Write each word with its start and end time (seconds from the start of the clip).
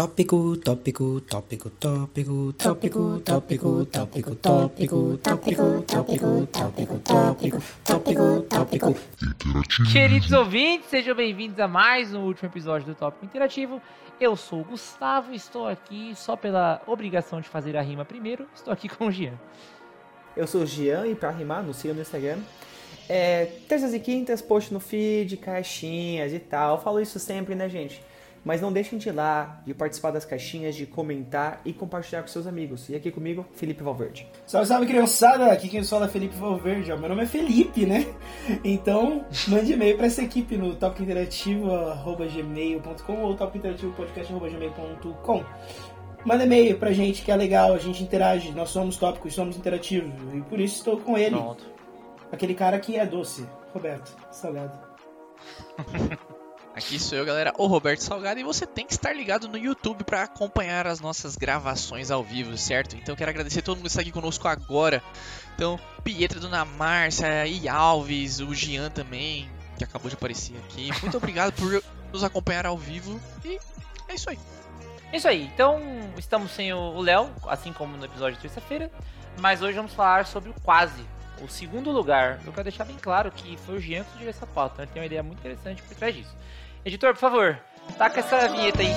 Tópico, 0.00 0.56
tópico, 0.56 1.20
tópico, 1.20 1.68
tópico, 1.72 2.54
tópico, 2.54 3.20
tópico, 3.20 3.20
tópico, 3.20 3.84
tópico, 3.84 5.16
tópico, 5.18 5.18
tópico, 5.18 5.82
tópico, 5.86 6.98
tópico, 7.04 7.60
tópico, 7.84 8.42
tópico. 8.48 8.96
Queridos 9.92 10.32
ouvintes, 10.32 10.88
sejam 10.88 11.14
bem-vindos 11.14 11.60
a 11.60 11.68
mais 11.68 12.14
um 12.14 12.20
último 12.22 12.48
episódio 12.48 12.86
do 12.86 12.94
Tópico 12.94 13.26
Interativo. 13.26 13.78
Eu 14.18 14.36
sou 14.36 14.62
o 14.62 14.64
Gustavo, 14.64 15.34
estou 15.34 15.68
aqui 15.68 16.14
só 16.16 16.34
pela 16.34 16.80
obrigação 16.86 17.38
de 17.42 17.50
fazer 17.50 17.76
a 17.76 17.82
rima 17.82 18.06
primeiro. 18.06 18.46
Estou 18.54 18.72
aqui 18.72 18.88
com 18.88 19.08
o 19.08 19.12
Gian. 19.12 19.38
Eu 20.34 20.46
sou 20.46 20.62
o 20.62 20.66
Gian 20.66 21.06
e 21.08 21.14
pra 21.14 21.30
rimar, 21.30 21.62
no 21.62 21.74
siga 21.74 21.92
no 21.92 22.00
Instagram. 22.00 22.38
É, 23.06 23.44
terças 23.68 23.92
e 23.92 24.00
quintas, 24.00 24.40
post 24.40 24.72
no 24.72 24.80
feed, 24.80 25.36
caixinhas 25.36 26.32
e 26.32 26.38
tal. 26.38 26.76
Eu 26.76 26.82
falo 26.82 27.00
isso 27.00 27.18
sempre, 27.18 27.54
né, 27.54 27.68
gente? 27.68 28.00
Mas 28.44 28.60
não 28.60 28.72
deixem 28.72 28.98
de 28.98 29.08
ir 29.08 29.12
lá, 29.12 29.62
de 29.66 29.74
participar 29.74 30.10
das 30.10 30.24
caixinhas, 30.24 30.74
de 30.74 30.86
comentar 30.86 31.60
e 31.64 31.72
compartilhar 31.72 32.22
com 32.22 32.28
seus 32.28 32.46
amigos. 32.46 32.88
E 32.88 32.94
aqui 32.94 33.10
comigo, 33.10 33.44
Felipe 33.52 33.82
Valverde. 33.82 34.28
Salve, 34.46 34.68
salve, 34.68 34.86
criançada! 34.86 35.50
Aqui 35.52 35.68
quem 35.68 35.84
fala 35.84 36.06
é 36.06 36.08
Felipe 36.08 36.36
Valverde. 36.36 36.90
Ó. 36.92 36.96
Meu 36.96 37.10
nome 37.10 37.24
é 37.24 37.26
Felipe, 37.26 37.84
né? 37.84 38.06
Então, 38.64 39.26
mande 39.48 39.72
e-mail 39.72 39.96
para 39.96 40.06
essa 40.06 40.22
equipe 40.22 40.56
no 40.56 40.76
topinterativo.gmail.com 40.76 43.22
ou 43.22 43.34
topinterativopodcast.gmail.com 43.36 45.44
Manda 46.24 46.44
e-mail 46.44 46.78
pra 46.78 46.92
gente 46.92 47.22
que 47.22 47.30
é 47.30 47.36
legal, 47.36 47.72
a 47.72 47.78
gente 47.78 48.02
interage. 48.02 48.52
Nós 48.52 48.70
somos 48.70 48.96
tópicos, 48.96 49.34
somos 49.34 49.56
interativos. 49.56 50.12
E 50.34 50.40
por 50.42 50.60
isso 50.60 50.76
estou 50.76 50.98
com 50.98 51.16
ele. 51.16 51.36
Pronto. 51.36 51.64
Aquele 52.30 52.54
cara 52.54 52.78
que 52.78 52.96
é 52.96 53.06
doce. 53.06 53.46
Roberto, 53.72 54.14
salgado. 54.30 54.78
Aqui 56.74 57.00
sou 57.00 57.18
eu, 57.18 57.24
galera, 57.24 57.52
o 57.58 57.66
Roberto 57.66 58.00
Salgado, 58.00 58.38
e 58.38 58.44
você 58.44 58.64
tem 58.64 58.86
que 58.86 58.92
estar 58.92 59.12
ligado 59.12 59.48
no 59.48 59.58
YouTube 59.58 60.04
para 60.04 60.22
acompanhar 60.22 60.86
as 60.86 61.00
nossas 61.00 61.36
gravações 61.36 62.10
ao 62.10 62.22
vivo, 62.22 62.56
certo? 62.56 62.96
Então 62.96 63.16
quero 63.16 63.30
agradecer 63.30 63.58
a 63.58 63.62
todo 63.62 63.76
mundo 63.76 63.86
que 63.86 63.88
está 63.88 64.00
aqui 64.00 64.12
conosco 64.12 64.46
agora. 64.46 65.02
Então, 65.54 65.78
Pietra, 66.04 66.38
Dona 66.38 66.64
Márcia, 66.64 67.44
e 67.46 67.68
Alves, 67.68 68.38
o 68.38 68.54
Gian 68.54 68.88
também, 68.88 69.50
que 69.76 69.84
acabou 69.84 70.08
de 70.08 70.14
aparecer 70.14 70.56
aqui. 70.58 70.90
Muito 71.02 71.16
obrigado 71.16 71.52
por 71.52 71.82
nos 72.12 72.22
acompanhar 72.22 72.66
ao 72.66 72.78
vivo 72.78 73.20
e 73.44 73.58
é 74.08 74.14
isso 74.14 74.30
aí. 74.30 74.38
É 75.12 75.16
Isso 75.16 75.26
aí, 75.26 75.50
então 75.52 75.80
estamos 76.16 76.52
sem 76.52 76.72
o 76.72 77.00
Léo, 77.00 77.30
assim 77.48 77.72
como 77.72 77.96
no 77.96 78.04
episódio 78.04 78.36
de 78.36 78.42
terça-feira, 78.42 78.88
mas 79.38 79.60
hoje 79.60 79.76
vamos 79.76 79.92
falar 79.92 80.24
sobre 80.24 80.50
o 80.50 80.54
quase, 80.62 81.04
o 81.42 81.48
segundo 81.48 81.90
lugar. 81.90 82.38
Eu 82.44 82.52
quero 82.52 82.64
deixar 82.64 82.84
bem 82.84 82.96
claro 83.00 83.30
que 83.30 83.56
foi 83.58 83.76
o 83.76 83.80
Jean 83.80 84.04
que 84.04 84.10
sugeriu 84.12 84.30
essa 84.30 84.46
pauta, 84.46 84.82
então 84.82 84.84
ele 84.84 84.92
tem 84.92 85.00
uma 85.02 85.06
ideia 85.06 85.22
muito 85.22 85.38
interessante 85.38 85.82
por 85.82 85.94
trás 85.96 86.14
disso. 86.14 86.34
Editor, 86.84 87.12
por 87.14 87.20
favor, 87.20 87.58
taca 87.98 88.20
essa 88.20 88.48
vinheta 88.48 88.80
aí. 88.82 88.92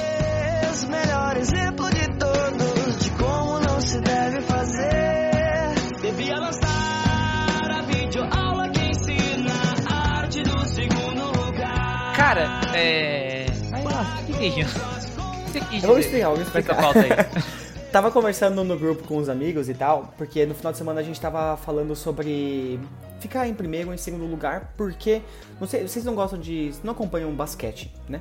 Melhor 0.89 1.37
exemplo 1.37 1.89
de 1.91 2.07
todos 2.17 2.99
de 3.03 3.11
como 3.11 3.59
não 3.59 3.79
se 3.79 3.99
deve 4.01 4.41
fazer. 4.41 5.73
Devia 6.01 6.35
lançar 6.35 7.71
a 7.71 7.81
videoaula 7.83 8.69
que 8.69 8.79
ensina 8.81 9.51
a 9.91 10.17
arte 10.19 10.41
do 10.43 10.65
segundo 10.67 11.25
lugar. 11.45 12.13
Cara, 12.15 12.61
é. 12.75 13.45
Ai, 13.71 13.83
nossa, 13.83 14.21
o 14.21 14.25
que 14.25 14.33
que 14.33 14.45
é 14.47 14.49
Jean? 14.49 14.67
O 14.67 15.45
que 15.45 15.51
você 15.51 15.59
quis 15.61 15.83
Eu 15.83 15.89
vou 15.89 15.99
explicar, 15.99 16.25
eu 16.31 16.35
vou 16.35 16.35
com 16.37 16.41
essa 16.41 16.59
explicar. 16.59 16.81
pauta 16.81 16.99
aí? 16.99 17.09
Tava 17.93 18.09
conversando 18.09 18.63
no 18.63 18.75
grupo 18.77 19.03
com 19.07 19.17
os 19.17 19.29
amigos 19.29 19.69
e 19.69 19.73
tal, 19.75 20.11
porque 20.17 20.47
no 20.47 20.55
final 20.55 20.71
de 20.71 20.79
semana 20.79 20.99
a 20.99 21.03
gente 21.03 21.21
tava 21.21 21.55
falando 21.57 21.95
sobre 21.95 22.79
ficar 23.19 23.47
em 23.47 23.53
primeiro 23.53 23.89
ou 23.89 23.93
em 23.93 23.97
segundo 23.97 24.25
lugar, 24.25 24.73
porque 24.75 25.21
não 25.61 25.67
sei, 25.67 25.87
vocês 25.87 26.03
não 26.03 26.15
gostam 26.15 26.39
de, 26.39 26.73
não 26.83 26.93
acompanham 26.93 27.31
basquete, 27.35 27.93
né? 28.09 28.19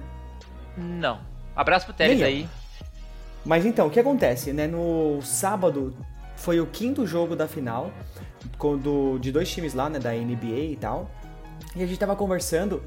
Não. 0.77 1.21
Abraço 1.57 1.87
pro 1.87 1.95
Teles 1.95 2.21
aí. 2.21 2.47
Mas 3.47 3.65
então, 3.65 3.87
o 3.87 3.91
que 3.91 3.99
acontece, 3.99 4.53
né? 4.53 4.67
No 4.67 5.21
sábado 5.23 5.97
foi 6.37 6.61
o 6.61 6.67
quinto 6.67 7.07
jogo 7.07 7.35
da 7.35 7.49
final 7.49 7.91
com- 8.59 8.77
do- 8.77 9.19
de 9.19 9.33
dois 9.33 9.51
times 9.51 9.73
lá, 9.73 9.89
né? 9.89 9.99
Da 9.99 10.15
NBA 10.15 10.71
e 10.73 10.77
tal. 10.79 11.11
E 11.75 11.83
a 11.83 11.87
gente 11.87 11.99
tava 11.99 12.15
conversando 12.15 12.83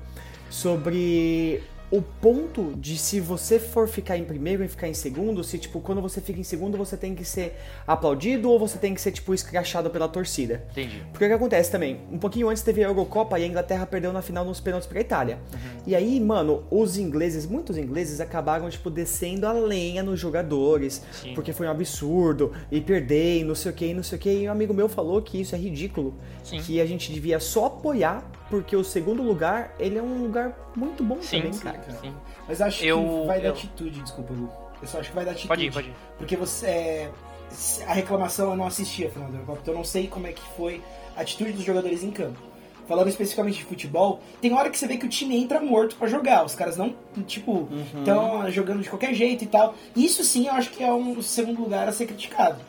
sobre 0.52 1.63
o 1.91 2.01
ponto 2.01 2.73
de 2.75 2.97
se 2.97 3.19
você 3.19 3.59
for 3.59 3.88
ficar 3.88 4.18
em 4.18 4.23
primeiro 4.23 4.63
e 4.63 4.68
ficar 4.68 4.88
em 4.88 4.94
segundo, 4.94 5.44
se 5.44 5.57
tipo, 5.57 5.79
quando 5.79 6.01
você 6.01 6.19
fica 6.19 6.40
em 6.40 6.44
segundo, 6.44 6.78
você 6.78 6.97
tem 6.97 7.13
que 7.13 7.23
ser 7.23 7.57
aplaudido 7.85 8.50
ou 8.50 8.57
você 8.57 8.78
tem 8.78 8.94
que 8.94 9.01
ser, 9.01 9.12
tipo, 9.12 9.34
escrachado 9.34 9.90
pela 9.90 10.07
torcida. 10.07 10.66
Entendi. 10.72 11.03
Porque 11.12 11.25
o 11.25 11.28
que 11.28 11.34
acontece 11.34 11.72
também? 11.72 12.00
Um 12.12 12.18
pouquinho 12.18 12.50
antes 12.50 12.63
teve 12.63 12.84
a 12.84 12.88
Eurocopa 12.88 13.40
e 13.40 13.44
a 13.44 13.47
Inglaterra 13.47 13.85
perdeu 13.85 14.12
na 14.12 14.22
final 14.22 14.44
nos 14.44 14.59
pênaltis 14.59 14.88
pra 14.88 15.00
Itália. 15.00 15.40
E 15.85 15.96
aí, 15.96 16.19
mano, 16.19 16.63
os 16.72 16.97
ingleses, 16.97 17.46
muitos 17.46 17.78
ingleses 17.78 18.19
acabaram, 18.19 18.69
tipo, 18.69 18.90
descendo 18.90 19.46
a 19.46 19.52
lenha 19.53 20.02
nos 20.02 20.19
jogadores. 20.19 21.03
Sim. 21.12 21.34
Porque 21.34 21.53
foi 21.53 21.67
um 21.67 21.72
absurdo. 21.72 22.52
E 22.72 22.81
perder, 22.81 23.41
e 23.41 23.44
não 23.44 23.56
sei 23.56 23.72
o 23.72 23.75
que, 23.75 23.94
não 23.94 24.03
sei 24.03 24.17
o 24.17 24.22
que. 24.22 24.29
E 24.29 24.50
um 24.50 24.52
amigo 24.52 24.73
meu 24.73 24.90
falou 24.90 25.22
que 25.22 25.40
isso 25.40 25.53
é 25.53 25.57
ridículo. 25.57 26.16
Sim. 26.44 26.59
Que 26.59 26.81
a 26.81 26.85
gente 26.85 27.12
devia 27.12 27.40
só 27.40 27.66
apoiar, 27.67 28.29
porque 28.50 28.75
o 28.75 28.84
segundo 28.84 29.22
lugar, 29.22 29.75
ele 29.79 29.97
é 29.97 30.02
um 30.02 30.22
lugar 30.22 30.65
muito 30.75 31.03
bom 31.03 31.18
Sim, 31.22 31.38
também, 31.38 31.53
sim, 31.53 31.59
cara. 31.63 31.81
sim. 32.02 32.13
Mas 32.47 32.62
acho 32.62 32.84
Eu- 32.84 33.19
que 33.22 33.28
vai 33.28 33.40
da 33.41 33.47
eu- 33.47 33.53
atitude, 33.53 34.02
desculpa, 34.02 34.34
Lu. 34.34 34.50
Eu 34.81 34.88
só 34.88 35.00
acho 35.00 35.09
que 35.09 35.16
vai 35.16 35.25
da 35.25 35.31
atitude. 35.31 35.47
Pode 35.47 35.66
ir, 35.66 35.72
pode 35.72 35.88
ir. 35.90 35.96
Porque 36.18 36.36
você. 36.36 36.68
é, 36.68 37.12
a 37.88 37.94
reclamação 37.94 38.52
eu 38.52 38.58
não 38.58 38.68
assisti 38.68 39.06
a 39.06 39.09
final 39.09 39.30
da 39.30 39.35
Eurocopa, 39.35 39.59
então 39.62 39.74
eu 39.74 39.78
não 39.78 39.85
sei 39.85 40.08
como 40.08 40.28
é 40.28 40.34
que 40.34 40.41
foi 40.58 40.81
a 41.16 41.22
atitude 41.22 41.53
dos 41.53 41.64
jogadores 41.64 42.03
em 42.03 42.12
campo. 42.12 42.38
Falando 42.88 43.08
especificamente 43.08 43.58
de 43.58 43.64
futebol, 43.64 44.19
tem 44.41 44.53
hora 44.53 44.69
que 44.69 44.78
você 44.78 44.85
vê 44.85 44.97
que 44.97 45.06
o 45.06 45.09
time 45.09 45.35
entra 45.41 45.59
morto 45.59 45.96
pra 45.96 46.08
jogar. 46.08 46.46
Os 46.46 46.53
caras 46.53 46.78
não, 46.78 46.94
tipo, 47.25 47.68
estão 47.97 48.50
jogando 48.52 48.84
de 48.84 48.90
qualquer 48.90 49.14
jeito 49.16 49.44
e 49.44 49.47
tal. 49.47 49.74
Isso 49.96 50.24
sim 50.24 50.46
eu 50.47 50.53
acho 50.53 50.69
que 50.69 50.84
é 50.84 50.94
um 50.94 51.19
segundo 51.22 51.62
lugar 51.62 51.88
a 51.88 51.91
ser 51.91 52.06
criticado. 52.06 52.59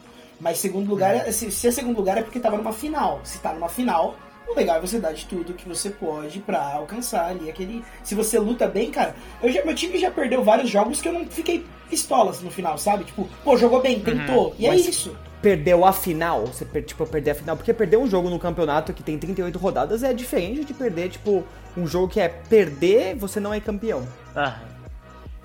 Mas 0.40 0.56
segundo 0.58 0.88
lugar, 0.88 1.14
é- 1.14 1.30
se, 1.32 1.50
se 1.50 1.68
é 1.68 1.70
segundo 1.70 1.96
lugar 1.96 2.16
é 2.16 2.22
porque 2.22 2.38
tava 2.40 2.56
numa 2.56 2.72
final. 2.72 3.20
Se 3.24 3.38
tá 3.40 3.52
numa 3.52 3.68
final, 3.68 4.14
o 4.48 4.54
legal 4.54 4.76
é 4.76 4.80
você 4.80 4.98
dar 4.98 5.12
de 5.12 5.24
tudo 5.26 5.54
que 5.54 5.68
você 5.68 5.90
pode 5.90 6.40
pra 6.40 6.60
alcançar 6.74 7.26
ali 7.30 7.48
aquele. 7.50 7.84
Se 8.04 8.14
você 8.14 8.38
luta 8.38 8.66
bem, 8.66 8.90
cara. 8.90 9.14
Eu 9.42 9.50
já, 9.52 9.64
meu 9.64 9.74
time 9.74 9.98
já 9.98 10.10
perdeu 10.10 10.42
vários 10.44 10.70
jogos 10.70 11.00
que 11.00 11.08
eu 11.08 11.12
não 11.12 11.26
fiquei 11.26 11.64
pistolas 11.90 12.40
no 12.40 12.50
final, 12.50 12.76
sabe? 12.78 13.04
Tipo, 13.04 13.28
pô, 13.44 13.56
jogou 13.56 13.80
bem, 13.82 14.00
tentou. 14.00 14.54
E 14.58 14.66
é 14.66 14.70
Mas- 14.70 14.86
isso. 14.86 15.16
Perdeu 15.42 15.84
a 15.84 15.92
final, 15.92 16.46
você 16.46 16.64
per- 16.64 16.82
tipo, 16.84 17.06
perder 17.06 17.30
a 17.32 17.34
final, 17.34 17.56
porque 17.56 17.72
perder 17.72 17.98
um 17.98 18.08
jogo 18.08 18.28
no 18.30 18.38
campeonato 18.38 18.92
que 18.92 19.02
tem 19.02 19.16
38 19.18 19.56
rodadas 19.58 20.02
é 20.02 20.12
diferente 20.12 20.64
de 20.64 20.74
perder, 20.74 21.10
tipo, 21.10 21.44
um 21.76 21.86
jogo 21.86 22.08
que 22.08 22.18
é 22.18 22.26
perder, 22.28 23.14
você 23.14 23.38
não 23.38 23.52
é 23.54 23.60
campeão. 23.60 24.08
Aham. 24.34 24.58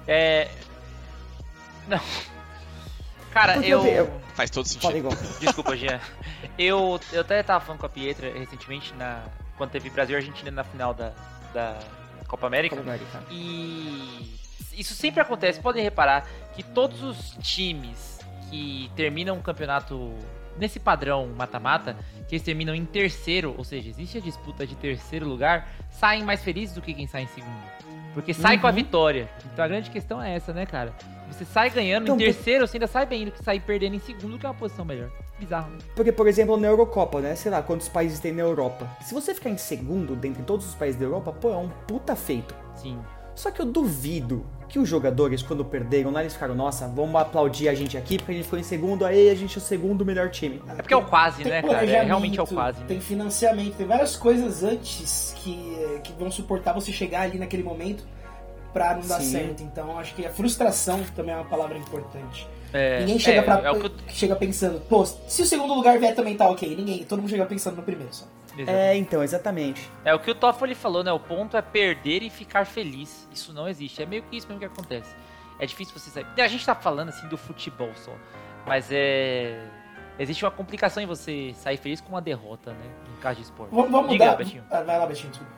É. 0.08 0.48
Não. 1.88 2.00
Cara, 3.32 3.58
eu. 3.66 3.86
eu- 3.86 4.22
Faz 4.36 4.50
todo 4.50 4.66
sentido. 4.66 5.10
Desculpa, 5.40 5.76
Jean. 5.76 6.00
Eu, 6.58 7.00
eu 7.12 7.22
até 7.22 7.42
tava 7.44 7.64
falando 7.64 7.80
com 7.80 7.86
a 7.86 7.90
Pietra 7.90 8.32
recentemente, 8.32 8.94
na, 8.96 9.24
quando 9.58 9.72
teve 9.72 9.90
Brasil 9.90 10.16
e 10.16 10.18
Argentina 10.18 10.50
na 10.52 10.64
final 10.64 10.94
da, 10.94 11.12
da 11.54 11.78
Copa 12.28 12.48
América. 12.48 12.76
Copa 12.76 12.88
América. 12.90 13.24
E 13.30 14.40
isso 14.74 14.94
sempre 14.94 15.22
acontece, 15.22 15.60
podem 15.60 15.84
reparar 15.84 16.26
que 16.56 16.64
todos 16.64 17.04
os 17.04 17.32
times 17.42 18.20
que 18.50 18.90
terminam 18.96 19.38
o 19.38 19.42
campeonato 19.42 20.14
nesse 20.58 20.80
padrão 20.80 21.28
mata-mata, 21.36 21.96
que 22.28 22.36
eles 22.36 22.44
terminam 22.44 22.74
em 22.76 22.86
terceiro, 22.86 23.54
ou 23.58 23.64
seja, 23.64 23.90
existe 23.90 24.18
a 24.18 24.22
disputa 24.22 24.66
de 24.68 24.76
terceiro 24.76 25.28
lugar, 25.28 25.68
saem 25.90 26.24
mais 26.24 26.44
felizes 26.44 26.76
do 26.76 26.82
que 26.82 26.94
quem 26.94 27.08
sai 27.08 27.24
em 27.24 27.28
segundo. 27.28 27.62
Porque 28.14 28.34
sai 28.34 28.58
com 28.58 28.68
a 28.68 28.72
vitória. 28.72 29.30
Então 29.54 29.64
a 29.64 29.68
grande 29.68 29.90
questão 29.90 30.22
é 30.22 30.36
essa, 30.36 30.52
né, 30.54 30.66
cara? 30.66 30.94
Você 31.32 31.46
sai 31.46 31.70
ganhando 31.70 32.04
Então, 32.04 32.16
em 32.16 32.20
terceiro, 32.20 32.68
você 32.68 32.78
ainda 32.78 32.88
sai 32.88 33.06
bem 33.06 33.26
do 33.26 33.32
que 33.32 33.44
sair 33.44 33.60
perdendo 33.60 33.96
em 33.96 34.00
segundo, 34.00 34.38
que 34.38 34.46
é 34.46 34.50
uma 34.50 34.56
posição 34.56 34.86
melhor. 34.86 35.10
Bizarro, 35.40 35.72
né? 35.72 35.78
Porque, 35.96 36.12
por 36.12 36.28
exemplo, 36.28 36.58
na 36.58 36.68
Eurocopa, 36.68 37.20
né? 37.22 37.36
Sei 37.36 37.50
lá, 37.50 37.62
quantos 37.62 37.90
países 37.90 38.20
tem 38.20 38.32
na 38.32 38.42
Europa. 38.42 38.90
Se 39.02 39.14
você 39.14 39.34
ficar 39.34 39.50
em 39.50 39.58
segundo 39.58 40.16
dentre 40.16 40.44
todos 40.44 40.68
os 40.68 40.76
países 40.76 41.00
da 41.00 41.06
Europa, 41.06 41.32
pô, 41.32 41.52
é 41.52 41.58
um 41.58 41.70
puta 41.88 42.16
feito. 42.16 42.54
Sim. 42.76 43.00
Só 43.34 43.50
que 43.50 43.62
eu 43.62 43.66
duvido 43.66 44.46
que 44.68 44.78
os 44.78 44.88
jogadores, 44.88 45.42
quando 45.42 45.66
perderam 45.66 46.12
lá, 46.12 46.22
eles 46.22 46.34
ficaram, 46.34 46.54
nossa, 46.54 46.88
vamos 46.88 47.20
aplaudir 47.20 47.68
a 47.70 47.74
gente 47.74 47.98
aqui, 47.98 48.18
porque 48.18 48.32
a 48.32 48.36
gente 48.36 48.44
ficou 48.44 48.60
em 48.60 48.64
segundo, 48.64 49.06
aí 49.06 49.30
a 49.30 49.36
gente 49.36 49.58
é 49.58 49.60
o 49.60 49.64
segundo 49.64 50.06
melhor 50.06 50.30
time. 50.30 50.62
É 50.68 50.76
porque 50.76 50.94
é 50.94 50.98
o 50.98 51.04
quase, 51.04 51.44
Tem 51.44 51.52
né, 51.52 51.62
cara? 51.62 51.86
É, 51.86 52.04
realmente 52.04 52.40
é 52.40 52.44
o 52.44 52.48
quase. 52.48 52.80
Né? 52.80 52.86
Tem 52.88 53.02
financiamento, 53.02 53.76
tem 53.76 53.86
várias 53.86 54.16
coisas 54.16 54.64
antes 54.64 55.34
que, 55.38 55.76
que 56.04 56.14
vão 56.14 56.30
suportar 56.30 56.74
você 56.74 56.92
chegar 56.92 57.22
ali 57.22 57.38
naquele 57.38 57.64
momento 57.64 58.06
pra 58.74 58.96
não 58.96 59.02
dar 59.08 59.20
Sim. 59.22 59.32
certo. 59.32 59.64
Então 59.64 59.98
acho 60.00 60.14
que 60.16 60.26
a 60.26 60.30
frustração 60.32 61.04
também 61.16 61.34
é 61.34 61.38
uma 61.38 61.46
palavra 61.46 61.78
importante. 61.78 62.48
É, 62.74 63.00
Ninguém 63.00 63.20
chega, 63.20 63.40
é, 63.40 63.44
pra, 63.44 63.60
é 63.60 63.70
eu- 63.70 63.92
chega 64.08 64.36
pensando, 64.36 64.80
pô, 64.88 65.06
se 65.06 65.42
o 65.42 65.46
segundo 65.46 65.74
lugar 65.74 66.00
vier 66.00 66.16
também 66.16 66.36
tá 66.38 66.50
ok. 66.50 66.74
Ninguém, 66.76 67.04
todo 67.04 67.20
mundo 67.20 67.30
chega 67.30 67.46
pensando 67.46 67.76
no 67.78 67.84
primeiro 67.84 68.14
só. 68.14 68.26
É, 68.68 68.96
então, 68.98 69.24
exatamente. 69.24 69.90
É 70.04 70.14
o 70.14 70.20
que 70.20 70.30
o 70.30 70.36
Toffoli 70.36 70.76
falou, 70.76 71.04
né? 71.04 71.12
O 71.12 71.20
ponto 71.20 71.56
é 71.56 71.62
perder 71.62 72.22
e 72.22 72.30
ficar 72.30 72.66
feliz. 72.66 73.28
Isso 73.32 73.54
não 73.54 73.68
existe. 73.68 74.04
É 74.04 74.06
meio 74.06 74.24
que 74.24 74.36
isso 74.36 74.46
mesmo 74.48 74.60
que 74.60 74.66
acontece. 74.66 75.16
É 75.58 75.66
difícil 75.66 75.98
você 75.98 76.10
sair. 76.10 76.26
A 76.38 76.48
gente 76.48 76.66
tá 76.66 76.76
falando 76.76 77.10
assim 77.10 77.28
do 77.30 77.38
futebol 77.38 77.90
só. 77.96 78.12
Mas 78.66 78.88
é. 78.92 79.66
Existe 80.20 80.44
uma 80.44 80.52
complicação 80.52 81.02
em 81.02 81.06
você 81.06 81.54
sair 81.56 81.78
feliz 81.78 82.02
com 82.02 82.10
uma 82.10 82.22
derrota, 82.22 82.72
né? 82.74 82.86
Em 83.18 83.22
caso 83.22 83.38
de 83.38 83.44
esporte. 83.44 83.74
Vamos, 83.74 83.90
vamos 83.90 84.12
Diga, 84.12 84.26
mudar. 84.26 84.38
Betinho. 84.38 84.64
Ah, 84.70 84.82
vai 84.82 85.00
lá, 85.00 85.06
Betinho, 85.08 85.30
desculpa. 85.32 85.54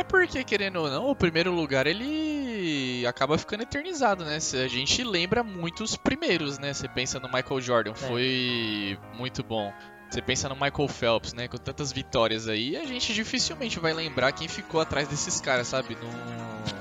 É 0.00 0.02
porque, 0.02 0.42
querendo 0.42 0.76
ou 0.76 0.88
não, 0.88 1.10
o 1.10 1.14
primeiro 1.14 1.52
lugar 1.52 1.86
ele 1.86 3.04
acaba 3.06 3.36
ficando 3.36 3.64
eternizado, 3.64 4.24
né? 4.24 4.40
Se 4.40 4.56
A 4.56 4.66
gente 4.66 5.04
lembra 5.04 5.44
muito 5.44 5.84
os 5.84 5.94
primeiros, 5.94 6.58
né? 6.58 6.72
Você 6.72 6.88
pensa 6.88 7.20
no 7.20 7.28
Michael 7.28 7.60
Jordan, 7.60 7.94
foi 7.94 8.98
muito 9.18 9.42
bom. 9.42 9.70
Você 10.10 10.22
pensa 10.22 10.48
no 10.48 10.54
Michael 10.54 10.88
Phelps, 10.88 11.34
né? 11.34 11.48
Com 11.48 11.58
tantas 11.58 11.92
vitórias 11.92 12.48
aí, 12.48 12.78
a 12.78 12.86
gente 12.86 13.12
dificilmente 13.12 13.78
vai 13.78 13.92
lembrar 13.92 14.32
quem 14.32 14.48
ficou 14.48 14.80
atrás 14.80 15.06
desses 15.06 15.38
caras, 15.38 15.68
sabe? 15.68 15.98
Não... 16.00 16.80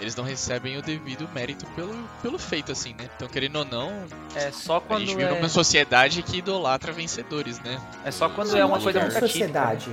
Eles 0.00 0.14
não 0.14 0.22
recebem 0.22 0.76
o 0.76 0.82
devido 0.82 1.28
mérito 1.34 1.66
pelo, 1.74 1.92
pelo 2.22 2.38
feito, 2.38 2.70
assim, 2.70 2.94
né? 2.94 3.08
Então, 3.16 3.26
querendo 3.26 3.56
ou 3.56 3.64
não, 3.64 3.90
É 4.36 4.52
só 4.52 4.76
a 4.76 4.80
quando 4.80 5.00
gente 5.00 5.16
vive 5.16 5.24
é, 5.28 5.34
numa 5.34 5.48
sociedade 5.48 6.22
que 6.22 6.38
idolatra 6.38 6.92
vencedores, 6.92 7.58
né? 7.60 7.80
é 8.04 8.12
só 8.12 8.28
quando 8.28 8.56
é 8.56 8.64
uma 8.64 8.78
coisa 8.78 9.00
muito 9.00 9.14
é 9.14 9.18
atípica. 9.18 9.28
sociedade. 9.28 9.90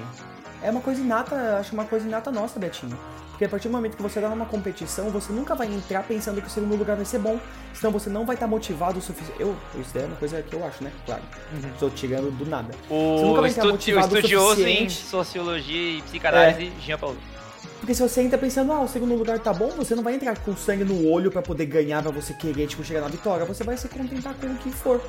É 0.63 0.69
uma 0.69 0.81
coisa 0.81 1.01
inata, 1.01 1.57
acho 1.59 1.73
uma 1.73 1.85
coisa 1.85 2.07
inata 2.07 2.31
nossa, 2.31 2.59
Betinho. 2.59 2.97
Porque 3.31 3.45
a 3.45 3.49
partir 3.49 3.67
do 3.69 3.71
momento 3.71 3.95
que 3.97 4.03
você 4.03 4.19
dá 4.21 4.29
numa 4.29 4.45
competição, 4.45 5.09
você 5.09 5.33
nunca 5.33 5.55
vai 5.55 5.65
entrar 5.67 6.03
pensando 6.03 6.39
que 6.39 6.47
o 6.47 6.49
segundo 6.49 6.75
lugar 6.75 6.95
vai 6.95 7.05
ser 7.05 7.17
bom. 7.17 7.39
Senão 7.73 7.91
você 7.91 8.07
não 8.09 8.23
vai 8.25 8.35
estar 8.35 8.45
motivado 8.45 8.99
o 8.99 9.01
suficiente. 9.01 9.41
Eu, 9.41 9.55
isso 9.79 9.89
daí 9.93 10.03
é 10.03 10.05
uma 10.05 10.15
coisa 10.17 10.43
que 10.43 10.53
eu 10.55 10.63
acho, 10.63 10.83
né? 10.83 10.91
Claro. 11.05 11.23
Estou 11.73 11.89
tirando 11.89 12.29
do 12.37 12.45
nada. 12.45 12.71
Você 12.87 12.93
nunca 13.25 13.39
O, 13.39 13.41
vai 13.41 13.49
estar 13.49 13.61
estu- 13.61 13.69
o 13.69 13.71
motivado 13.71 14.13
o 14.13 14.17
estudioso 14.17 14.61
em 14.67 14.87
sociologia 14.89 15.97
e 15.97 16.01
psicanálise, 16.03 16.71
Jean 16.81 16.99
Paulo. 16.99 17.17
Porque 17.79 17.95
se 17.95 18.01
você 18.07 18.21
entra 18.21 18.37
pensando, 18.37 18.71
ah, 18.71 18.81
o 18.81 18.87
segundo 18.87 19.15
lugar 19.15 19.39
tá 19.39 19.51
bom, 19.51 19.69
você 19.69 19.95
não 19.95 20.03
vai 20.03 20.13
entrar 20.13 20.37
com 20.37 20.55
sangue 20.55 20.83
no 20.83 21.07
olho 21.09 21.31
pra 21.31 21.41
poder 21.41 21.65
ganhar, 21.65 22.03
pra 22.03 22.11
você 22.11 22.31
querer, 22.35 22.67
tipo, 22.67 22.83
chegar 22.83 23.01
na 23.01 23.07
vitória. 23.07 23.43
Você 23.45 23.63
vai 23.63 23.75
se 23.75 23.87
contentar 23.87 24.35
com 24.35 24.45
o 24.45 24.55
que 24.57 24.69
for. 24.71 25.01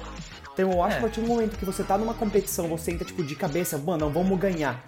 Então 0.55 0.71
eu 0.73 0.83
acho 0.83 0.97
É. 0.97 0.99
que 1.01 1.05
a 1.05 1.09
partir 1.09 1.21
do 1.21 1.27
momento 1.27 1.59
que 1.59 1.65
você 1.67 1.83
tá 1.83 1.99
numa 1.99 2.15
competição, 2.15 2.67
você 2.69 2.93
entra, 2.93 3.05
tipo, 3.07 3.23
de 3.23 3.35
cabeça, 3.37 3.77
mano, 3.77 4.09
vamos 4.09 4.39
ganhar. 4.39 4.83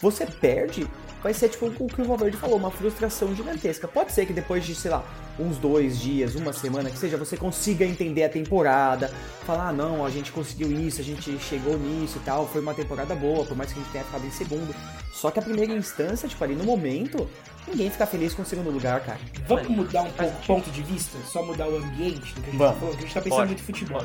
Você 0.00 0.26
perde, 0.26 0.86
vai 1.22 1.32
ser, 1.32 1.48
tipo, 1.48 1.66
o 1.66 1.86
que 1.86 2.02
o 2.02 2.04
Valverde 2.04 2.36
falou, 2.36 2.56
uma 2.56 2.70
frustração 2.70 3.34
gigantesca. 3.34 3.88
Pode 3.88 4.12
ser 4.12 4.26
que 4.26 4.32
depois 4.32 4.64
de, 4.64 4.74
sei 4.74 4.90
lá, 4.90 5.04
uns 5.38 5.56
dois 5.58 5.98
dias, 5.98 6.34
uma 6.34 6.52
semana, 6.52 6.90
que 6.90 6.98
seja, 6.98 7.16
você 7.16 7.36
consiga 7.36 7.84
entender 7.84 8.24
a 8.24 8.28
temporada, 8.28 9.08
falar, 9.44 9.68
ah, 9.68 9.72
não, 9.72 10.04
a 10.04 10.10
gente 10.10 10.32
conseguiu 10.32 10.70
isso, 10.70 11.00
a 11.00 11.04
gente 11.04 11.38
chegou 11.38 11.78
nisso 11.78 12.18
e 12.18 12.20
tal, 12.20 12.46
foi 12.46 12.60
uma 12.60 12.74
temporada 12.74 13.14
boa, 13.14 13.44
por 13.44 13.56
mais 13.56 13.72
que 13.72 13.78
a 13.78 13.82
gente 13.82 13.92
tenha 13.92 14.04
ficado 14.04 14.26
em 14.26 14.30
segundo. 14.30 14.74
Só 15.12 15.30
que 15.30 15.38
a 15.38 15.42
primeira 15.42 15.72
instância, 15.72 16.28
tipo, 16.28 16.44
ali 16.44 16.54
no 16.54 16.64
momento, 16.64 17.28
ninguém 17.66 17.90
fica 17.90 18.06
feliz 18.06 18.34
com 18.34 18.42
o 18.42 18.44
segundo 18.44 18.70
lugar, 18.70 19.00
cara. 19.00 19.18
Vamos 19.48 19.68
mudar 19.68 20.02
um 20.02 20.10
pouco 20.10 20.34
o 20.42 20.46
ponto 20.46 20.70
de 20.70 20.82
vista? 20.82 21.18
Só 21.26 21.42
mudar 21.42 21.66
o 21.68 21.76
ambiente 21.78 22.34
do 22.34 22.42
que 22.42 22.48
a 22.48 22.52
gente 22.52 22.58
Vamos. 22.58 22.74
tá 22.74 22.80
falando? 22.80 22.90
Porque 22.92 23.04
a 23.04 23.06
gente 23.06 23.14
tá 23.14 23.20
pensando 23.22 23.36
Bora. 23.36 23.46
muito 23.46 23.60
em 23.60 23.64
futebol. 23.64 24.02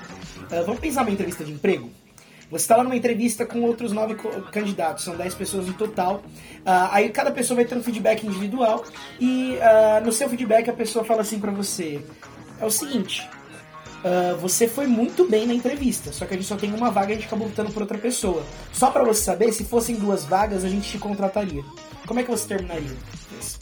Ah, 0.49 0.63
vamos 0.65 0.79
pensar 0.79 1.01
numa 1.01 1.11
entrevista 1.11 1.43
de 1.43 1.51
emprego? 1.51 1.89
Você 2.51 2.63
está 2.65 2.75
lá 2.75 2.83
numa 2.83 2.95
entrevista 2.97 3.45
com 3.45 3.61
outros 3.61 3.93
nove 3.93 4.15
candidatos, 4.51 5.05
são 5.05 5.15
10 5.15 5.33
pessoas 5.35 5.65
no 5.67 5.73
total. 5.73 6.21
Ah, 6.65 6.89
aí 6.91 7.09
cada 7.09 7.31
pessoa 7.31 7.55
vai 7.55 7.65
ter 7.65 7.75
um 7.77 7.81
feedback 7.81 8.27
individual 8.27 8.83
e 9.19 9.57
ah, 9.61 10.01
no 10.03 10.11
seu 10.11 10.27
feedback 10.29 10.69
a 10.69 10.73
pessoa 10.73 11.05
fala 11.05 11.21
assim 11.21 11.39
pra 11.39 11.51
você: 11.51 12.01
é 12.59 12.65
o 12.65 12.69
seguinte, 12.69 13.25
ah, 14.03 14.35
você 14.41 14.67
foi 14.67 14.85
muito 14.85 15.25
bem 15.29 15.47
na 15.47 15.53
entrevista, 15.53 16.11
só 16.11 16.25
que 16.25 16.33
a 16.33 16.37
gente 16.37 16.45
só 16.47 16.57
tem 16.57 16.73
uma 16.73 16.91
vaga 16.91 17.11
e 17.11 17.13
a 17.13 17.15
gente 17.15 17.27
acabou 17.27 17.47
optando 17.47 17.71
por 17.71 17.83
outra 17.83 17.97
pessoa. 17.97 18.43
Só 18.73 18.91
pra 18.91 19.03
você 19.03 19.21
saber, 19.21 19.53
se 19.53 19.63
fossem 19.63 19.95
duas 19.95 20.25
vagas 20.25 20.65
a 20.65 20.69
gente 20.69 20.89
te 20.89 20.97
contrataria. 20.97 21.63
Como 22.05 22.19
é 22.19 22.23
que 22.23 22.29
você 22.29 22.47
terminaria? 22.49 22.97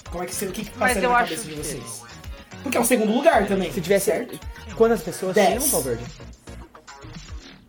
Como 0.10 0.24
é 0.24 0.26
que 0.28 0.34
você, 0.34 0.46
o 0.48 0.52
que, 0.52 0.66
que 0.66 0.72
passaria 0.72 1.08
na 1.08 1.20
cabeça 1.20 1.44
de 1.44 1.50
que- 1.52 1.58
vocês? 1.58 2.02
Porque 2.64 2.78
é 2.78 2.82
um 2.82 2.86
segundo 2.86 3.14
lugar 3.14 3.48
também. 3.48 3.72
Se 3.72 3.80
tivesse. 3.80 4.06
certo? 4.06 4.40
Quantas 4.76 5.02
pessoas 5.02 5.36
Dez. 5.36 5.50
tinham, 5.64 5.68
Valverde? 5.70 6.04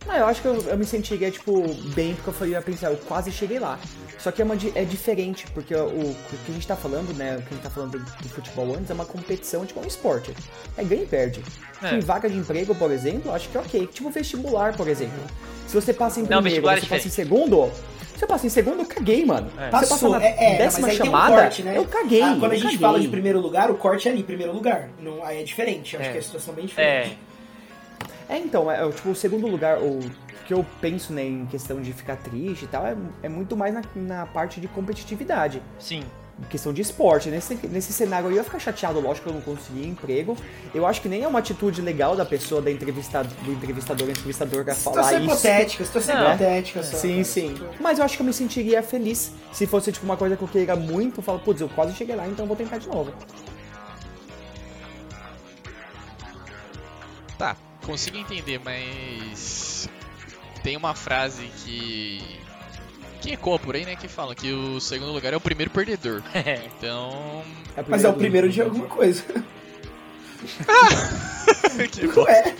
Ah, 0.07 0.17
eu 0.17 0.25
acho 0.25 0.41
que 0.41 0.47
eu, 0.47 0.55
eu 0.63 0.77
me 0.77 0.85
sentiria, 0.85 1.29
tipo, 1.29 1.61
bem, 1.95 2.15
porque 2.15 2.29
eu 2.29 2.33
falei, 2.33 2.53
eu 2.53 2.57
ia 2.57 2.61
pensar, 2.61 2.89
eu 2.91 2.97
quase 2.97 3.31
cheguei 3.31 3.59
lá. 3.59 3.79
Só 4.17 4.31
que 4.31 4.41
é, 4.41 4.45
uma, 4.45 4.55
é 4.75 4.83
diferente, 4.83 5.45
porque 5.53 5.73
o, 5.75 5.85
o 5.87 6.15
que 6.45 6.51
a 6.51 6.53
gente 6.53 6.67
tá 6.67 6.75
falando, 6.75 7.13
né, 7.15 7.37
o 7.37 7.41
que 7.41 7.49
a 7.49 7.53
gente 7.53 7.63
tá 7.63 7.69
falando 7.69 7.91
do, 7.91 7.99
do 7.99 8.29
futebol 8.29 8.75
antes, 8.75 8.89
é 8.89 8.93
uma 8.93 9.05
competição, 9.05 9.65
tipo, 9.65 9.79
é 9.79 9.83
um 9.83 9.87
esporte. 9.87 10.33
É 10.77 10.83
ganha 10.83 11.03
e 11.03 11.05
perde. 11.05 11.43
É. 11.83 11.95
Em 11.95 11.99
vaga 11.99 12.29
de 12.29 12.37
emprego, 12.37 12.73
por 12.75 12.91
exemplo, 12.91 13.31
acho 13.31 13.47
que 13.49 13.57
é 13.57 13.59
ok. 13.61 13.87
Tipo 13.87 14.09
vestibular, 14.09 14.75
por 14.75 14.87
exemplo. 14.87 15.19
Se 15.67 15.73
você 15.75 15.93
passa 15.93 16.19
em 16.19 16.23
Não, 16.23 16.41
primeiro, 16.41 16.43
vestibular 16.67 16.77
é 16.77 16.81
você 16.81 16.87
passa 16.87 17.07
em 17.07 17.11
segundo, 17.11 17.71
se 18.17 18.23
eu 18.23 18.27
passo 18.27 18.45
em 18.45 18.49
segundo, 18.49 18.81
eu 18.81 18.85
caguei, 18.85 19.25
mano. 19.25 19.49
É. 19.57 19.65
Se 19.65 19.65
você 19.65 19.71
passa 19.71 19.87
Passou, 19.87 20.09
na 20.11 20.23
é, 20.23 20.35
é, 20.53 20.57
décima 20.57 20.89
chamada, 20.91 21.27
tem 21.27 21.35
um 21.35 21.41
corte, 21.41 21.63
né? 21.63 21.77
eu 21.77 21.85
caguei. 21.85 22.21
Ah, 22.21 22.35
quando 22.39 22.51
a 22.51 22.55
eu 22.55 22.59
gente 22.59 22.63
caguei. 22.63 22.79
fala 22.79 22.99
de 22.99 23.07
primeiro 23.07 23.39
lugar, 23.39 23.71
o 23.71 23.75
corte 23.75 24.07
é 24.07 24.11
ali, 24.11 24.23
primeiro 24.23 24.51
lugar. 24.53 24.89
Não, 24.99 25.23
aí 25.23 25.39
é 25.41 25.43
diferente, 25.43 25.95
acho 25.95 26.05
É. 26.05 26.11
que 26.11 26.17
é 26.17 26.19
a 26.19 26.23
situação 26.23 26.53
bem 26.53 26.65
diferente. 26.65 27.17
É, 28.31 28.35
É, 28.35 28.39
então, 28.39 28.71
é, 28.71 28.89
tipo, 28.91 29.09
o 29.09 29.15
segundo 29.15 29.45
lugar, 29.47 29.77
o 29.79 29.99
que 30.47 30.53
eu 30.53 30.65
penso, 30.79 31.13
né, 31.13 31.23
em 31.23 31.45
questão 31.45 31.81
de 31.81 31.93
ficar 31.93 32.15
triste 32.15 32.63
e 32.65 32.67
tal, 32.67 32.85
é, 32.87 32.95
é 33.23 33.29
muito 33.29 33.55
mais 33.55 33.73
na, 33.73 33.81
na 33.95 34.25
parte 34.25 34.59
de 34.61 34.67
competitividade. 34.67 35.61
sim. 35.79 36.03
Em 36.39 36.43
questão 36.45 36.73
de 36.73 36.81
esporte. 36.81 37.29
Nesse, 37.29 37.53
nesse 37.67 37.93
cenário 37.93 38.29
eu 38.29 38.31
ia 38.31 38.43
ficar 38.43 38.57
chateado, 38.57 38.99
lógico 38.99 39.25
que 39.25 39.29
eu 39.29 39.33
não 39.35 39.41
consegui 39.41 39.87
emprego. 39.87 40.35
Eu 40.73 40.87
acho 40.87 40.99
que 40.99 41.07
nem 41.07 41.21
é 41.21 41.27
uma 41.27 41.37
atitude 41.37 41.83
legal 41.83 42.15
da 42.15 42.25
pessoa, 42.25 42.59
da 42.59 42.71
entrevista, 42.71 43.23
do 43.23 43.51
entrevistador, 43.51 44.09
entrevistador 44.09 44.63
pra 44.63 44.73
falar 44.73 45.13
isso. 45.13 45.23
hipotética, 45.23 45.85
situação 45.85 46.15
Não. 46.15 46.29
hipotética 46.29 46.81
só. 46.81 46.97
Sim, 46.97 47.23
sim. 47.23 47.55
Mas 47.79 47.99
eu 47.99 48.05
acho 48.05 48.15
que 48.15 48.23
eu 48.23 48.25
me 48.25 48.33
sentiria 48.33 48.81
feliz 48.81 49.31
se 49.51 49.67
fosse, 49.67 49.91
tipo, 49.91 50.03
uma 50.03 50.17
coisa 50.17 50.35
que 50.35 50.41
eu 50.41 50.47
queira 50.47 50.75
muito. 50.75 51.19
Eu 51.19 51.23
falo, 51.23 51.37
putz, 51.37 51.61
eu 51.61 51.69
quase 51.69 51.93
cheguei 51.93 52.15
lá, 52.15 52.27
então 52.27 52.45
eu 52.45 52.47
vou 52.47 52.57
tentar 52.57 52.79
de 52.79 52.87
novo. 52.87 53.13
Consigo 57.81 58.17
entender, 58.17 58.59
mas 58.63 59.89
tem 60.63 60.77
uma 60.77 60.93
frase 60.95 61.49
que 61.63 62.39
que 63.21 63.33
ecoa 63.33 63.59
por 63.59 63.75
aí, 63.75 63.85
né, 63.85 63.95
que 63.95 64.07
fala 64.07 64.33
que 64.33 64.51
o 64.51 64.79
segundo 64.81 65.11
lugar 65.11 65.31
é 65.31 65.37
o 65.37 65.41
primeiro 65.41 65.69
perdedor. 65.69 66.23
Então, 66.77 67.43
a 67.77 67.83
Mas 67.87 68.03
é 68.03 68.09
o 68.09 68.13
primeiro 68.13 68.49
de 68.49 68.61
alguma 68.61 68.87
coisa. 68.87 69.23
que 71.91 72.07
bom. 72.07 72.27
é. 72.27 72.55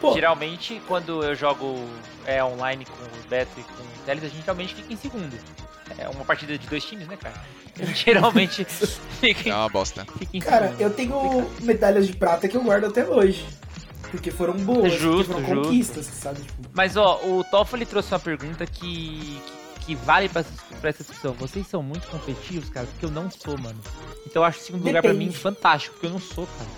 Pô, 0.00 0.12
Geralmente, 0.14 0.82
quando 0.88 1.22
eu 1.22 1.34
jogo 1.34 1.78
é, 2.26 2.42
online 2.44 2.84
com 2.84 2.92
o 3.04 3.28
Beto 3.28 3.52
e 3.58 3.62
com 3.62 3.82
o 3.82 3.86
Teles, 4.04 4.24
a 4.24 4.28
gente 4.28 4.44
realmente 4.44 4.74
fica 4.74 4.92
em 4.92 4.96
segundo. 4.96 5.38
É 5.96 6.08
uma 6.08 6.24
partida 6.24 6.58
de 6.58 6.66
dois 6.66 6.84
times, 6.84 7.06
né, 7.06 7.16
cara? 7.16 7.40
A 7.80 7.84
gente 7.84 8.04
geralmente 8.04 8.64
fica, 9.20 9.48
É 9.48 9.52
em- 9.52 9.52
uma 9.54 9.68
bosta. 9.68 10.04
fica 10.18 10.36
em 10.36 10.40
cara, 10.40 10.66
segundo. 10.68 10.80
eu 10.82 10.90
tenho 10.90 11.50
medalhas 11.60 12.06
de 12.06 12.14
prata 12.16 12.48
que 12.48 12.56
eu 12.56 12.62
guardo 12.62 12.86
até 12.86 13.04
hoje. 13.08 13.46
Porque 14.16 14.30
foram 14.30 14.54
boas, 14.54 14.92
Justo, 14.92 15.32
foram 15.32 15.46
justo. 15.46 15.62
conquistas, 15.64 16.06
sabe? 16.06 16.40
Tipo, 16.40 16.62
Mas 16.72 16.96
ó, 16.96 17.20
o 17.24 17.44
Toffoli 17.44 17.84
trouxe 17.84 18.12
uma 18.12 18.20
pergunta 18.20 18.64
que, 18.66 19.40
que, 19.76 19.86
que 19.86 19.94
vale 19.94 20.28
pra, 20.28 20.44
pra 20.80 20.90
essa 20.90 21.02
discussão. 21.02 21.32
Vocês 21.34 21.66
são 21.66 21.82
muito 21.82 22.06
competitivos, 22.08 22.68
cara, 22.70 22.86
porque 22.86 23.04
eu 23.04 23.10
não 23.10 23.30
sou, 23.30 23.58
mano. 23.58 23.78
Então 24.26 24.42
eu 24.42 24.46
acho 24.46 24.60
o 24.60 24.62
segundo 24.62 24.84
lugar 24.86 25.02
pra 25.02 25.12
Depende. 25.12 25.30
mim 25.30 25.34
fantástico, 25.36 25.94
porque 25.94 26.06
eu 26.06 26.10
não 26.10 26.20
sou, 26.20 26.46
cara. 26.58 26.70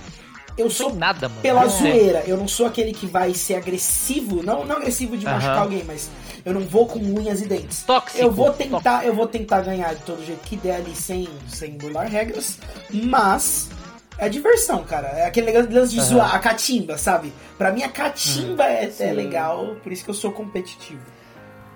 eu 0.59 0.65
Não 0.65 0.71
sou 0.71 0.95
nada, 0.95 1.29
mano. 1.29 1.41
pela 1.43 1.67
zoeira. 1.67 2.25
Eu 2.27 2.37
não 2.37 2.49
sou 2.49 2.67
aquele 2.67 2.93
que 2.93 3.07
vai 3.07 3.33
ser 3.35 3.55
agressivo, 3.57 4.43
não, 4.43 4.65
não 4.65 4.77
agressivo 4.77 5.17
de 5.17 5.27
Aham. 5.27 5.35
machucar 5.35 5.59
alguém, 5.59 5.85
mas 5.85 6.09
eu 6.45 6.55
não 6.55 6.63
vou 6.63 6.87
com 6.87 6.99
unhas 6.99 7.41
e 7.43 7.47
dentes. 7.47 7.83
Tóxico. 7.83 8.23
Eu 8.23 8.31
vou 8.31 8.53
tentar, 8.53 9.05
eu 9.05 9.15
vou 9.15 9.27
tentar 9.27 9.61
ganhar 9.61 9.95
de 9.95 10.03
todo 10.03 10.25
jeito 10.25 10.41
que 10.41 10.57
der 10.57 10.77
ali 10.77 10.95
sem, 10.97 11.29
sem 11.49 11.73
burlar 11.73 12.09
regras, 12.09 12.59
mas 12.91 13.69
é 14.19 14.29
diversão, 14.29 14.85
cara. 14.85 15.09
É 15.09 15.27
aquele 15.27 15.47
negócio 15.47 15.73
lance 15.73 15.93
de 15.93 16.01
Aham. 16.01 16.09
zoar 16.09 16.35
a 16.35 16.39
catimba, 16.39 16.97
sabe? 16.99 17.33
Pra 17.59 17.71
mim 17.73 17.83
a 17.83 17.89
catimba 17.89 18.65
é, 18.65 18.85
é 18.85 18.91
Sim. 18.91 19.13
legal, 19.13 19.77
por 19.83 19.93
isso 19.93 20.05
que 20.05 20.11
eu 20.11 20.15
sou 20.15 20.33
competitivo. 20.33 21.03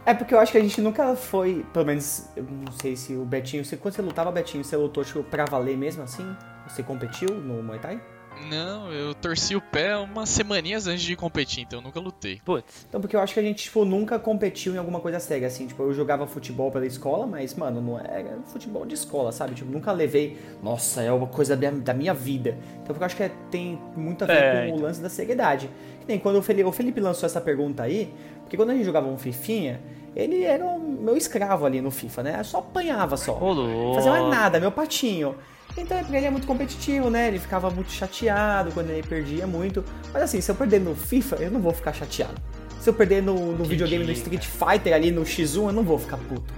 É 0.06 0.14
porque 0.14 0.34
eu 0.34 0.40
acho 0.40 0.50
que 0.50 0.58
a 0.58 0.62
gente 0.62 0.80
nunca 0.80 1.14
foi, 1.14 1.64
pelo 1.72 1.84
menos, 1.84 2.26
eu 2.34 2.42
não 2.44 2.72
sei 2.72 2.96
se 2.96 3.14
o 3.14 3.24
Betinho, 3.24 3.64
você, 3.64 3.76
quando 3.76 3.94
você 3.94 4.02
lutava, 4.02 4.32
Betinho, 4.32 4.64
você 4.64 4.76
lutou 4.76 5.04
tipo, 5.04 5.22
pra 5.22 5.44
valer 5.44 5.76
mesmo 5.76 6.02
assim? 6.02 6.34
Você 6.66 6.82
competiu 6.82 7.28
no 7.34 7.62
Muay 7.62 7.78
Thai? 7.78 8.00
Não, 8.48 8.92
eu 8.92 9.14
torci 9.14 9.54
o 9.54 9.60
pé 9.60 9.96
umas 9.96 10.28
semaninhas 10.28 10.86
antes 10.86 11.02
de 11.02 11.14
competir, 11.16 11.62
então 11.64 11.78
eu 11.78 11.82
nunca 11.82 12.00
lutei. 12.00 12.40
Putz. 12.44 12.86
Então, 12.88 13.00
porque 13.00 13.14
eu 13.14 13.20
acho 13.20 13.34
que 13.34 13.40
a 13.40 13.42
gente, 13.42 13.64
tipo, 13.64 13.84
nunca 13.84 14.18
competiu 14.18 14.74
em 14.74 14.78
alguma 14.78 15.00
coisa 15.00 15.20
séria, 15.20 15.46
assim. 15.46 15.66
Tipo, 15.66 15.82
eu 15.84 15.92
jogava 15.92 16.26
futebol 16.26 16.70
pela 16.70 16.86
escola, 16.86 17.26
mas, 17.26 17.54
mano, 17.54 17.80
não 17.80 17.98
era 17.98 18.38
futebol 18.46 18.84
de 18.86 18.94
escola, 18.94 19.30
sabe? 19.32 19.54
Tipo, 19.54 19.70
nunca 19.70 19.92
levei, 19.92 20.36
nossa, 20.62 21.02
é 21.02 21.12
uma 21.12 21.26
coisa 21.26 21.54
da 21.56 21.70
minha, 21.70 21.82
da 21.82 21.94
minha 21.94 22.14
vida. 22.14 22.56
Então, 22.74 22.86
porque 22.86 23.02
eu 23.02 23.06
acho 23.06 23.16
que 23.16 23.22
é- 23.22 23.30
tem 23.50 23.78
muito 23.96 24.24
a 24.24 24.26
ver 24.26 24.32
É, 24.32 24.60
com 24.62 24.66
então. 24.68 24.78
o 24.78 24.82
lance 24.82 25.00
da 25.00 25.08
seriedade. 25.08 25.68
Que 26.00 26.06
nem 26.08 26.18
quando 26.18 26.36
o 26.36 26.42
Felipe, 26.42 26.68
o 26.68 26.72
Felipe 26.72 27.00
lançou 27.00 27.26
essa 27.26 27.40
pergunta 27.40 27.82
aí, 27.82 28.12
porque 28.42 28.56
quando 28.56 28.70
a 28.70 28.74
gente 28.74 28.84
jogava 28.84 29.06
um 29.06 29.18
Fifinha, 29.18 29.80
ele 30.16 30.42
era 30.42 30.64
o 30.64 30.78
meu 30.80 31.16
escravo 31.16 31.64
ali 31.66 31.80
no 31.80 31.90
FIFA, 31.90 32.22
né? 32.24 32.36
Eu 32.40 32.44
só 32.44 32.58
apanhava 32.58 33.16
só. 33.16 33.38
Ô, 33.38 33.52
louco. 33.52 33.70
Não 33.88 33.94
fazia 33.94 34.10
mais 34.10 34.26
nada, 34.28 34.58
meu 34.58 34.72
patinho. 34.72 35.36
Então 35.76 36.02
pra 36.04 36.16
ele 36.16 36.26
é 36.26 36.30
muito 36.30 36.46
competitivo, 36.46 37.08
né? 37.10 37.28
Ele 37.28 37.38
ficava 37.38 37.70
muito 37.70 37.90
chateado 37.92 38.70
quando 38.72 38.90
ele 38.90 39.06
perdia 39.06 39.46
muito. 39.46 39.84
Mas 40.12 40.22
assim, 40.24 40.40
se 40.40 40.50
eu 40.50 40.54
perder 40.54 40.80
no 40.80 40.94
FIFA, 40.94 41.36
eu 41.36 41.50
não 41.50 41.60
vou 41.60 41.72
ficar 41.72 41.92
chateado. 41.92 42.34
Se 42.80 42.88
eu 42.90 42.94
perder 42.94 43.22
no, 43.22 43.52
no 43.56 43.64
videogame 43.64 44.04
do 44.04 44.12
Street 44.12 44.44
Fighter 44.46 44.94
ali 44.94 45.10
no 45.10 45.22
X1, 45.22 45.66
eu 45.68 45.72
não 45.72 45.82
vou 45.82 45.98
ficar 45.98 46.16
puto. 46.16 46.52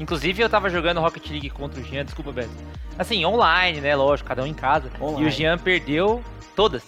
Inclusive, 0.00 0.40
eu 0.42 0.48
tava 0.48 0.70
jogando 0.70 1.00
Rocket 1.00 1.28
League 1.30 1.50
contra 1.50 1.80
o 1.80 1.84
Jean, 1.84 2.04
desculpa, 2.04 2.30
Beto. 2.30 2.50
Assim, 2.96 3.24
online, 3.24 3.80
né? 3.80 3.96
Lógico, 3.96 4.28
cada 4.28 4.42
um 4.44 4.46
em 4.46 4.54
casa. 4.54 4.90
Online. 5.00 5.24
E 5.24 5.26
o 5.26 5.30
Jean 5.30 5.58
perdeu 5.58 6.22
todas. 6.54 6.84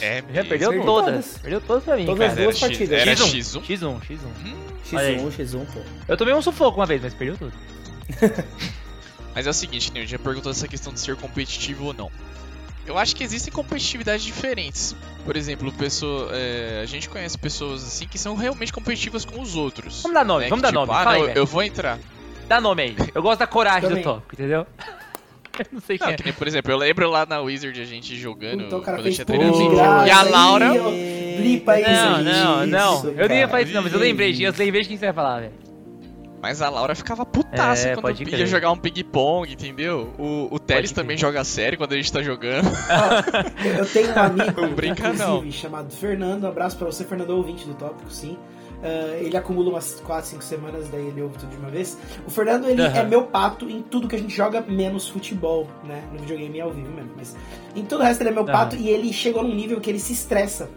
É, 0.00 0.22
O 0.26 0.32
Jean 0.32 0.44
perdeu 0.46 0.70
Perdeu 0.70 0.84
todas. 0.84 1.14
todas. 1.14 1.38
Perdeu 1.38 1.60
todas 1.60 1.84
pra 1.84 1.96
mim, 1.96 2.06
Todas 2.06 2.18
cara. 2.30 2.32
as 2.32 2.38
duas 2.38 2.56
Era 2.56 2.66
partidas. 2.68 3.00
era 3.00 3.12
X1, 3.14 3.60
X1? 3.60 3.60
X1, 3.62 4.00
X1. 4.00 4.18
X1, 4.90 4.96
Olha 4.96 5.06
aí. 5.06 5.16
X1, 5.18 5.66
pô. 5.66 5.80
Eu 6.08 6.16
tomei 6.16 6.32
um 6.34 6.40
sufoco 6.42 6.80
uma 6.80 6.86
vez, 6.86 7.02
mas 7.02 7.12
perdeu 7.14 7.36
tudo. 7.36 7.52
Mas 9.34 9.46
é 9.46 9.50
o 9.50 9.54
seguinte, 9.54 9.92
Neil, 9.92 10.06
já 10.06 10.18
perguntou 10.18 10.50
essa 10.52 10.68
questão 10.68 10.92
de 10.92 11.00
ser 11.00 11.16
competitivo 11.16 11.86
ou 11.86 11.94
não. 11.94 12.10
Eu 12.84 12.98
acho 12.98 13.14
que 13.14 13.22
existem 13.22 13.52
competitividades 13.52 14.24
diferentes. 14.24 14.94
Por 15.24 15.36
exemplo, 15.36 15.70
pessoa, 15.72 16.30
é, 16.32 16.80
a 16.82 16.86
gente 16.86 17.08
conhece 17.08 17.38
pessoas 17.38 17.84
assim 17.84 18.08
que 18.08 18.18
são 18.18 18.34
realmente 18.34 18.72
competitivas 18.72 19.24
com 19.24 19.40
os 19.40 19.54
outros. 19.54 20.02
Vamos 20.02 20.14
dar 20.16 20.24
nome, 20.24 20.44
né? 20.44 20.50
vamos 20.50 20.64
Que, 20.66 20.72
dar 20.72 20.78
tipo, 20.80 20.86
nome, 20.86 20.98
Ah, 21.00 21.04
fala 21.04 21.14
aí, 21.16 21.20
não, 21.20 21.26
velho. 21.28 21.38
eu 21.38 21.46
vou 21.46 21.62
entrar. 21.62 21.98
Dá 22.48 22.60
nome 22.60 22.82
aí. 22.82 22.96
Eu 23.14 23.22
gosto 23.22 23.38
da 23.38 23.46
coragem 23.46 23.88
do 23.88 24.02
tópico, 24.02 24.34
entendeu? 24.34 24.66
Eu 25.58 25.66
não 25.70 25.80
sei 25.82 25.98
quem 25.98 26.06
Não, 26.06 26.14
é. 26.14 26.16
que 26.16 26.24
nem, 26.24 26.32
por 26.32 26.46
exemplo, 26.48 26.72
eu 26.72 26.78
lembro 26.78 27.10
lá 27.10 27.26
na 27.26 27.38
Wizard 27.42 27.78
a 27.78 27.84
gente 27.84 28.16
jogando 28.16 28.62
Então 28.64 28.80
cara 28.80 28.96
quando 28.96 29.06
eu 29.08 29.12
tinha 29.12 29.26
treinado. 29.26 29.68
graça. 29.68 30.06
E 30.08 30.10
a 30.10 30.22
Laura. 30.22 30.70
aí, 30.72 31.36
Blipa 31.38 31.78
isso. 31.78 31.90
Não, 31.90 32.22
não, 32.22 32.66
não. 32.66 32.94
isso, 32.96 33.08
Eu 33.08 33.28
nem 33.28 33.38
ia 33.40 33.46
falar 33.48 33.60
isso, 33.60 33.72
não, 33.74 33.82
mas 33.82 33.92
eu 33.92 33.98
lembrei, 33.98 34.30
eu 34.46 34.50
lembrei 34.58 34.80
de 34.80 34.88
quem 34.88 34.96
você 34.96 35.04
vai 35.04 35.12
falar, 35.14 35.40
velho. 35.40 35.52
Mas 36.42 36.60
a 36.60 36.68
Laura 36.68 36.94
ficava 36.96 37.24
putaça 37.24 37.88
É, 37.90 37.94
quando 37.94 38.18
ia 38.20 38.26
crer. 38.26 38.46
jogar 38.48 38.72
um 38.72 38.76
ping-pong, 38.76 39.52
entendeu? 39.52 40.12
O, 40.18 40.48
o 40.50 40.58
Teles 40.58 40.90
crer. 40.90 41.02
também 41.04 41.16
joga 41.16 41.44
sério 41.44 41.78
quando 41.78 41.92
a 41.92 41.96
gente 41.96 42.12
tá 42.12 42.20
jogando. 42.20 42.68
Eu 43.78 43.86
tenho 43.86 44.12
um 44.12 44.18
amigo, 44.18 44.60
Não 44.60 44.74
brinca, 44.74 45.08
inclusive, 45.08 45.24
não. 45.46 45.52
chamado 45.52 45.92
Fernando. 45.94 46.44
Um 46.44 46.48
abraço 46.48 46.76
pra 46.76 46.86
você, 46.86 47.04
Fernando, 47.04 47.30
ouvinte 47.30 47.64
do 47.64 47.74
tópico, 47.74 48.10
sim. 48.10 48.36
Ah, 48.82 49.16
ele 49.20 49.36
acumula 49.36 49.70
umas 49.70 50.00
4, 50.04 50.30
5 50.30 50.42
semanas, 50.42 50.88
daí 50.88 51.06
ele 51.06 51.22
ouve 51.22 51.38
tudo 51.38 51.50
de 51.50 51.56
uma 51.56 51.70
vez. 51.70 51.96
O 52.26 52.30
Fernando, 52.30 52.68
ele 52.68 52.82
Aham. 52.82 52.98
é 52.98 53.04
meu 53.04 53.22
pato 53.22 53.70
em 53.70 53.80
tudo 53.80 54.08
que 54.08 54.16
a 54.16 54.18
gente 54.18 54.34
joga, 54.34 54.60
menos 54.60 55.08
futebol, 55.08 55.68
né? 55.84 56.02
No 56.12 56.18
videogame 56.18 56.58
é 56.58 56.62
ao 56.62 56.72
vivo 56.72 56.90
mesmo. 56.90 57.12
Mas 57.16 57.36
em 57.76 57.84
todo 57.84 58.00
o 58.00 58.02
resto 58.02 58.22
ele 58.22 58.30
é 58.30 58.32
meu 58.32 58.42
Aham. 58.42 58.50
pato 58.52 58.74
e 58.74 58.88
ele 58.88 59.12
chegou 59.12 59.44
num 59.44 59.54
nível 59.54 59.80
que 59.80 59.88
ele 59.88 60.00
se 60.00 60.12
estressa. 60.12 60.68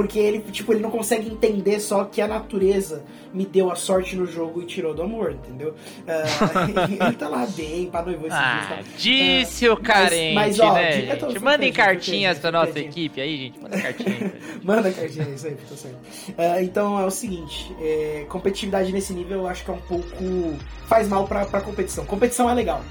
Porque 0.00 0.18
ele, 0.18 0.38
tipo, 0.50 0.72
ele 0.72 0.80
não 0.80 0.90
consegue 0.90 1.28
entender 1.28 1.78
só 1.78 2.04
que 2.04 2.22
a 2.22 2.26
natureza 2.26 3.04
me 3.34 3.44
deu 3.44 3.70
a 3.70 3.76
sorte 3.76 4.16
no 4.16 4.24
jogo 4.26 4.62
e 4.62 4.64
tirou 4.64 4.94
do 4.94 5.02
amor, 5.02 5.32
entendeu? 5.32 5.74
Ah, 6.08 6.66
ele 7.06 7.16
tá 7.16 7.28
lá 7.28 7.46
bem, 7.54 7.84
pra 7.90 8.00
noivo 8.00 8.26
esses 8.26 8.38
dias, 8.38 8.64
Ah, 8.64 8.76
tá? 8.76 8.82
disse 8.96 9.68
o 9.68 9.76
carente, 9.76 10.34
mas, 10.34 10.58
ó, 10.58 10.72
né, 10.72 11.00
diga 11.02 11.20
gente? 11.28 11.38
Mandem 11.38 11.70
cartinhas 11.70 12.38
pra 12.38 12.50
nossa 12.50 12.72
secretinho. 12.72 12.90
equipe 13.06 13.20
aí, 13.20 13.36
gente. 13.36 13.60
Manda 13.60 13.78
cartinha. 13.82 14.32
Manda 14.64 14.90
cartinha, 14.90 15.28
isso 15.34 15.46
aí, 15.48 15.54
tá 15.54 15.76
certo. 15.76 15.98
Ah, 16.38 16.62
então 16.62 16.98
é 16.98 17.04
o 17.04 17.10
seguinte, 17.10 17.76
é, 17.78 18.24
competitividade 18.30 18.90
nesse 18.90 19.12
nível 19.12 19.40
eu 19.40 19.46
acho 19.48 19.62
que 19.66 19.70
é 19.70 19.74
um 19.74 19.80
pouco. 19.82 20.56
faz 20.86 21.06
mal 21.08 21.26
pra, 21.28 21.44
pra 21.44 21.60
competição. 21.60 22.06
Competição 22.06 22.48
é 22.48 22.54
legal, 22.54 22.82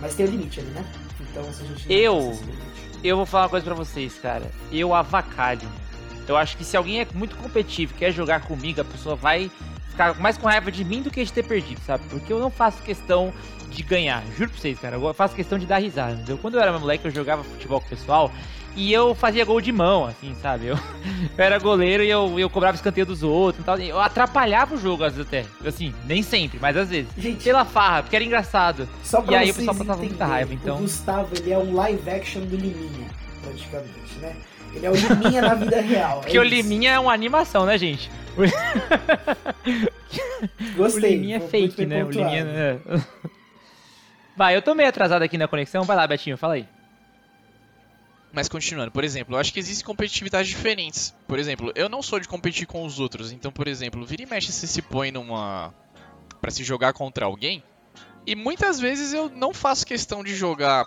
mas 0.00 0.16
tem 0.16 0.26
o 0.26 0.30
limite 0.30 0.58
ali, 0.58 0.70
né? 0.70 0.84
Então 1.30 1.44
se 1.52 1.62
a 1.62 1.66
gente. 1.66 1.92
Eu- 1.92 2.32
esse 2.32 2.42
Eu 3.04 3.16
vou 3.16 3.24
falar 3.24 3.44
uma 3.44 3.50
coisa 3.50 3.64
pra 3.64 3.74
vocês, 3.76 4.14
cara. 4.18 4.50
Eu 4.72 4.92
avacalho. 4.92 5.68
Eu 6.28 6.36
acho 6.36 6.56
que 6.56 6.64
se 6.64 6.76
alguém 6.76 7.00
é 7.00 7.06
muito 7.14 7.36
competitivo 7.36 7.92
e 7.94 7.98
quer 7.98 8.12
jogar 8.12 8.40
comigo, 8.42 8.80
a 8.80 8.84
pessoa 8.84 9.16
vai 9.16 9.50
ficar 9.88 10.14
mais 10.20 10.38
com 10.38 10.46
raiva 10.46 10.70
de 10.70 10.84
mim 10.84 11.02
do 11.02 11.10
que 11.10 11.24
de 11.24 11.32
ter 11.32 11.44
perdido, 11.44 11.80
sabe? 11.86 12.04
Porque 12.08 12.32
eu 12.32 12.38
não 12.38 12.50
faço 12.50 12.82
questão 12.82 13.32
de 13.70 13.82
ganhar. 13.82 14.22
Juro 14.36 14.50
pra 14.50 14.60
vocês, 14.60 14.78
cara. 14.78 14.96
Eu 14.96 15.14
faço 15.14 15.34
questão 15.34 15.58
de 15.58 15.66
dar 15.66 15.78
risada, 15.78 16.12
entendeu? 16.12 16.38
Quando 16.38 16.54
eu 16.54 16.60
era 16.60 16.76
moleque, 16.78 17.04
eu 17.06 17.10
jogava 17.10 17.42
futebol 17.44 17.80
com 17.80 17.86
o 17.86 17.90
pessoal 17.90 18.30
e 18.76 18.92
eu 18.92 19.14
fazia 19.16 19.44
gol 19.44 19.60
de 19.60 19.72
mão, 19.72 20.06
assim, 20.06 20.34
sabe? 20.40 20.66
Eu, 20.66 20.76
eu 21.36 21.44
era 21.44 21.58
goleiro 21.58 22.02
e 22.04 22.08
eu, 22.10 22.38
eu 22.38 22.48
cobrava 22.48 22.76
escanteio 22.76 23.04
dos 23.06 23.22
outros 23.22 23.62
e 23.62 23.66
tal. 23.66 23.78
Eu 23.78 24.00
atrapalhava 24.00 24.74
o 24.74 24.78
jogo, 24.78 25.02
às 25.04 25.12
vezes 25.14 25.26
até. 25.28 25.44
Assim, 25.68 25.92
nem 26.06 26.22
sempre, 26.22 26.58
mas 26.60 26.76
às 26.76 26.88
vezes. 26.88 27.10
Gente, 27.18 27.42
Pela 27.44 27.64
farra, 27.64 28.02
porque 28.02 28.14
era 28.16 28.24
engraçado. 28.24 28.88
só 29.02 29.20
pra 29.20 29.32
e 29.32 29.36
aí 29.36 29.50
o 29.50 29.54
pessoal 29.54 29.76
passava 29.76 29.98
muita 30.02 30.24
raiva, 30.24 30.54
então- 30.54 30.76
O 30.76 30.80
Gustavo, 30.80 31.28
ele 31.36 31.52
é 31.52 31.58
um 31.58 31.74
live 31.74 32.08
action 32.10 32.42
do 32.42 32.56
Liminha, 32.56 33.08
praticamente, 33.42 34.18
né? 34.20 34.34
Ele 34.74 34.86
é 34.86 34.90
o 34.90 34.94
Liminha 34.94 35.42
na 35.42 35.54
vida 35.54 35.80
real. 35.80 36.20
Porque 36.20 36.36
é 36.36 36.40
o. 36.40 36.44
Liminha 36.44 36.92
é 36.92 36.98
uma 36.98 37.12
animação, 37.12 37.66
né, 37.66 37.76
gente? 37.76 38.10
Gostei. 40.76 41.02
o 41.02 41.12
Liminha 41.12 41.36
é 41.36 41.40
fake, 41.40 41.86
né? 41.86 42.04
O. 42.04 42.10
Liminha. 42.10 42.44
É. 42.44 42.78
Vai, 44.36 44.56
eu 44.56 44.62
tô 44.62 44.74
meio 44.74 44.88
atrasado 44.88 45.22
aqui 45.22 45.36
na 45.36 45.48
conexão. 45.48 45.84
Vai 45.84 45.96
lá, 45.96 46.06
Betinho, 46.06 46.38
fala 46.38 46.54
aí. 46.54 46.66
Mas 48.32 48.48
continuando, 48.48 48.92
por 48.92 49.02
exemplo, 49.02 49.34
eu 49.34 49.40
acho 49.40 49.52
que 49.52 49.58
existem 49.58 49.84
competitividades 49.84 50.48
diferentes. 50.48 51.14
Por 51.26 51.38
exemplo, 51.38 51.72
eu 51.74 51.88
não 51.88 52.00
sou 52.00 52.20
de 52.20 52.28
competir 52.28 52.66
com 52.66 52.84
os 52.84 53.00
outros. 53.00 53.32
Então, 53.32 53.50
por 53.50 53.66
exemplo, 53.66 54.06
vira 54.06 54.22
e 54.22 54.26
mexe 54.26 54.52
você 54.52 54.66
se 54.66 54.80
põe 54.80 55.10
numa. 55.10 55.74
pra 56.40 56.50
se 56.50 56.62
jogar 56.62 56.92
contra 56.92 57.26
alguém. 57.26 57.62
E 58.26 58.36
muitas 58.36 58.78
vezes 58.78 59.12
eu 59.12 59.28
não 59.28 59.52
faço 59.52 59.86
questão 59.86 60.22
de 60.22 60.34
jogar 60.34 60.86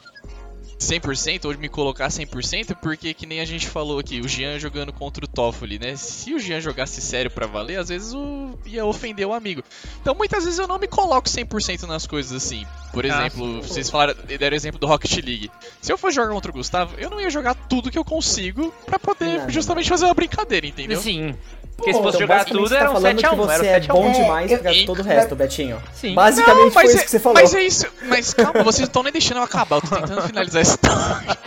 100% 0.83 1.45
ou 1.45 1.53
de 1.53 1.59
me 1.59 1.69
colocar 1.69 2.07
100%, 2.09 2.75
porque 2.81 3.13
que 3.13 3.25
nem 3.25 3.39
a 3.39 3.45
gente 3.45 3.67
falou 3.67 3.99
aqui, 3.99 4.19
o 4.21 4.27
Jean 4.27 4.59
jogando 4.59 4.91
contra 4.93 5.23
o 5.25 5.27
Toffoli, 5.27 5.79
né? 5.79 5.95
Se 5.95 6.33
o 6.33 6.39
Jean 6.39 6.59
jogasse 6.59 7.01
sério 7.01 7.31
pra 7.31 7.45
valer, 7.47 7.79
às 7.79 7.89
vezes 7.89 8.13
o... 8.13 8.57
ia 8.65 8.85
ofender 8.85 9.25
o 9.27 9.33
amigo. 9.33 9.63
Então 10.01 10.13
muitas 10.15 10.43
vezes 10.43 10.59
eu 10.59 10.67
não 10.67 10.77
me 10.79 10.87
coloco 10.87 11.27
100% 11.27 11.83
nas 11.83 12.05
coisas 12.05 12.31
assim. 12.31 12.65
Por 12.91 13.05
Ah, 13.05 13.07
exemplo, 13.27 13.61
vocês 13.63 13.89
falaram, 13.89 14.13
deram 14.27 14.53
o 14.53 14.57
exemplo 14.57 14.79
do 14.79 14.85
Rocket 14.87 15.13
League. 15.23 15.49
Se 15.81 15.91
eu 15.91 15.97
fosse 15.97 16.15
jogar 16.15 16.31
contra 16.33 16.51
o 16.51 16.53
Gustavo, 16.53 16.95
eu 16.97 17.09
não 17.09 17.19
ia 17.19 17.29
jogar 17.29 17.55
tudo 17.55 17.89
que 17.89 17.97
eu 17.97 18.05
consigo 18.05 18.73
pra 18.85 18.99
poder 18.99 19.37
Nada. 19.39 19.51
justamente 19.51 19.89
fazer 19.89 20.05
uma 20.05 20.13
brincadeira, 20.13 20.67
entendeu? 20.67 20.99
Sim. 21.01 21.35
Porque 21.75 21.91
Pô, 21.91 21.97
se 21.97 22.03
fosse 22.03 22.17
Então, 22.17 22.27
jogar 22.27 22.45
tudo, 22.45 22.59
você 22.67 22.75
tá 22.75 22.79
era 22.81 22.89
um 22.89 22.93
falando 22.93 23.17
7x1. 23.19 23.29
que 23.29 23.35
você 23.35 23.53
Era 23.53 23.63
um 23.63 23.65
é 23.65 23.79
7x1. 23.79 23.87
bom 23.93 24.07
É, 24.07 24.11
demais 24.11 24.51
eu- 24.51 24.59
pra 24.59 24.71
todo 24.85 24.99
o 24.99 25.03
resto, 25.03 25.35
Betinho. 25.35 25.83
Sim. 25.93 26.13
Basicamente 26.13 26.71
foi 26.71 26.83
mas 26.83 26.91
isso 26.93 26.99
é, 27.01 27.03
que 27.05 27.11
você 27.11 27.19
falou. 27.19 27.41
Mas 27.41 27.53
é 27.53 27.63
isso. 27.63 27.85
Mas 28.03 28.33
calma, 28.33 28.63
vocês 28.63 28.79
não 28.79 28.85
estão 28.85 29.03
nem 29.03 29.11
deixando 29.11 29.37
eu 29.37 29.43
acabar. 29.43 29.77
Eu 29.77 29.81
tô 29.81 29.95
tentando 29.95 30.21
finalizar 30.27 30.59
a 30.59 30.61
história. 30.63 31.37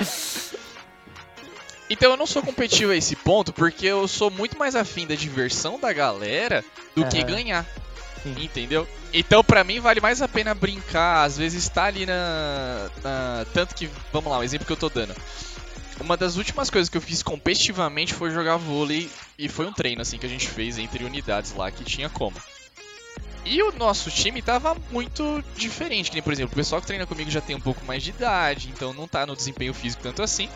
Então 1.89 2.11
eu 2.11 2.17
não 2.17 2.27
sou 2.27 2.43
competitivo 2.43 2.91
a 2.93 2.97
esse 2.97 3.15
ponto 3.15 3.53
porque 3.53 3.87
eu 3.87 4.09
sou 4.09 4.31
muito 4.31 4.59
mais 4.59 4.75
afim 4.75 5.07
da 5.07 5.15
diversão 5.15 5.79
da 5.79 5.93
galera 5.93 6.65
do 6.97 7.05
que 7.07 7.19
Aham. 7.19 7.27
ganhar. 7.27 7.65
Sim. 8.25 8.35
Entendeu? 8.43 8.89
Então 9.15 9.45
pra 9.45 9.63
mim 9.63 9.79
vale 9.79 10.01
mais 10.01 10.21
a 10.21 10.27
pena 10.27 10.53
brincar, 10.53 11.23
às 11.23 11.39
vezes 11.39 11.63
estar 11.63 11.85
ali 11.85 12.05
na, 12.05 12.89
na. 13.05 13.47
Tanto 13.55 13.75
que, 13.77 13.89
vamos 14.13 14.31
lá, 14.31 14.39
o 14.39 14.43
exemplo 14.43 14.67
que 14.67 14.73
eu 14.73 14.77
tô 14.77 14.89
dando. 14.89 15.15
Uma 16.01 16.17
das 16.17 16.37
últimas 16.37 16.71
coisas 16.71 16.89
que 16.89 16.97
eu 16.97 17.01
fiz 17.01 17.23
competitivamente 17.23 18.15
foi 18.15 18.31
jogar 18.31 18.57
vôlei 18.57 19.11
e 19.39 19.49
foi 19.49 19.67
um 19.67 19.73
treino 19.73 20.03
assim 20.03 20.19
que 20.19 20.27
a 20.27 20.29
gente 20.29 20.47
fez 20.47 20.79
entre 20.79 21.05
unidades 21.05 21.55
lá 21.55 21.71
que 21.71 21.85
tinha 21.85 22.09
como. 22.09 22.37
E 23.45 23.63
o 23.63 23.73
nosso 23.73 24.11
time 24.11 24.43
tava 24.43 24.77
muito 24.91 25.43
diferente, 25.57 26.11
que 26.11 26.17
nem, 26.17 26.23
por 26.23 26.33
exemplo, 26.33 26.53
o 26.53 26.57
pessoal 26.57 26.81
que 26.81 26.87
treina 26.87 27.07
comigo 27.07 27.31
já 27.31 27.41
tem 27.41 27.55
um 27.55 27.61
pouco 27.61 27.85
mais 27.85 28.03
de 28.03 28.11
idade, 28.11 28.69
então 28.69 28.93
não 28.93 29.07
tá 29.07 29.25
no 29.25 29.37
desempenho 29.37 29.73
físico 29.73 30.03
tanto 30.03 30.21
assim. 30.21 30.49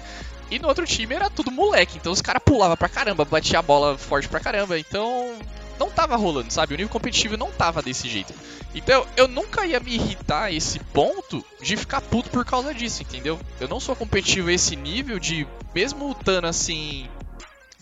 E 0.50 0.58
no 0.58 0.66
outro 0.66 0.84
time 0.84 1.14
era 1.14 1.30
tudo 1.30 1.52
moleque, 1.52 1.96
então 1.96 2.10
os 2.10 2.20
caras 2.20 2.42
pulavam 2.44 2.76
pra 2.76 2.88
caramba, 2.88 3.24
batia 3.24 3.60
a 3.60 3.62
bola 3.62 3.96
forte 3.96 4.28
pra 4.28 4.40
caramba, 4.40 4.76
então 4.76 5.38
não 5.80 5.90
tava 5.90 6.14
rolando, 6.14 6.52
sabe? 6.52 6.74
O 6.74 6.76
nível 6.76 6.92
competitivo 6.92 7.38
não 7.38 7.50
tava 7.50 7.80
desse 7.80 8.06
jeito. 8.06 8.34
Então 8.74 9.06
eu 9.16 9.26
nunca 9.26 9.66
ia 9.66 9.80
me 9.80 9.94
irritar 9.94 10.44
a 10.44 10.52
esse 10.52 10.78
ponto 10.78 11.42
de 11.60 11.74
ficar 11.76 12.02
puto 12.02 12.28
por 12.28 12.44
causa 12.44 12.74
disso, 12.74 13.02
entendeu? 13.02 13.40
Eu 13.58 13.66
não 13.66 13.80
sou 13.80 13.96
competitivo 13.96 14.50
a 14.50 14.52
esse 14.52 14.76
nível 14.76 15.18
de, 15.18 15.46
mesmo 15.74 16.12
estando 16.12 16.46
assim, 16.46 17.08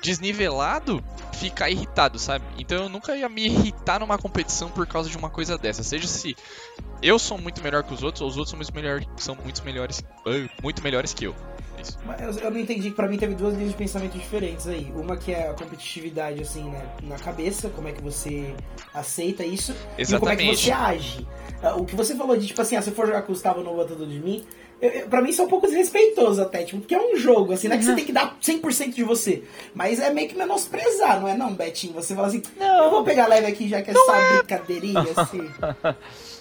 desnivelado, 0.00 1.02
ficar 1.32 1.70
irritado, 1.70 2.18
sabe? 2.20 2.44
Então 2.56 2.84
eu 2.84 2.88
nunca 2.88 3.16
ia 3.16 3.28
me 3.28 3.46
irritar 3.46 3.98
numa 3.98 4.16
competição 4.16 4.70
por 4.70 4.86
causa 4.86 5.10
de 5.10 5.16
uma 5.16 5.28
coisa 5.28 5.58
dessa. 5.58 5.82
Seja 5.82 6.06
se 6.06 6.36
eu 7.02 7.18
sou 7.18 7.36
muito 7.36 7.62
melhor 7.62 7.82
que 7.82 7.92
os 7.92 8.02
outros, 8.04 8.22
ou 8.22 8.28
os 8.28 8.36
outros 8.36 8.50
são 8.50 8.58
muito, 8.58 8.74
melhor, 8.74 9.02
são 9.16 9.34
muito 9.34 9.64
melhores, 9.64 10.04
ah, 10.24 10.48
muito 10.62 10.82
melhores 10.82 11.12
que 11.12 11.26
eu. 11.26 11.34
Isso. 11.82 11.98
Eu- 12.20 12.44
eu 12.44 12.50
não 12.50 12.58
entendi 12.58 12.90
que 12.90 12.96
pra 12.96 13.06
mim 13.08 13.16
teve 13.18 13.34
duas 13.34 13.54
linhas 13.54 13.70
de 13.70 13.76
pensamento 13.76 14.12
diferentes 14.18 14.66
aí. 14.66 14.92
Uma 14.96 15.16
que 15.16 15.32
é 15.32 15.48
a 15.50 15.54
competitividade, 15.54 16.40
assim, 16.42 16.64
né, 16.64 16.82
na 17.02 17.16
cabeça, 17.18 17.68
como 17.70 17.88
é 17.88 17.92
que 17.92 18.02
você 18.02 18.54
aceita 18.94 19.44
isso, 19.44 19.72
e 19.98 20.04
como 20.18 20.30
é 20.30 20.36
que 20.36 20.42
Exatamente. 20.42 20.64
você 20.64 20.72
age. 20.72 21.26
Ah, 21.62 21.74
O 21.76 21.84
que 21.84 21.94
você 21.96 22.14
falou 22.14 22.36
de, 22.36 22.46
tipo 22.46 22.60
assim, 22.62 22.76
ah, 22.76 22.82
se 22.82 22.90
eu 22.90 22.94
for 22.94 23.06
jogar 23.06 23.22
com 23.22 23.32
o 23.32 23.34
Gustavo 23.34 23.62
no 23.62 23.84
tudo 23.84 24.06
de 24.06 24.18
mim, 24.20 24.44
eu, 24.80 24.90
eu, 24.90 25.08
pra 25.08 25.20
mim 25.20 25.30
isso 25.30 25.42
é 25.42 25.44
um 25.44 25.48
pouco 25.48 25.66
desrespeitoso 25.66 26.40
até, 26.40 26.62
tipo, 26.62 26.78
porque 26.80 26.94
é 26.94 27.00
um 27.00 27.16
jogo, 27.16 27.52
assim, 27.52 27.66
não 27.68 27.74
é 27.74 27.78
que 27.78 27.84
você 27.84 27.94
tem 27.94 28.04
que 28.04 28.12
dar 28.12 28.36
100% 28.40 28.94
de 28.94 29.02
você, 29.02 29.42
mas 29.74 29.98
é 29.98 30.10
meio 30.10 30.28
que 30.28 30.36
menosprezar, 30.36 31.20
não 31.20 31.26
é 31.26 31.36
não, 31.36 31.52
Betinho? 31.52 31.94
Você 31.94 32.14
fala 32.14 32.28
assim, 32.28 32.42
eu 32.60 32.90
vou 32.90 33.02
pegar 33.02 33.26
leve 33.26 33.46
aqui 33.48 33.68
já 33.68 33.82
que 33.82 33.90
é 33.90 33.94
só 33.94 34.36
brincadeirinha, 34.36 35.04
assim. 35.16 35.48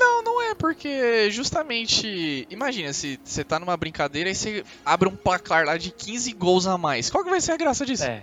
Não, 0.00 0.22
não 0.22 0.42
é, 0.42 0.54
porque 0.54 1.30
justamente. 1.30 2.46
Imagina, 2.50 2.92
se 2.92 3.20
você 3.22 3.44
tá 3.44 3.58
numa 3.58 3.76
brincadeira 3.76 4.30
e 4.30 4.34
você 4.34 4.64
abre 4.84 5.08
um 5.08 5.14
placar 5.14 5.64
lá 5.66 5.76
de 5.76 5.90
15 5.90 6.32
gols 6.32 6.66
a 6.66 6.78
mais. 6.78 7.10
Qual 7.10 7.22
que 7.22 7.28
vai 7.30 7.40
ser 7.40 7.52
a 7.52 7.56
graça 7.58 7.84
disso? 7.84 8.04
É. 8.04 8.22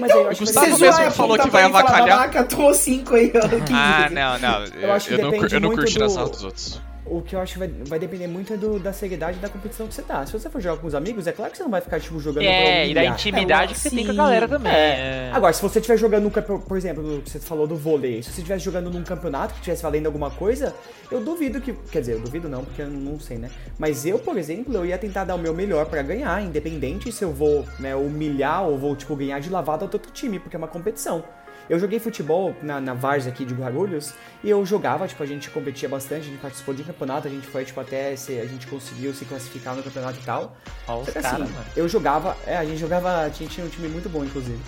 Mas 0.00 0.10
aí 0.10 0.16
eu 0.16 0.20
Então, 0.20 0.28
acho 0.30 0.38
que 0.38 0.44
Gustavo 0.44 0.78
mesmo 0.78 1.10
falou 1.12 1.38
que 1.38 1.48
vai 1.48 1.62
fala, 1.62 1.78
avacalhar. 1.78 2.18
Babaca, 2.18 2.44
tomou 2.44 2.74
5 2.74 3.14
aí, 3.14 3.32
ó. 3.36 3.48
15. 3.48 3.62
Ah, 3.72 4.08
não, 4.10 4.38
não. 4.38 4.64
Eu, 4.80 4.92
acho 4.92 5.08
que 5.08 5.14
eu 5.14 5.18
não, 5.18 5.32
eu 5.34 5.60
não 5.60 5.84
tirar 5.84 6.06
do- 6.06 6.12
sarro 6.12 6.28
dos 6.30 6.44
outros. 6.44 6.80
O 7.08 7.22
que 7.22 7.36
eu 7.36 7.40
acho 7.40 7.52
que 7.54 7.58
vai, 7.58 7.68
vai 7.68 7.98
depender 7.98 8.26
muito 8.26 8.52
é 8.52 8.56
do, 8.56 8.78
da 8.78 8.92
seriedade 8.92 9.38
da 9.38 9.48
competição 9.48 9.86
que 9.86 9.94
você 9.94 10.02
tá. 10.02 10.26
Se 10.26 10.32
você 10.32 10.50
for 10.50 10.60
jogar 10.60 10.80
com 10.80 10.86
os 10.86 10.94
amigos, 10.94 11.26
é 11.26 11.32
claro 11.32 11.50
que 11.52 11.56
você 11.56 11.62
não 11.62 11.70
vai 11.70 11.80
ficar, 11.80 12.00
tipo, 12.00 12.18
jogando 12.18 12.44
pra 12.44 12.52
É, 12.52 12.88
e 12.88 12.94
da 12.94 13.04
intimidade 13.04 13.74
que 13.74 13.80
você 13.80 13.90
tem 13.90 14.04
com 14.04 14.10
a 14.10 14.14
sim. 14.14 14.18
galera 14.18 14.48
também. 14.48 14.72
É. 14.72 15.28
É. 15.28 15.30
Agora, 15.32 15.52
se 15.52 15.62
você 15.62 15.78
estiver 15.78 15.96
jogando 15.96 16.24
num 16.24 16.30
campeonato, 16.30 16.66
por 16.66 16.76
exemplo, 16.76 17.22
você 17.24 17.38
falou 17.38 17.66
do 17.66 17.76
vôlei, 17.76 18.22
se 18.22 18.30
você 18.30 18.40
estivesse 18.40 18.64
jogando 18.64 18.90
num 18.90 19.04
campeonato 19.04 19.54
que 19.54 19.60
estivesse 19.60 19.82
valendo 19.82 20.06
alguma 20.06 20.30
coisa, 20.30 20.74
eu 21.10 21.20
duvido 21.22 21.60
que. 21.60 21.72
Quer 21.90 22.00
dizer, 22.00 22.12
eu 22.14 22.20
duvido 22.20 22.48
não, 22.48 22.64
porque 22.64 22.82
eu 22.82 22.88
não 22.88 23.20
sei, 23.20 23.38
né? 23.38 23.50
Mas 23.78 24.04
eu, 24.04 24.18
por 24.18 24.36
exemplo, 24.36 24.74
eu 24.74 24.84
ia 24.84 24.98
tentar 24.98 25.24
dar 25.24 25.34
o 25.34 25.38
meu 25.38 25.54
melhor 25.54 25.86
pra 25.86 26.02
ganhar, 26.02 26.42
independente 26.42 27.12
se 27.12 27.22
eu 27.22 27.32
vou 27.32 27.64
né, 27.78 27.94
humilhar 27.94 28.64
ou 28.64 28.76
vou, 28.76 28.96
tipo, 28.96 29.14
ganhar 29.14 29.38
de 29.38 29.48
lavada 29.48 29.84
ao 29.84 29.90
outro 29.92 30.10
time, 30.12 30.38
porque 30.38 30.56
é 30.56 30.58
uma 30.58 30.68
competição. 30.68 31.22
Eu 31.68 31.78
joguei 31.80 31.98
futebol 31.98 32.54
na, 32.62 32.80
na 32.80 32.94
Vars 32.94 33.26
aqui 33.26 33.44
de 33.44 33.52
Guarulhos 33.54 34.14
e 34.44 34.50
eu 34.50 34.64
jogava, 34.64 35.06
tipo, 35.08 35.22
a 35.22 35.26
gente 35.26 35.50
competia 35.50 35.88
bastante, 35.88 36.22
a 36.22 36.30
gente 36.30 36.38
participou 36.40 36.72
de 36.74 36.82
um 36.82 36.84
campeonato, 36.84 37.26
a 37.26 37.30
gente 37.30 37.46
foi, 37.46 37.64
tipo, 37.64 37.80
até 37.80 38.14
se, 38.16 38.38
a 38.38 38.46
gente 38.46 38.66
conseguiu 38.66 39.12
se 39.12 39.24
classificar 39.24 39.74
no 39.74 39.82
campeonato 39.82 40.18
e 40.20 40.24
tal. 40.24 40.56
Os 40.86 41.06
Só 41.06 41.12
que 41.12 41.18
assim, 41.18 41.38
mano. 41.38 41.54
eu 41.76 41.88
jogava, 41.88 42.36
é, 42.46 42.56
a 42.56 42.64
gente 42.64 42.78
jogava, 42.78 43.28
tinha, 43.30 43.48
tinha 43.48 43.66
um 43.66 43.68
time 43.70 43.88
muito 43.88 44.08
bom, 44.08 44.24
inclusive. 44.24 44.60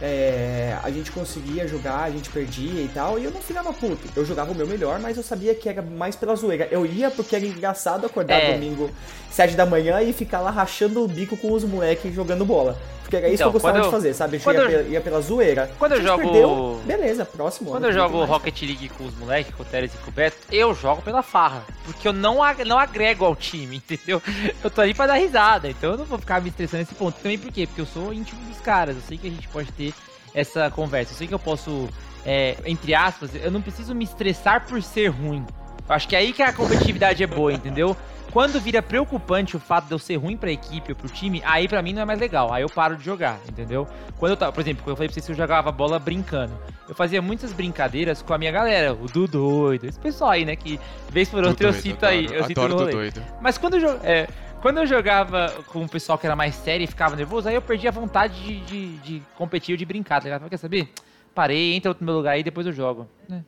É, 0.00 0.78
a 0.82 0.90
gente 0.90 1.10
conseguia 1.10 1.66
jogar, 1.66 2.04
a 2.04 2.10
gente 2.10 2.30
perdia 2.30 2.82
e 2.82 2.88
tal, 2.88 3.18
e 3.18 3.24
eu 3.24 3.32
não 3.32 3.40
ficava 3.40 3.72
puto. 3.72 4.08
Eu 4.14 4.24
jogava 4.24 4.52
o 4.52 4.54
meu 4.54 4.66
melhor, 4.66 5.00
mas 5.00 5.16
eu 5.16 5.24
sabia 5.24 5.54
que 5.56 5.68
era 5.68 5.82
mais 5.82 6.14
pela 6.14 6.36
zoeira. 6.36 6.68
Eu 6.70 6.86
ia 6.86 7.10
porque 7.10 7.34
era 7.34 7.44
engraçado 7.44 8.06
acordar 8.06 8.36
É. 8.40 8.52
domingo, 8.54 8.90
7 9.30 9.54
da 9.54 9.66
manhã, 9.66 10.00
e 10.02 10.12
ficar 10.12 10.40
lá 10.40 10.50
rachando 10.50 11.04
o 11.04 11.08
bico 11.08 11.36
com 11.36 11.52
os 11.52 11.64
moleques 11.64 12.14
jogando 12.14 12.44
bola. 12.44 12.78
Porque 13.02 13.16
era 13.16 13.26
isso 13.28 13.36
Então, 13.36 13.46
que 13.50 13.56
eu 13.56 13.60
gostava 13.60 13.74
quando 13.74 13.82
de 13.82 13.86
eu- 13.88 13.90
fazer, 13.92 14.12
sabe? 14.14 14.40
Eu 14.44 14.52
ia, 14.52 14.60
eu- 14.80 14.88
ia 14.92 15.00
pela 15.00 15.18
zoeira. 15.22 15.70
Quando 15.78 15.92
eu 15.92 16.02
jogo- 16.02 16.22
Perdeu, 16.24 16.80
beleza, 16.84 17.24
próximo. 17.24 17.70
Quando 17.70 17.84
ano, 17.84 17.86
eu 17.94 17.96
não 17.96 18.02
tem 18.02 18.10
jogo 18.12 18.18
mais. 18.18 18.30
Rocket 18.30 18.62
League 18.62 18.88
com 18.90 19.04
os 19.06 19.16
moleques, 19.16 19.54
com 19.54 19.62
o 19.62 19.66
Teres 19.66 19.94
e 19.94 19.96
com 19.96 20.10
o 20.10 20.12
Beto, 20.12 20.36
eu 20.52 20.74
jogo 20.74 21.00
pela 21.00 21.22
farra. 21.22 21.64
Porque 21.86 22.06
eu 22.06 22.12
não, 22.12 22.36
não 22.66 22.78
agrego 22.78 23.24
ao 23.24 23.34
time, 23.34 23.76
entendeu? 23.88 24.20
Eu 24.62 24.70
tô 24.70 24.82
ali 24.82 24.92
pra 24.92 25.06
dar 25.06 25.14
risada, 25.14 25.70
então 25.70 25.92
eu 25.92 25.96
não 25.98 26.04
vou 26.04 26.18
ficar 26.18 26.42
me 26.42 26.50
estressando 26.50 26.82
nesse 26.82 26.94
ponto. 26.94 27.16
Também 27.18 27.38
por 27.38 27.50
quê? 27.50 27.66
Porque 27.66 27.80
eu 27.80 27.86
sou 27.86 28.12
íntimo 28.12 28.38
dos 28.44 28.60
caras, 28.60 28.96
eu 28.96 29.02
sei 29.08 29.16
que 29.16 29.26
a 29.26 29.30
gente 29.30 29.48
pode 29.48 29.72
ter 29.72 29.94
essa 30.34 30.70
conversa. 30.70 31.14
Eu 31.14 31.16
sei 31.16 31.26
que 31.26 31.32
eu 31.34 31.38
posso, 31.38 31.88
é, 32.26 32.58
entre 32.66 32.94
aspas, 32.94 33.30
eu 33.34 33.50
não 33.50 33.62
preciso 33.62 33.94
me 33.94 34.04
estressar 34.04 34.66
por 34.66 34.82
ser 34.82 35.06
ruim. 35.08 35.46
Eu 35.88 35.94
acho 35.94 36.06
que 36.06 36.14
é 36.14 36.18
aí 36.18 36.34
que 36.34 36.42
a 36.42 36.52
competitividade 36.52 37.22
é 37.22 37.26
boa, 37.26 37.50
entendeu? 37.54 37.96
Quando 38.32 38.60
vira 38.60 38.82
preocupante 38.82 39.56
o 39.56 39.60
fato 39.60 39.86
de 39.86 39.92
eu 39.92 39.98
ser 39.98 40.16
ruim 40.16 40.36
pra 40.36 40.50
equipe 40.50 40.92
ou 40.92 40.96
pro 40.96 41.08
time, 41.08 41.42
aí 41.44 41.66
pra 41.66 41.80
mim 41.82 41.92
não 41.92 42.02
é 42.02 42.04
mais 42.04 42.20
legal. 42.20 42.52
Aí 42.52 42.62
eu 42.62 42.68
paro 42.68 42.96
de 42.96 43.04
jogar, 43.04 43.38
entendeu? 43.48 43.86
Quando 44.18 44.32
eu 44.32 44.36
tava, 44.36 44.52
por 44.52 44.60
exemplo, 44.60 44.82
quando 44.84 44.90
eu 44.90 44.96
falei 44.96 45.08
pra 45.08 45.14
vocês 45.14 45.26
que 45.26 45.32
eu 45.32 45.36
jogava 45.36 45.72
bola 45.72 45.98
brincando. 45.98 46.52
Eu 46.88 46.94
fazia 46.94 47.20
muitas 47.20 47.52
brincadeiras 47.52 48.22
com 48.22 48.32
a 48.32 48.38
minha 48.38 48.50
galera, 48.52 48.92
o 48.94 49.06
Du 49.06 49.26
Doido, 49.26 49.84
esse 49.86 49.98
pessoal 49.98 50.30
aí, 50.30 50.44
né? 50.44 50.56
Que 50.56 50.78
vez 51.10 51.28
por 51.28 51.44
outra 51.44 51.68
eu 51.68 51.72
cito 51.72 52.04
adoro, 52.06 52.12
aí, 52.12 52.24
eu 52.26 52.44
cito 52.44 52.60
adoro 52.60 52.68
no 52.68 52.76
do 52.76 52.82
rolê. 52.84 52.92
doido. 53.10 53.22
Mas 53.40 53.58
quando 53.58 53.76
eu, 53.76 54.00
é, 54.02 54.26
quando 54.62 54.78
eu 54.78 54.86
jogava 54.86 55.54
com 55.66 55.84
o 55.84 55.88
pessoal 55.88 56.16
que 56.18 56.26
era 56.26 56.36
mais 56.36 56.54
sério 56.54 56.84
e 56.84 56.86
ficava 56.86 57.16
nervoso, 57.16 57.48
aí 57.48 57.54
eu 57.54 57.62
perdi 57.62 57.88
a 57.88 57.90
vontade 57.90 58.34
de, 58.42 58.60
de, 58.60 58.96
de 58.98 59.22
competir 59.36 59.72
ou 59.74 59.76
de 59.76 59.84
brincar, 59.84 60.20
tá 60.20 60.24
ligado? 60.24 60.40
Mas 60.42 60.50
Quer 60.50 60.56
saber? 60.58 60.92
Parei, 61.34 61.74
entra 61.74 61.90
outro 61.90 62.04
no 62.04 62.10
meu 62.10 62.16
lugar 62.16 62.32
aí 62.32 62.40
e 62.40 62.44
depois 62.44 62.66
eu 62.66 62.72
jogo. 62.72 63.06
né? 63.28 63.44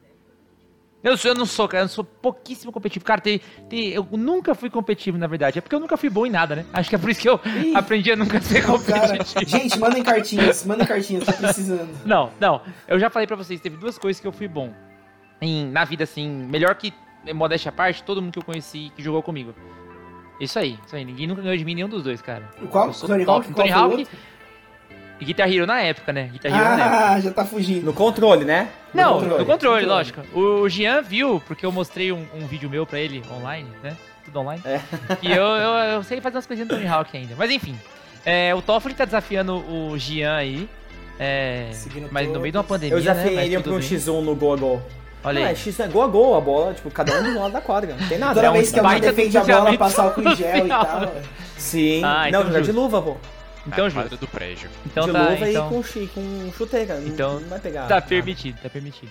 Eu, 1.03 1.17
eu 1.25 1.35
não 1.35 1.47
sou, 1.47 1.67
cara, 1.67 1.85
eu 1.85 1.89
sou 1.89 2.05
pouquíssimo 2.05 2.71
competitivo. 2.71 3.05
Cara, 3.07 3.21
tem, 3.23 3.41
tem- 3.71 3.89
eu 3.89 4.07
nunca 4.13 4.55
fui 4.55 4.69
competitivo, 4.69 5.17
na 5.17 5.27
verdade. 5.27 5.59
É 5.59 5.63
porque 5.63 5.75
eu 5.75 5.81
nunca 5.81 5.97
fui 5.97 6.11
bom 6.11 6.27
em 6.27 6.31
nada, 6.31 6.57
né? 6.57 6.67
Acho 6.75 6.91
que 6.91 6.95
é 6.95 6.99
por 6.99 7.09
isso 7.09 7.21
que 7.21 7.29
eu 7.29 7.41
Ih. 7.65 7.75
aprendi 7.75 8.13
a 8.13 8.17
nunca 8.17 8.39
ser 8.41 8.67
Não, 8.67 8.79
cara. 8.79 9.09
competitivo. 9.09 9.51
Gente, 9.51 9.79
mandem 9.79 10.03
cartinhas, 10.03 10.65
mandem 10.67 10.87
cartinhas, 10.87 11.25
tô 11.25 11.33
precisando. 11.33 11.89
Não, 12.05 12.31
não. 12.39 12.61
Eu 12.87 12.99
já 12.99 13.09
falei 13.09 13.27
pra 13.27 13.37
vocês, 13.37 13.61
teve 13.61 13.77
duas 13.79 13.97
coisas 13.99 14.21
que 14.21 14.27
eu 14.27 14.33
fui 14.33 14.47
bom. 14.47 14.73
Em, 15.41 15.67
na 15.71 15.85
vida, 15.85 16.05
assim, 16.05 16.29
melhor 16.29 16.75
que, 16.75 16.93
modéstia 17.35 17.71
à 17.71 17.73
parte, 17.73 18.03
todo 18.03 18.21
mundo 18.21 18.33
que 18.33 18.39
eu 18.39 18.45
conheci 18.45 18.93
que 18.95 19.03
jogou 19.03 19.23
comigo. 19.23 19.55
Isso 20.39 20.59
aí, 20.59 20.79
isso 20.87 20.97
aí. 20.97 21.05
Ninguém 21.05 21.27
nunca 21.27 21.41
ganhou 21.43 21.57
de 21.57 21.65
mim 21.65 21.75
nenhum 21.75 21.89
dos 21.89 22.03
dois, 22.03 22.21
cara. 22.21 22.49
Qual? 22.71 22.89
Eu 22.89 22.93
sou 22.95 23.09
Tony 23.09 23.25
top. 23.25 23.47
Hawk? 23.47 23.55
Tony 23.55 23.71
Hawk 23.71 24.07
Guitar 25.25 25.53
Hero 25.53 25.67
na 25.67 25.81
época, 25.81 26.13
né? 26.13 26.29
Guitar 26.33 26.51
Hero 26.53 26.65
na 26.77 26.85
época. 26.85 27.07
Ah, 27.11 27.21
já 27.21 27.31
tá 27.31 27.45
fugindo. 27.45 27.85
No 27.85 27.93
controle, 27.93 28.45
né? 28.45 28.69
No 28.95 29.03
Não, 29.03 29.13
controle. 29.15 29.39
no 29.39 29.47
controle, 29.47 29.85
Controle. 29.85 29.87
lógico. 29.87 30.21
O 30.35 30.69
Jean 30.69 31.03
viu, 31.03 31.43
porque 31.47 31.65
eu 31.67 31.73
mostrei 31.73 32.11
um, 32.13 32.25
um 32.35 32.47
vídeo 32.47 32.69
meu 32.71 32.87
pra 32.87 32.99
ele 32.99 33.23
online, 33.31 33.69
né? 33.83 33.97
Tudo 34.25 34.41
online. 34.41 34.63
É. 34.65 34.81
E 35.23 35.31
eu, 35.33 35.43
eu, 35.45 35.71
eu 35.95 36.03
sei 36.03 36.21
fazer 36.21 36.37
umas 36.37 36.47
coisinhas 36.47 36.69
do 36.69 36.75
Tony 36.75 36.87
Hawk 36.87 37.17
ainda. 37.17 37.35
Mas 37.37 37.51
enfim. 37.51 37.75
É, 38.25 38.55
o 38.55 38.61
Toffoli 38.63 38.95
tá 38.95 39.05
desafiando 39.05 39.57
o 39.57 39.97
Jean 39.99 40.35
aí. 40.37 40.69
É, 41.19 41.69
Seguindo 41.73 42.09
mas 42.11 42.29
no 42.29 42.41
meio 42.41 42.51
de 42.53 42.59
uma 42.59 42.65
todos. 42.65 42.77
pandemia. 42.77 42.95
Eu 42.97 43.01
desafiei 43.01 43.37
né? 43.37 43.45
Ele 43.47 43.61
pra 43.61 43.73
um 43.73 43.79
bem. 43.79 43.89
X1 43.89 44.21
no 44.23 44.33
a 44.33 44.57
Gol. 44.57 44.83
Olha 45.23 45.41
Não, 45.41 45.47
aí. 45.49 45.53
é 45.53 45.57
X1 45.57 45.85
é 45.85 45.89
gol 45.89 46.03
a 46.03 46.07
gol 46.07 46.35
a 46.37 46.41
bola, 46.41 46.73
tipo, 46.73 46.91
cada 46.91 47.13
um 47.21 47.23
do 47.35 47.39
lado 47.41 47.53
da 47.53 47.61
quadra. 47.61 47.95
Não 47.95 48.09
tem 48.09 48.17
nada. 48.19 48.35
Toda 48.35 48.47
É 48.47 48.51
um 48.51 48.55
vez 48.55 48.71
que 48.73 48.79
alguém 48.79 48.93
baita 49.01 49.13
defende 49.13 49.37
a 49.37 49.45
bola, 49.45 49.77
passar 49.77 50.15
em 50.19 50.35
gel 50.37 50.65
e 50.67 50.69
tal. 50.69 51.13
Sim. 51.59 52.03
Ah, 52.03 52.23
não, 52.23 52.29
então 52.29 52.43
jogar 52.47 52.61
de 52.61 52.67
justo. 52.69 52.81
luva, 52.81 53.03
pô. 53.03 53.17
Então, 53.73 53.87
a 53.87 53.89
justo. 53.89 54.03
quadra 54.03 54.17
do 54.19 54.29
prédio. 54.29 54.71
Então 54.87 55.07
de 55.07 55.13
tá, 55.13 55.29
luva 55.31 55.51
então, 55.51 55.67
e 55.67 55.71
com, 55.71 55.83
chi- 55.83 56.11
com 56.15 56.53
chuteira. 56.57 57.01
Então, 57.05 57.41
não 57.41 57.49
vai 57.49 57.61
pegar. 57.61 57.83
tá 57.87 57.95
nada. 57.97 58.07
permitido, 58.07 58.59
tá 58.63 58.69
permitido. 58.69 59.11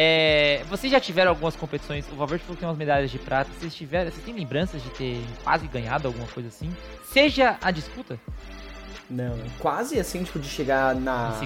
É, 0.00 0.62
vocês 0.70 0.92
já 0.92 1.00
tiveram 1.00 1.30
algumas 1.30 1.56
competições? 1.56 2.06
O 2.12 2.14
Valverde 2.14 2.44
falou 2.44 2.54
que 2.56 2.60
tem 2.60 2.68
umas 2.68 2.78
medalhas 2.78 3.10
de 3.10 3.18
prata. 3.18 3.50
Vocês 3.58 3.74
tiveram, 3.74 4.10
vocês 4.10 4.24
têm 4.24 4.32
lembranças 4.34 4.80
de 4.82 4.90
ter 4.90 5.20
quase 5.42 5.66
ganhado 5.66 6.06
alguma 6.06 6.26
coisa 6.28 6.48
assim? 6.48 6.72
Seja 7.12 7.56
a 7.60 7.70
disputa, 7.72 8.16
Não, 9.10 9.36
quase 9.58 9.98
assim, 9.98 10.22
tipo, 10.22 10.38
de 10.38 10.48
chegar 10.48 10.94
na 10.94 11.40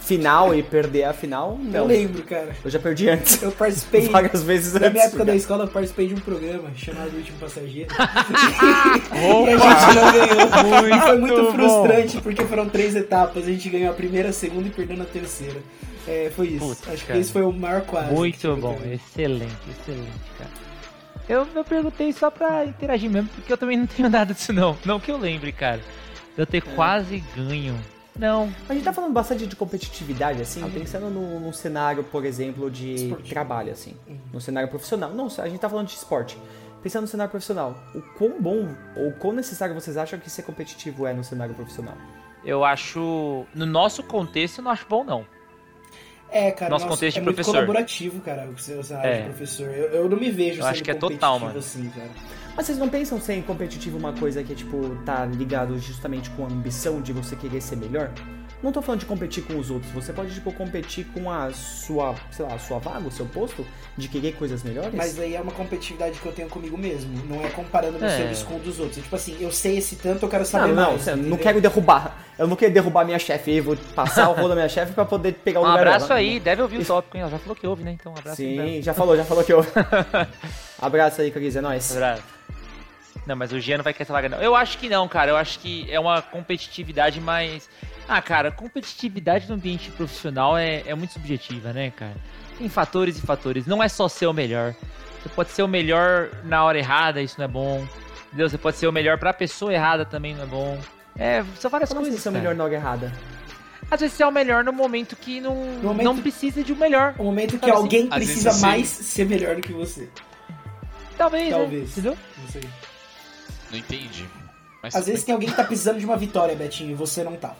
final 0.00 0.54
e 0.54 0.62
perder 0.62 1.02
a 1.04 1.12
final, 1.12 1.58
Eu 1.64 1.80
não. 1.80 1.86
lembro, 1.86 2.22
cara. 2.22 2.54
Eu 2.64 2.70
já 2.70 2.78
perdi 2.78 3.08
antes. 3.10 3.42
Eu 3.42 3.50
participei. 3.52 4.02
Várias 4.08 4.42
vezes 4.42 4.72
Na 4.74 4.78
antes. 4.80 4.92
minha 4.92 5.04
época 5.04 5.18
da 5.18 5.26
cara. 5.26 5.36
escola, 5.36 5.64
eu 5.64 5.68
participei 5.68 6.06
de 6.08 6.14
um 6.14 6.20
programa 6.20 6.70
chamado 6.76 7.10
O 7.12 7.16
Último 7.16 7.38
Passageiro. 7.38 7.90
e 7.92 9.52
a 9.52 9.58
gente 9.58 9.94
não 9.96 10.12
ganhou. 10.12 10.96
e 10.96 11.00
foi 11.00 11.18
muito 11.18 11.42
bom. 11.42 11.52
frustrante, 11.52 12.20
porque 12.20 12.44
foram 12.44 12.68
três 12.68 12.94
etapas. 12.94 13.44
A 13.44 13.50
gente 13.50 13.68
ganhou 13.68 13.90
a 13.90 13.94
primeira, 13.94 14.28
a 14.28 14.32
segunda 14.32 14.68
e 14.68 14.70
perdeu 14.70 14.96
na 14.96 15.04
terceira. 15.04 15.60
É, 16.06 16.30
foi 16.34 16.48
isso. 16.48 16.64
Putz, 16.66 16.88
Acho 16.88 17.02
que 17.02 17.06
cara. 17.08 17.18
esse 17.18 17.32
foi 17.32 17.42
o 17.42 17.52
maior 17.52 17.80
quase. 17.82 18.08
que 18.08 18.14
Muito 18.14 18.56
bom, 18.56 18.78
excelente, 18.90 19.56
excelente, 19.80 20.12
cara. 20.38 20.50
Eu, 21.28 21.44
eu 21.52 21.64
perguntei 21.64 22.12
só 22.12 22.30
pra 22.30 22.64
interagir 22.64 23.10
mesmo, 23.10 23.28
porque 23.34 23.52
eu 23.52 23.56
também 23.58 23.76
não 23.76 23.86
tenho 23.86 24.08
nada 24.08 24.32
disso 24.32 24.52
não. 24.52 24.76
Não 24.84 25.00
que 25.00 25.10
eu 25.10 25.16
lembre, 25.18 25.50
cara. 25.50 25.80
De 26.36 26.42
eu 26.42 26.46
ter 26.46 26.60
quase 26.62 27.24
ganho. 27.34 27.76
Não, 28.18 28.50
A 28.68 28.72
gente 28.72 28.84
tá 28.84 28.92
falando 28.94 29.12
bastante 29.12 29.46
de 29.46 29.54
competitividade, 29.56 30.40
assim, 30.40 30.68
pensando 30.70 31.10
no, 31.10 31.38
num 31.40 31.52
cenário, 31.52 32.02
por 32.04 32.24
exemplo, 32.24 32.70
de 32.70 32.94
Esportivo. 32.94 33.28
trabalho, 33.28 33.72
assim. 33.72 33.94
No 34.32 34.40
cenário 34.40 34.68
profissional. 34.70 35.12
Não, 35.12 35.26
a 35.26 35.48
gente 35.48 35.58
tá 35.58 35.68
falando 35.68 35.88
de 35.88 35.94
esporte. 35.94 36.38
Pensando 36.82 37.02
no 37.02 37.08
cenário 37.08 37.30
profissional, 37.30 37.74
o 37.94 38.00
quão 38.16 38.40
bom 38.40 38.68
ou 38.96 39.12
quão 39.12 39.34
necessário 39.34 39.74
vocês 39.74 39.96
acham 39.96 40.18
que 40.18 40.30
ser 40.30 40.42
competitivo 40.44 41.06
é 41.06 41.12
no 41.12 41.24
cenário 41.24 41.54
profissional? 41.54 41.96
eu 42.44 42.64
acho. 42.64 43.44
No 43.52 43.66
nosso 43.66 44.04
contexto, 44.04 44.58
eu 44.58 44.64
não 44.64 44.70
acho 44.70 44.86
bom, 44.88 45.02
não. 45.02 45.26
É, 46.30 46.50
cara, 46.50 46.70
Nosso 46.70 46.84
nossa, 46.86 46.96
contexto 46.96 47.16
é 47.16 47.20
de 47.20 47.24
muito 47.24 47.36
professor. 47.36 47.54
colaborativo, 47.54 48.20
cara, 48.20 48.46
o 48.48 48.58
seu 48.58 48.82
cenário 48.82 49.10
É. 49.10 49.18
de 49.18 49.24
professor. 49.28 49.68
Eu, 49.68 49.84
eu 49.90 50.08
não 50.08 50.18
me 50.18 50.30
vejo 50.30 50.60
Eu 50.60 50.66
acho 50.66 50.82
que 50.82 50.90
é 50.90 50.94
total, 50.94 51.38
competitivo 51.40 51.46
mano. 51.46 51.58
assim, 51.58 51.88
cara. 51.90 52.10
Mas 52.56 52.66
vocês 52.66 52.78
não 52.78 52.88
pensam 52.88 53.20
ser 53.20 53.42
competitivo 53.44 53.96
uma 53.98 54.12
coisa 54.12 54.42
que 54.42 54.52
é, 54.52 54.56
tipo, 54.56 54.96
tá 55.04 55.24
ligado 55.24 55.78
justamente 55.78 56.28
com 56.30 56.44
a 56.44 56.48
ambição 56.48 57.00
de 57.00 57.12
você 57.12 57.36
querer 57.36 57.60
ser 57.60 57.76
melhor? 57.76 58.10
Não 58.62 58.72
tô 58.72 58.80
falando 58.80 59.00
de 59.00 59.06
competir 59.06 59.44
com 59.44 59.58
os 59.58 59.70
outros, 59.70 59.92
você 59.92 60.12
pode, 60.14 60.32
tipo, 60.32 60.50
competir 60.50 61.04
com 61.12 61.30
a 61.30 61.52
sua, 61.52 62.14
sei 62.30 62.44
lá, 62.46 62.54
a 62.54 62.58
sua 62.58 62.78
vaga, 62.78 63.06
o 63.06 63.10
seu 63.12 63.26
posto, 63.26 63.64
de 63.96 64.08
querer 64.08 64.32
coisas 64.34 64.62
melhores? 64.62 64.94
Mas 64.94 65.18
aí 65.20 65.36
é 65.36 65.40
uma 65.40 65.52
competitividade 65.52 66.18
que 66.18 66.26
eu 66.26 66.32
tenho 66.32 66.48
comigo 66.48 66.76
mesmo. 66.76 67.22
Não 67.26 67.44
é 67.44 67.50
comparando 67.50 67.98
meu 67.98 68.08
É. 68.08 68.16
serviço 68.16 68.46
com 68.46 68.56
o 68.56 68.58
dos 68.58 68.78
outros. 68.80 68.98
É 68.98 69.02
tipo 69.02 69.14
assim, 69.14 69.36
eu 69.40 69.52
sei 69.52 69.76
esse 69.76 69.96
tanto, 69.96 70.24
eu 70.24 70.28
quero 70.28 70.44
saber 70.46 70.68
Não, 70.68 70.74
não, 70.74 70.90
mais. 70.92 71.06
eu 71.06 71.16
não 71.16 71.22
entendeu? 71.24 71.38
quero 71.38 71.60
derrubar. 71.60 72.16
Eu 72.38 72.46
não 72.48 72.56
quero 72.56 72.72
derrubar 72.72 73.04
minha 73.04 73.18
chefe, 73.18 73.52
eu 73.56 73.62
vou 73.62 73.76
passar 73.94 74.28
o 74.30 74.32
rolo 74.32 74.48
da 74.48 74.54
minha 74.54 74.68
chefe 74.70 74.92
pra 74.94 75.04
poder 75.04 75.32
pegar 75.34 75.60
o 75.60 75.62
Um 75.62 75.66
lugar 75.68 75.80
abraço 75.86 76.08
dela. 76.08 76.20
aí, 76.20 76.40
deve 76.40 76.62
ouvir 76.62 76.78
o 76.78 76.84
tópico, 76.84 77.16
hein? 77.16 77.22
Ela 77.22 77.30
já 77.32 77.38
falou 77.38 77.54
que 77.56 77.66
ouve, 77.66 77.84
né? 77.84 77.92
Então, 77.92 78.12
um 78.12 78.18
abraço 78.18 78.40
aí. 78.40 78.56
Sim, 78.76 78.82
já 78.82 78.94
falou, 78.94 79.16
já 79.16 79.24
falou 79.24 79.44
que 79.44 79.52
eu. 79.52 79.64
abraço 80.80 81.20
aí, 81.20 81.30
Cris, 81.30 81.56
é 81.56 81.60
nóis. 81.60 81.92
Abraço. 81.92 82.22
Não, 83.26 83.36
mas 83.36 83.52
o 83.52 83.60
Gia 83.60 83.76
não 83.76 83.84
vai 83.84 83.92
querer 83.92 84.04
essa 84.04 84.12
vaga, 84.12 84.28
não. 84.28 84.38
Eu 84.40 84.54
acho 84.54 84.78
que 84.78 84.88
não, 84.88 85.06
cara. 85.08 85.30
Eu 85.32 85.36
acho 85.36 85.58
que 85.58 85.86
é 85.90 85.98
uma 86.00 86.22
competitividade 86.22 87.20
mais. 87.20 87.68
Ah, 88.08 88.22
cara, 88.22 88.52
competitividade 88.52 89.48
no 89.48 89.54
ambiente 89.54 89.90
profissional 89.90 90.56
é, 90.56 90.82
é 90.86 90.94
muito 90.94 91.12
subjetiva, 91.14 91.72
né, 91.72 91.90
cara? 91.90 92.14
Tem 92.58 92.68
fatores 92.68 93.18
e 93.18 93.20
fatores. 93.22 93.66
Não 93.66 93.82
é 93.82 93.88
só 93.88 94.08
ser 94.08 94.26
o 94.26 94.32
melhor. 94.32 94.74
Você 95.22 95.28
pode 95.28 95.50
ser 95.50 95.62
o 95.62 95.68
melhor 95.68 96.30
na 96.44 96.62
hora 96.64 96.78
errada, 96.78 97.20
isso 97.20 97.34
não 97.38 97.44
é 97.44 97.48
bom. 97.48 97.86
Entendeu? 98.28 98.48
Você 98.48 98.56
pode 98.58 98.76
ser 98.76 98.86
o 98.86 98.92
melhor 98.92 99.18
pra 99.18 99.32
pessoa 99.32 99.72
errada, 99.72 100.04
também 100.04 100.34
não 100.34 100.44
é 100.44 100.46
bom. 100.46 100.78
É, 101.18 101.44
são 101.58 101.70
várias 101.70 101.88
Como 101.88 102.00
assim 102.02 102.10
coisas. 102.10 102.22
ser 102.22 102.28
o 102.28 102.32
melhor 102.32 102.54
na 102.54 102.64
hora 102.64 102.74
errada? 102.74 103.12
Às 103.90 104.00
vezes 104.00 104.16
você 104.16 104.22
é 104.22 104.26
o 104.26 104.32
melhor 104.32 104.62
no 104.64 104.72
momento 104.72 105.16
que 105.16 105.40
não, 105.40 105.54
momento- 105.82 106.04
não 106.04 106.18
precisa 106.18 106.62
de 106.62 106.72
um 106.72 106.76
melhor. 106.76 107.14
O 107.18 107.24
momento 107.24 107.58
que 107.58 107.64
assim? 107.70 107.76
alguém 107.82 108.08
precisa 108.08 108.50
vezes, 108.50 108.62
mais 108.62 108.86
ser 108.88 109.24
melhor 109.26 109.56
do 109.56 109.62
que 109.62 109.72
você. 109.72 110.08
Talvez, 111.16 111.50
né? 111.50 111.56
Talvez. 111.56 111.90
Entendeu? 111.92 112.18
Não 112.42 112.48
sei. 112.50 112.62
Não 113.70 113.78
entendi. 113.78 114.26
Mas 114.82 114.94
Às 114.94 115.06
vezes 115.06 115.24
tem 115.24 115.32
alguém 115.32 115.48
que 115.48 115.54
tá 115.56 115.64
precisando 115.64 115.98
de 115.98 116.04
uma 116.04 116.16
vitória, 116.16 116.54
Betinho, 116.54 116.90
e 116.90 116.94
você 116.94 117.24
não 117.24 117.36
tá. 117.36 117.54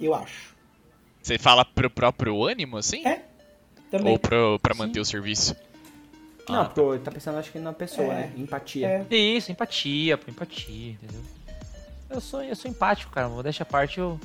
Eu 0.00 0.14
acho. 0.14 0.54
Você 1.22 1.38
fala 1.38 1.64
pro 1.64 1.90
próprio 1.90 2.42
ânimo, 2.44 2.76
assim? 2.78 3.06
É, 3.06 3.22
Também. 3.90 4.12
Ou 4.12 4.18
pro, 4.18 4.58
pra 4.62 4.74
manter 4.74 5.00
o 5.00 5.04
serviço? 5.04 5.54
Não, 6.48 6.62
Ah, 6.62 6.64
porque 6.64 6.98
tá 7.04 7.10
pensando 7.10 7.38
acho 7.38 7.52
que 7.52 7.58
na 7.58 7.72
pessoa, 7.72 8.06
É. 8.12 8.14
né? 8.26 8.32
Empatia. 8.36 9.06
É. 9.10 9.14
Isso, 9.14 9.52
empatia, 9.52 10.16
pô, 10.16 10.30
empatia, 10.30 10.92
entendeu? 10.92 11.20
Eu 12.08 12.20
sou, 12.20 12.42
eu 12.42 12.56
sou 12.56 12.70
empático, 12.70 13.12
cara. 13.12 13.28
Modéstia 13.28 13.62
à 13.62 13.66
parte, 13.66 13.98
eu, 14.00 14.18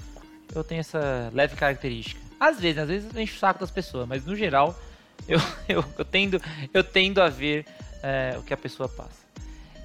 eu 0.55 0.63
tenho 0.63 0.79
essa 0.79 1.29
leve 1.33 1.55
característica. 1.55 2.19
Às 2.39 2.59
vezes, 2.59 2.77
às 2.79 2.88
vezes 2.88 3.13
eu 3.13 3.21
encho 3.21 3.35
o 3.35 3.39
saco 3.39 3.59
das 3.59 3.69
pessoas, 3.71 4.07
mas 4.07 4.25
no 4.25 4.35
geral, 4.35 4.75
eu, 5.27 5.39
eu, 5.67 5.83
eu, 5.97 6.05
tendo, 6.05 6.41
eu 6.73 6.83
tendo 6.83 7.21
a 7.21 7.27
ver 7.29 7.65
é, 8.01 8.35
o 8.38 8.41
que 8.43 8.53
a 8.53 8.57
pessoa 8.57 8.88
passa. 8.89 9.25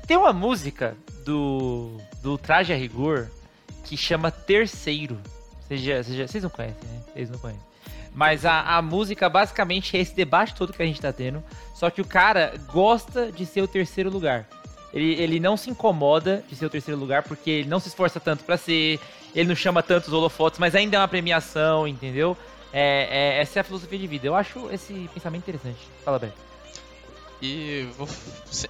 Tem 0.07 0.17
uma 0.17 0.33
música 0.33 0.97
do, 1.25 1.97
do 2.23 2.39
Traje 2.39 2.73
a 2.73 2.77
Rigor 2.77 3.29
que 3.85 3.97
chama 3.97 4.31
Terceiro. 4.31 5.19
Vocês, 5.71 5.81
já, 5.83 6.03
vocês, 6.03 6.17
já- 6.19 6.27
vocês 6.27 6.43
não 6.43 6.51
conhecem, 6.51 6.89
né? 6.89 7.01
Vocês 7.15 7.31
não 7.31 7.39
conhecem. 7.39 7.63
Mas 8.13 8.45
a, 8.45 8.77
a 8.77 8.83
música 8.83 9.29
basicamente 9.29 9.97
é 9.97 10.01
esse 10.01 10.13
debate 10.15 10.53
todo 10.57 10.73
que 10.73 10.83
a 10.83 10.87
gente 10.87 11.01
tá 11.01 11.13
tendo. 11.13 11.43
Só 11.75 11.89
que 11.91 12.01
o 12.01 12.05
cara 12.05 12.55
gosta 12.73 13.31
de 13.31 13.47
ser 13.47 13.63
o 13.63 13.69
terceiro 13.69 14.11
lugar. 14.11 14.49
Ele, 14.93 15.15
ele 15.15 15.39
não 15.39 15.57
se 15.57 15.71
incomoda 15.71 16.43
de 16.49 16.57
ser 16.57 16.67
o 16.67 16.71
terceiro 16.71 16.99
lugar 16.99 17.23
porque 17.23 17.49
ele 17.49 17.69
não 17.69 17.79
se 17.79 17.87
esforça 17.87 18.19
tanto 18.19 18.43
pra 18.43 18.57
ser, 18.57 18.99
ele 19.33 19.49
não 19.49 19.55
chama 19.55 19.81
tantos 19.81 20.13
holofotes, 20.13 20.59
mas 20.59 20.75
ainda 20.75 20.97
é 20.97 20.99
uma 20.99 21.07
premiação, 21.07 21.87
entendeu? 21.87 22.37
É, 22.73 23.37
é- 23.37 23.41
essa 23.41 23.59
é 23.59 23.61
a 23.61 23.65
filosofia 23.65 23.97
de 24.01 24.07
vida. 24.09 24.27
Eu 24.27 24.35
acho 24.35 24.69
esse 24.73 25.09
pensamento 25.15 25.43
interessante. 25.45 25.79
Fala, 26.05 26.19
Beto. 26.19 26.35
E 27.41 27.87
vou 27.97 28.07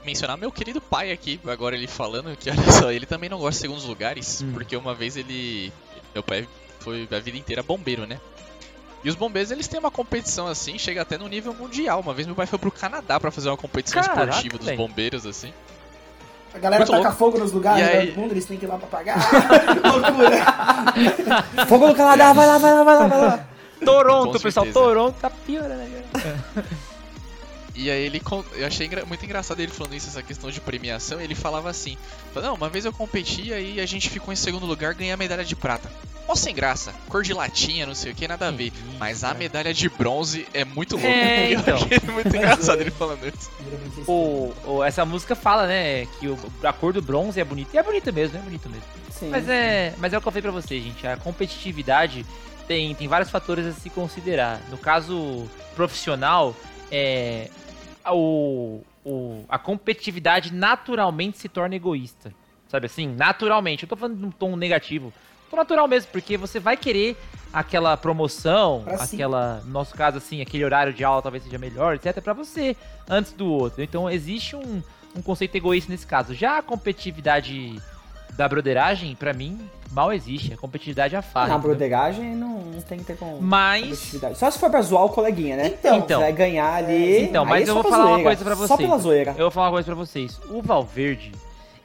mencionar 0.04 0.36
meu 0.36 0.52
querido 0.52 0.80
pai 0.80 1.10
aqui, 1.10 1.40
agora 1.46 1.74
ele 1.74 1.86
falando 1.88 2.36
que, 2.36 2.48
olha 2.50 2.70
só, 2.72 2.92
ele 2.92 3.06
também 3.06 3.28
não 3.30 3.38
gosta 3.38 3.52
de 3.56 3.62
segundos 3.62 3.84
lugares, 3.84 4.42
Hum. 4.42 4.52
porque 4.52 4.76
uma 4.76 4.94
vez 4.94 5.16
ele. 5.16 5.72
Meu 6.14 6.22
pai 6.22 6.46
foi 6.80 7.08
a 7.10 7.18
vida 7.20 7.38
inteira 7.38 7.62
bombeiro, 7.62 8.06
né? 8.06 8.18
E 9.02 9.08
os 9.08 9.14
bombeiros 9.14 9.50
eles 9.50 9.66
têm 9.66 9.80
uma 9.80 9.90
competição 9.90 10.46
assim, 10.46 10.78
chega 10.78 11.00
até 11.02 11.16
no 11.16 11.26
nível 11.28 11.54
mundial. 11.54 12.00
Uma 12.00 12.12
vez 12.12 12.26
meu 12.26 12.36
pai 12.36 12.46
foi 12.46 12.58
pro 12.58 12.70
Canadá 12.70 13.18
pra 13.18 13.30
fazer 13.30 13.48
uma 13.48 13.56
competição 13.56 14.02
Caraca, 14.02 14.24
esportiva 14.24 14.58
dos 14.58 14.70
bombeiros, 14.76 15.24
assim. 15.24 15.52
A 16.52 16.58
galera 16.58 16.80
Muito 16.80 16.90
taca 16.90 17.02
louco. 17.04 17.16
fogo 17.16 17.38
nos 17.38 17.52
lugares 17.52 17.80
E 17.80 17.90
aí- 17.90 18.10
do 18.10 18.20
mundo, 18.20 18.32
eles 18.32 18.44
têm 18.44 18.58
que 18.58 18.64
ir 18.64 18.68
lá 18.68 18.76
pra 18.76 18.88
pagar. 18.88 19.16
Loucura. 19.86 21.66
Fogo 21.66 21.88
no 21.88 21.94
Canadá, 21.94 22.32
vai 22.32 22.46
lá, 22.46 22.58
vai 22.58 22.74
lá, 22.74 22.82
vai 22.84 22.94
lá, 22.96 23.06
vai 23.06 23.20
lá. 23.20 23.46
Toronto, 23.84 24.40
pessoal. 24.40 24.66
Toronto 24.66 25.16
tá 25.20 25.30
piorando. 25.30 25.74
né? 25.78 26.04
E 27.80 27.90
aí 27.90 28.02
ele 28.04 28.20
eu 28.56 28.66
achei 28.66 28.88
muito 29.06 29.24
engraçado 29.24 29.60
ele 29.60 29.72
falando 29.72 29.94
isso, 29.94 30.08
essa 30.08 30.22
questão 30.22 30.50
de 30.50 30.60
premiação, 30.60 31.20
ele 31.20 31.34
falava 31.34 31.70
assim, 31.70 31.96
falou, 32.34 32.50
não, 32.50 32.56
uma 32.56 32.68
vez 32.68 32.84
eu 32.84 32.92
competi 32.92 33.48
e 33.50 33.80
a 33.80 33.86
gente 33.86 34.10
ficou 34.10 34.32
em 34.32 34.36
segundo 34.36 34.66
lugar, 34.66 34.92
ganhei 34.94 35.12
a 35.12 35.16
medalha 35.16 35.44
de 35.44 35.56
prata. 35.56 35.90
Mó 36.28 36.34
sem 36.36 36.54
graça, 36.54 36.92
cor 37.08 37.22
de 37.24 37.32
latinha, 37.32 37.86
não 37.86 37.94
sei 37.94 38.12
o 38.12 38.14
que, 38.14 38.28
nada 38.28 38.46
a 38.48 38.50
ver. 38.50 38.72
Mas 38.98 39.24
a 39.24 39.32
medalha 39.34 39.72
de 39.74 39.88
bronze 39.88 40.46
é 40.54 40.64
muito 40.64 40.94
louca. 40.94 41.08
É, 41.08 41.52
então. 41.54 41.78
Eu 41.90 41.96
achei 41.96 42.00
muito 42.12 42.36
engraçado 42.36 42.80
ele 42.80 42.90
falando 42.90 43.26
isso. 43.26 43.50
O, 44.06 44.52
o- 44.64 44.84
essa 44.84 45.04
música 45.04 45.34
fala, 45.34 45.66
né, 45.66 46.06
que 46.20 46.28
o, 46.28 46.38
a 46.62 46.72
cor 46.72 46.92
do 46.92 47.02
bronze 47.02 47.40
é 47.40 47.44
bonita. 47.44 47.70
E 47.74 47.78
é 47.78 47.82
bonito 47.82 48.12
mesmo, 48.12 48.36
é 48.38 48.40
bonito 48.42 48.68
mesmo. 48.68 48.84
Sim. 49.10 49.30
Mas 49.30 49.48
é, 49.48 49.92
mas 49.98 50.12
é 50.12 50.18
o 50.18 50.20
que 50.20 50.28
eu 50.28 50.32
falei 50.32 50.42
pra 50.42 50.52
vocês, 50.52 50.84
gente. 50.84 51.04
A 51.06 51.16
competitividade 51.16 52.24
tem, 52.68 52.94
tem 52.94 53.08
vários 53.08 53.30
fatores 53.30 53.66
a 53.66 53.72
se 53.72 53.90
considerar. 53.90 54.60
No 54.70 54.78
caso 54.78 55.48
profissional, 55.74 56.54
é, 56.92 57.48
o, 58.06 58.80
o- 59.04 59.44
a 59.48 59.58
competitividade 59.58 60.52
naturalmente 60.52 61.38
se 61.38 61.48
torna 61.48 61.74
egoísta. 61.76 62.32
Sabe 62.68 62.86
assim? 62.86 63.08
Naturalmente. 63.08 63.82
Eu 63.82 63.88
tô 63.88 63.96
falando 63.96 64.16
num 64.18 64.30
tom 64.30 64.54
negativo. 64.56 65.12
Tô 65.50 65.56
natural 65.56 65.88
mesmo, 65.88 66.12
porque 66.12 66.36
você 66.36 66.60
vai 66.60 66.76
querer 66.76 67.16
aquela 67.52 67.96
promoção, 67.96 68.82
Pra 68.84 68.94
aquela, 69.16 69.60
no 69.64 69.72
nosso 69.72 69.94
caso 69.96 70.18
assim, 70.18 70.40
aquele 70.40 70.64
horário 70.64 70.92
de 70.92 71.02
aula 71.02 71.20
talvez 71.20 71.42
seja 71.42 71.58
melhor, 71.58 71.96
etc, 71.96 72.22
pra 72.22 72.32
você, 72.32 72.76
antes 73.08 73.32
do 73.32 73.46
outro. 73.46 73.82
Então 73.82 74.08
existe 74.08 74.54
um, 74.54 74.80
um 75.16 75.20
conceito 75.20 75.56
egoísta 75.56 75.90
nesse 75.90 76.06
caso. 76.06 76.32
Já 76.34 76.58
a 76.58 76.62
competitividade 76.62 77.82
da 78.36 78.48
broderagem, 78.48 79.14
pra 79.14 79.32
mim, 79.32 79.58
mal 79.90 80.12
existe. 80.12 80.52
A 80.52 80.56
competitividade 80.56 81.14
é 81.14 81.18
a 81.18 81.22
farra. 81.22 81.48
Na 81.48 81.58
broderagem 81.58 82.34
não, 82.34 82.58
não 82.60 82.80
tem 82.80 82.98
que 82.98 83.04
ter 83.04 83.16
com 83.16 83.38
Mas. 83.40 84.12
Só 84.34 84.50
se 84.50 84.58
for 84.58 84.70
pra 84.70 84.80
zoar 84.82 85.04
o 85.04 85.08
coleguinha, 85.10 85.56
né? 85.56 85.66
Então. 85.78 86.00
Você 86.00 86.16
vai 86.16 86.32
ganhar 86.32 86.74
ali. 86.74 87.22
Então, 87.24 87.44
mas 87.44 87.68
eu 87.68 87.74
só 87.74 87.82
vou 87.82 87.90
falar 87.90 88.04
uma 88.04 88.10
zoeira. 88.14 88.24
coisa 88.28 88.44
pra 88.44 88.56
Só 88.56 88.66
vocês. 88.66 88.80
pela 88.88 88.98
zoeira. 88.98 89.30
Eu 89.32 89.44
vou 89.44 89.50
falar 89.50 89.66
uma 89.66 89.72
coisa 89.72 89.86
pra 89.86 89.94
vocês. 89.94 90.40
O 90.50 90.62
Valverde, 90.62 91.32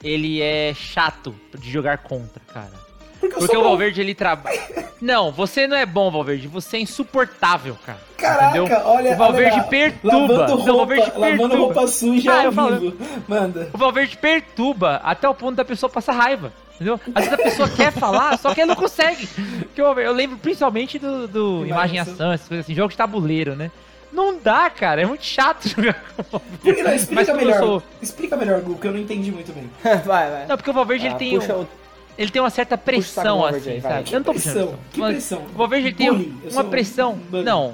ele 0.03 0.41
é 0.41 0.73
chato 0.73 1.36
de 1.58 1.71
jogar 1.71 1.99
contra, 1.99 2.41
cara. 2.53 2.85
Porque 3.28 3.40
Porque 3.40 3.58
o 3.58 3.62
bom. 3.62 3.70
Valverde, 3.70 4.02
ele 4.02 4.14
trabalha. 4.16 4.60
Não, 5.02 5.32
você 5.32 5.68
não 5.68 5.76
é 5.78 5.86
bom, 5.86 6.10
Valverde. 6.12 6.48
Você 6.48 6.78
é 6.78 6.80
insuportável, 6.80 7.78
cara. 7.86 8.00
Caraca, 8.18 8.58
entendeu? 8.58 8.78
olha. 8.86 9.14
O 9.14 9.18
Valverde 9.18 9.54
olha 9.60 9.64
perturba. 9.64 10.18
Lavando 10.18 10.48
Não, 10.48 10.56
o 10.56 10.58
roupa, 10.58 10.74
Valverde 10.78 11.12
lavando 11.12 11.38
perturba. 11.38 11.58
roupa 11.58 11.88
suja 11.88 12.32
Ah, 12.34 12.46
ao 12.46 12.52
vivo. 12.80 12.98
Manda. 13.28 13.70
O 13.74 13.78
Valverde 13.78 14.18
perturba 14.18 15.02
até 15.04 15.28
o 15.28 15.34
ponto 15.36 15.56
da 15.56 15.66
pessoa 15.66 15.90
passar 15.90 16.14
raiva. 16.14 16.54
Entendeu? 16.76 17.00
Às 17.14 17.24
vezes 17.26 17.40
a 17.40 17.44
pessoa 17.44 17.70
quer 17.70 17.92
falar, 17.92 18.38
só 18.38 18.54
que 18.54 18.60
ela 18.62 18.70
não 18.70 18.76
consegue. 18.76 19.28
Porque 19.28 19.82
eu, 19.82 19.98
eu 20.00 20.12
lembro 20.14 20.38
principalmente 20.38 21.00
do, 21.00 21.28
do 21.28 21.66
Imagem 21.66 22.00
Ação, 22.00 22.32
essas 22.34 22.48
coisas 22.48 22.66
assim, 22.66 22.76
jogo 22.76 22.90
de 22.90 22.98
tabuleiro, 22.98 23.56
né? 23.56 23.72
Não 24.12 24.38
dá, 24.38 24.70
cara. 24.70 25.02
É 25.02 25.06
muito 25.06 25.26
chato 25.26 25.68
jogar 25.70 25.94
com 26.16 26.22
o 26.22 26.26
Valverde. 26.32 26.58
Por 26.62 26.76
que 26.76 26.84
não? 26.84 26.94
Explica 26.94 27.34
melhor. 27.34 27.60
sou- 27.60 27.84
Explica 28.02 28.36
melhor, 28.38 28.60
Gu, 28.62 28.76
que 28.76 28.88
eu 28.88 28.92
não 28.92 29.00
entendi 29.00 29.32
muito 29.32 29.52
bem. 29.54 29.70
vai, 30.06 30.30
vai. 30.32 30.46
Não, 30.48 30.58
porque 30.58 30.70
o 30.70 30.74
Valverde 30.74 31.06
Ah, 31.08 31.10
ele 31.12 31.16
tem, 31.20 31.40
puxa 31.40 31.56
um- 31.56 31.62
o- 31.62 31.68
ele 32.17 32.32
tem 32.32 32.41
uma 32.41 32.49
certa 32.49 32.78
pressão, 32.78 33.45
assim, 33.45 33.80
sabe? 33.82 34.12
Eu 34.12 34.19
não 34.19 34.23
tô 34.23 34.32
Pressão? 34.34 34.54
puxando. 34.67 34.80
Que 34.91 35.01
pressão? 35.01 35.41
O 35.54 35.58
Valverde 35.58 35.88
ele 35.88 35.95
tem 35.95 36.10
Bullying. 36.12 36.38
Uma 36.51 36.63
pressão. 36.63 37.19
Não. 37.32 37.73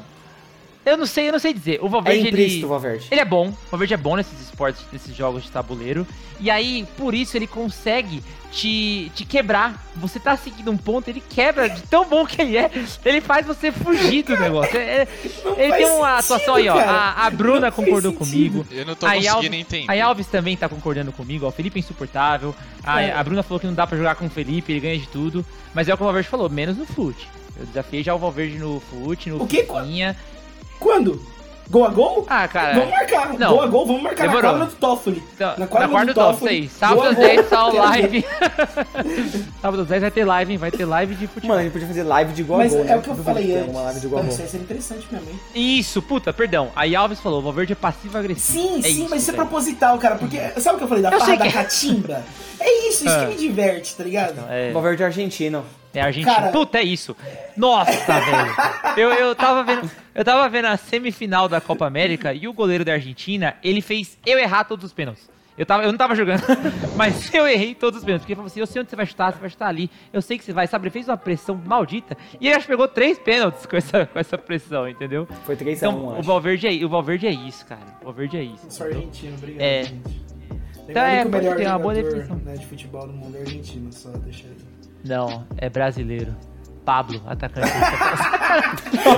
Eu 0.84 0.98
não 0.98 1.06
sei, 1.06 1.28
eu 1.28 1.32
não 1.34 1.40
sei 1.40 1.54
dizer. 1.54 1.80
O 1.82 1.86
É 1.86 1.90
Valverde 1.90 2.28
implícito, 2.28 2.58
ele. 2.62 2.66
Valverde. 2.66 3.08
Ele 3.12 3.22
é 3.22 3.26
bom, 3.26 3.50
o 3.50 3.56
Valverde 3.70 3.94
é 3.94 3.98
bom 3.98 4.16
nesses 4.16 4.40
esportes, 4.42 4.84
nesses 4.92 5.16
jogos 5.16 5.44
de 5.44 5.52
tabuleiro. 5.52 6.08
E 6.40 6.50
aí, 6.50 6.88
por 6.98 7.14
isso, 7.14 7.38
ele 7.38 7.46
consegue 7.46 8.24
te, 8.52 9.12
te 9.14 9.24
quebrar. 9.24 9.80
Você 9.98 10.20
tá 10.20 10.36
seguindo 10.36 10.72
um 10.72 10.78
ponto, 10.78 11.08
ele 11.08 11.22
quebra 11.30 11.70
de 11.70 11.84
tão 11.84 12.04
bom 12.10 12.26
que 12.26 12.42
ele 12.42 12.58
é. 12.58 12.72
Ele 13.06 13.22
faz 13.22 13.46
você 13.46 13.72
fugir 13.72 14.24
do 14.24 14.36
negócio. 14.36 14.76
É- 14.76 15.04
é- 15.04 15.08
ele 15.56 15.74
tem 15.76 15.86
uma 15.86 16.20
sentido, 16.20 16.34
atuação 16.34 16.56
aí, 16.56 16.68
ó. 16.68 16.80
A, 16.80 17.28
a 17.28 17.30
Bruna 17.30 17.68
Não 17.68 17.72
concordou 17.72 18.14
comigo. 18.14 18.66
Eu 18.72 18.84
não 18.84 18.96
tô 18.96 19.06
Aí 19.06 19.20
conseguindo 19.20 19.36
Alves- 19.36 19.54
entender. 19.60 19.92
A 20.02 20.06
Alves 20.06 20.26
também 20.28 20.58
tá 20.58 20.68
concordando 20.68 21.12
comigo, 21.12 21.46
ó. 21.46 21.50
O 21.50 21.52
Felipe 21.52 21.78
é 21.78 21.82
insuportável. 21.82 22.56
A, 22.84 23.02
É. 23.04 23.14
a 23.14 23.24
Bruna 23.24 23.44
falou 23.44 23.60
que 23.60 23.68
não 23.68 23.74
dá 23.76 23.86
pra 23.86 23.96
jogar 23.96 24.16
com 24.16 24.26
o 24.26 24.30
Felipe, 24.32 24.72
ele 24.74 24.80
ganha 24.80 24.98
de 24.98 25.08
tudo. 25.08 25.46
Mas 25.76 25.88
é 25.88 25.94
o 25.94 25.98
que 25.98 26.02
o 26.02 26.06
Valverde 26.06 26.28
falou, 26.28 26.50
menos 26.50 26.76
no 26.76 26.88
fute. 26.88 27.28
Eu 27.60 27.68
desafiei 27.68 28.02
já 28.02 28.16
o 28.16 28.18
Valverde 28.18 28.58
no 28.58 28.80
fute, 28.80 29.30
no 29.30 29.44
O 29.44 29.48
quê? 29.48 29.68
Quando? 30.82 31.32
Gol 31.70 31.86
a 31.86 31.90
gol? 31.90 32.26
Ah, 32.30 32.46
cara. 32.50 32.74
Vamos 32.74 32.90
marcar. 32.90 33.34
não. 33.40 33.50
Gol 33.52 33.62
a 33.62 33.68
gol, 33.68 33.86
vamos 33.86 34.02
marcar 34.04 34.28
Demorou. 34.28 34.52
na 34.52 34.58
quadra 34.60 34.66
do 34.76 34.76
Toffoli. 34.76 35.24
Então, 35.36 35.54
Na 35.58 35.68
quadra 35.68 35.88
na 35.88 36.00
do 36.04 36.08
do 36.08 36.14
Toffoli, 36.14 36.52
6. 36.68 36.72
Sábado 36.74 36.96
gol 37.00 37.08
às 37.10 37.16
gol, 37.16 37.24
10 37.26 37.50
tá 37.50 37.66
o 37.68 37.72
quero 37.72 37.84
live. 37.86 38.26
Sábado 39.62 39.82
às 39.84 39.88
10 39.88 40.02
vai 40.02 40.12
ter 40.12 40.26
live, 40.26 40.52
hein? 40.52 40.58
Vai 40.58 40.72
ter 40.72 40.84
live 40.86 41.16
de 41.16 41.28
futebol. 41.28 41.48
Mano, 41.50 41.60
a 41.62 41.64
gente 41.64 41.72
podia 41.72 41.88
fazer 41.88 42.04
live 42.04 42.34
de 42.34 42.42
igual 42.42 42.60
Mas 42.60 42.74
a 42.74 42.76
gol, 42.76 42.86
é 42.86 42.90
né? 42.90 42.98
o 42.98 43.02
que 43.02 43.08
eu 43.08 43.14
Duvido 43.16 43.34
falei 43.34 43.56
antes. 43.56 43.70
Uma 43.72 43.82
live 43.84 44.00
de 44.02 44.06
igual 44.06 44.20
a 44.20 44.26
gol. 44.26 44.34
isso 44.34 44.42
ia 44.42 44.48
ser 44.50 44.58
interessante 44.58 45.08
mesmo, 45.10 45.30
hein? 45.30 45.40
Isso, 45.80 46.02
puta, 46.02 46.34
perdão. 46.34 46.72
Aí 46.76 46.94
Alves 46.94 47.22
falou, 47.22 47.40
o 47.40 47.42
Valverde 47.42 47.72
é 47.72 47.76
passivo-agressivo. 47.78 48.60
Sim, 48.60 48.80
É 48.80 48.82
sim, 48.82 48.90
isso, 49.04 49.08
mas 49.10 49.22
isso 49.22 49.32
é 49.32 49.34
proposital, 49.34 49.98
cara. 49.98 50.16
Porque, 50.16 50.40
sabe 50.60 50.76
o 50.76 50.78
que 50.80 50.84
eu 50.84 50.88
falei 50.90 51.04
da 51.04 51.12
Eu 51.12 51.20
farra 51.20 51.38
da 51.38 51.46
que- 51.48 51.54
catimba? 51.54 52.22
É 52.60 52.90
isso, 52.90 53.06
isso 53.06 53.10
Ah. 53.10 53.20
que 53.22 53.26
me 53.28 53.36
diverte, 53.36 53.96
tá 53.96 54.04
ligado? 54.04 54.36
É, 54.50 54.72
Valverde 54.74 55.04
é 55.04 55.06
argentino. 55.06 55.64
É 55.94 56.02
Argentina. 56.02 56.36
Cara- 56.36 56.52
Puta, 56.52 56.78
é 56.80 56.84
isso. 56.84 57.16
Nossa, 57.58 57.92
velho. 58.20 58.54
Eu, 58.98 59.10
eu, 59.14 59.36
tava 59.36 59.64
vendo, 59.64 59.90
eu 60.16 60.24
tava 60.26 60.48
vendo 60.50 60.66
a 60.66 60.78
semifinal 60.78 61.48
da 61.50 61.60
Copa 61.62 61.86
América 61.86 62.34
e 62.34 62.48
o 62.48 62.54
goleiro 62.54 62.84
da 62.86 62.94
Argentina, 62.94 63.56
ele 63.64 63.82
fez 63.82 64.18
eu 64.26 64.38
errar 64.40 64.64
todos 64.64 64.86
os 64.86 64.94
pênaltis. 64.94 65.30
Eu, 65.58 65.66
tava, 65.66 65.84
eu 65.84 65.92
não 65.92 65.98
tava 65.98 66.16
jogando, 66.16 66.42
mas 66.96 67.32
eu 67.34 67.46
errei 67.48 67.76
todos 67.76 68.00
os 68.00 68.06
pênaltis. 68.06 68.24
Porque 68.24 68.32
ele 68.32 68.38
falou 68.38 68.48
assim: 68.48 68.60
eu 68.62 68.66
sei 68.66 68.82
onde 68.82 68.90
você 68.90 68.96
vai 68.96 69.06
chutar, 69.06 69.34
você 69.34 69.40
vai 69.40 69.50
chutar 69.50 69.68
ali. 69.68 69.92
Eu 70.12 70.22
sei 70.22 70.38
que 70.38 70.46
você 70.46 70.54
vai, 70.54 70.66
sabe? 70.66 70.84
Ele 70.86 70.90
fez 70.92 71.08
uma 71.10 71.18
pressão 71.18 71.62
maldita 71.66 72.18
e 72.40 72.48
ele 72.48 72.56
acho 72.56 72.66
que 72.66 72.72
pegou 72.72 72.88
três 72.88 73.20
pênaltis 73.20 73.66
com 73.66 73.76
essa, 73.76 74.06
com 74.06 74.18
essa 74.18 74.38
pressão, 74.38 74.88
entendeu? 74.88 75.28
Foi 75.46 75.56
3x1, 75.56 75.76
Então, 75.78 76.06
o 76.06 76.14
acho. 76.14 76.24
Valverde 76.24 76.68
é, 76.68 76.86
o 76.86 76.90
Valverde 76.90 77.28
é 77.28 77.32
isso, 77.32 77.66
cara. 77.66 77.82
O 78.02 78.06
Valverde 78.06 78.38
é 78.38 78.44
isso. 78.44 78.66
Eu 78.66 78.72
sou 78.72 78.88
entendeu? 78.88 79.08
argentino, 79.10 79.36
obrigado, 79.38 79.62
É. 79.62 79.84
gente. 79.84 80.22
Então, 80.90 81.04
é, 81.04 81.22
que 81.22 81.28
o 81.28 81.32
melhor 81.32 81.56
ter 81.58 81.68
uma 81.68 81.80
boa 81.80 81.94
definição. 81.94 82.36
né, 82.38 82.54
de 82.56 82.66
futebol 82.66 83.06
do 83.08 83.14
mundo 83.14 83.38
é 83.38 83.42
argentino, 83.42 83.92
só 83.94 84.10
deixa 84.10 84.46
aí. 84.48 84.56
Não, 85.04 85.46
é 85.58 85.70
brasileiro. 85.70 86.36
Pablo, 86.86 87.22
atacante. 87.28 87.72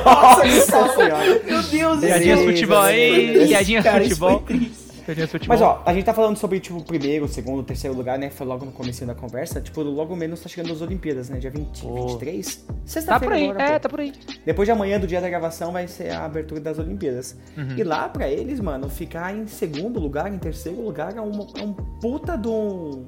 Nossa. 0.05 1.07
Meu 1.45 1.63
Deus, 1.63 1.99
Piadinhas 2.01 2.41
futebol 2.41 2.81
aí, 2.81 3.39
sim. 3.39 3.47
piadinhas 3.47 3.85
isso 3.85 5.31
futebol. 5.31 5.47
Mas 5.47 5.61
ó, 5.61 5.83
a 5.85 5.93
gente 5.93 6.05
tá 6.05 6.13
falando 6.13 6.37
sobre, 6.37 6.59
tipo, 6.59 6.77
o 6.77 6.83
primeiro, 6.83 7.25
o 7.25 7.27
segundo, 7.27 7.59
o 7.59 7.63
terceiro 7.63 7.95
lugar, 7.95 8.17
né? 8.17 8.29
Foi 8.29 8.47
logo 8.47 8.65
no 8.65 8.71
começo 8.71 9.05
da 9.05 9.13
conversa. 9.13 9.59
Tipo, 9.59 9.81
logo 9.81 10.15
menos 10.15 10.39
tá 10.39 10.47
chegando 10.47 10.71
as 10.71 10.81
Olimpíadas, 10.81 11.29
né? 11.29 11.39
Dia 11.39 11.51
20, 11.51 11.81
Pô. 11.81 12.07
23? 12.07 12.55
Tá 12.55 12.63
por 12.65 12.81
Sexta-feira 12.85 13.35
aí, 13.35 13.49
agora, 13.49 13.63
é, 13.63 13.73
pô. 13.73 13.79
tá 13.79 13.89
por 13.89 13.99
aí. 13.99 14.13
Depois 14.45 14.65
de 14.65 14.71
amanhã, 14.71 14.99
do 14.99 15.07
dia 15.07 15.19
da 15.19 15.29
gravação, 15.29 15.71
vai 15.71 15.87
ser 15.87 16.11
a 16.11 16.25
abertura 16.25 16.61
das 16.61 16.79
Olimpíadas. 16.79 17.37
Uhum. 17.57 17.75
E 17.77 17.83
lá, 17.83 18.07
pra 18.07 18.29
eles, 18.29 18.59
mano, 18.59 18.89
ficar 18.89 19.35
em 19.35 19.45
segundo 19.45 19.99
lugar, 19.99 20.31
em 20.33 20.37
terceiro 20.37 20.81
lugar, 20.81 21.15
é 21.17 21.21
um, 21.21 21.47
é 21.57 21.63
um 21.63 21.73
puta 21.73 22.37
de 22.37 22.47
um... 22.47 23.05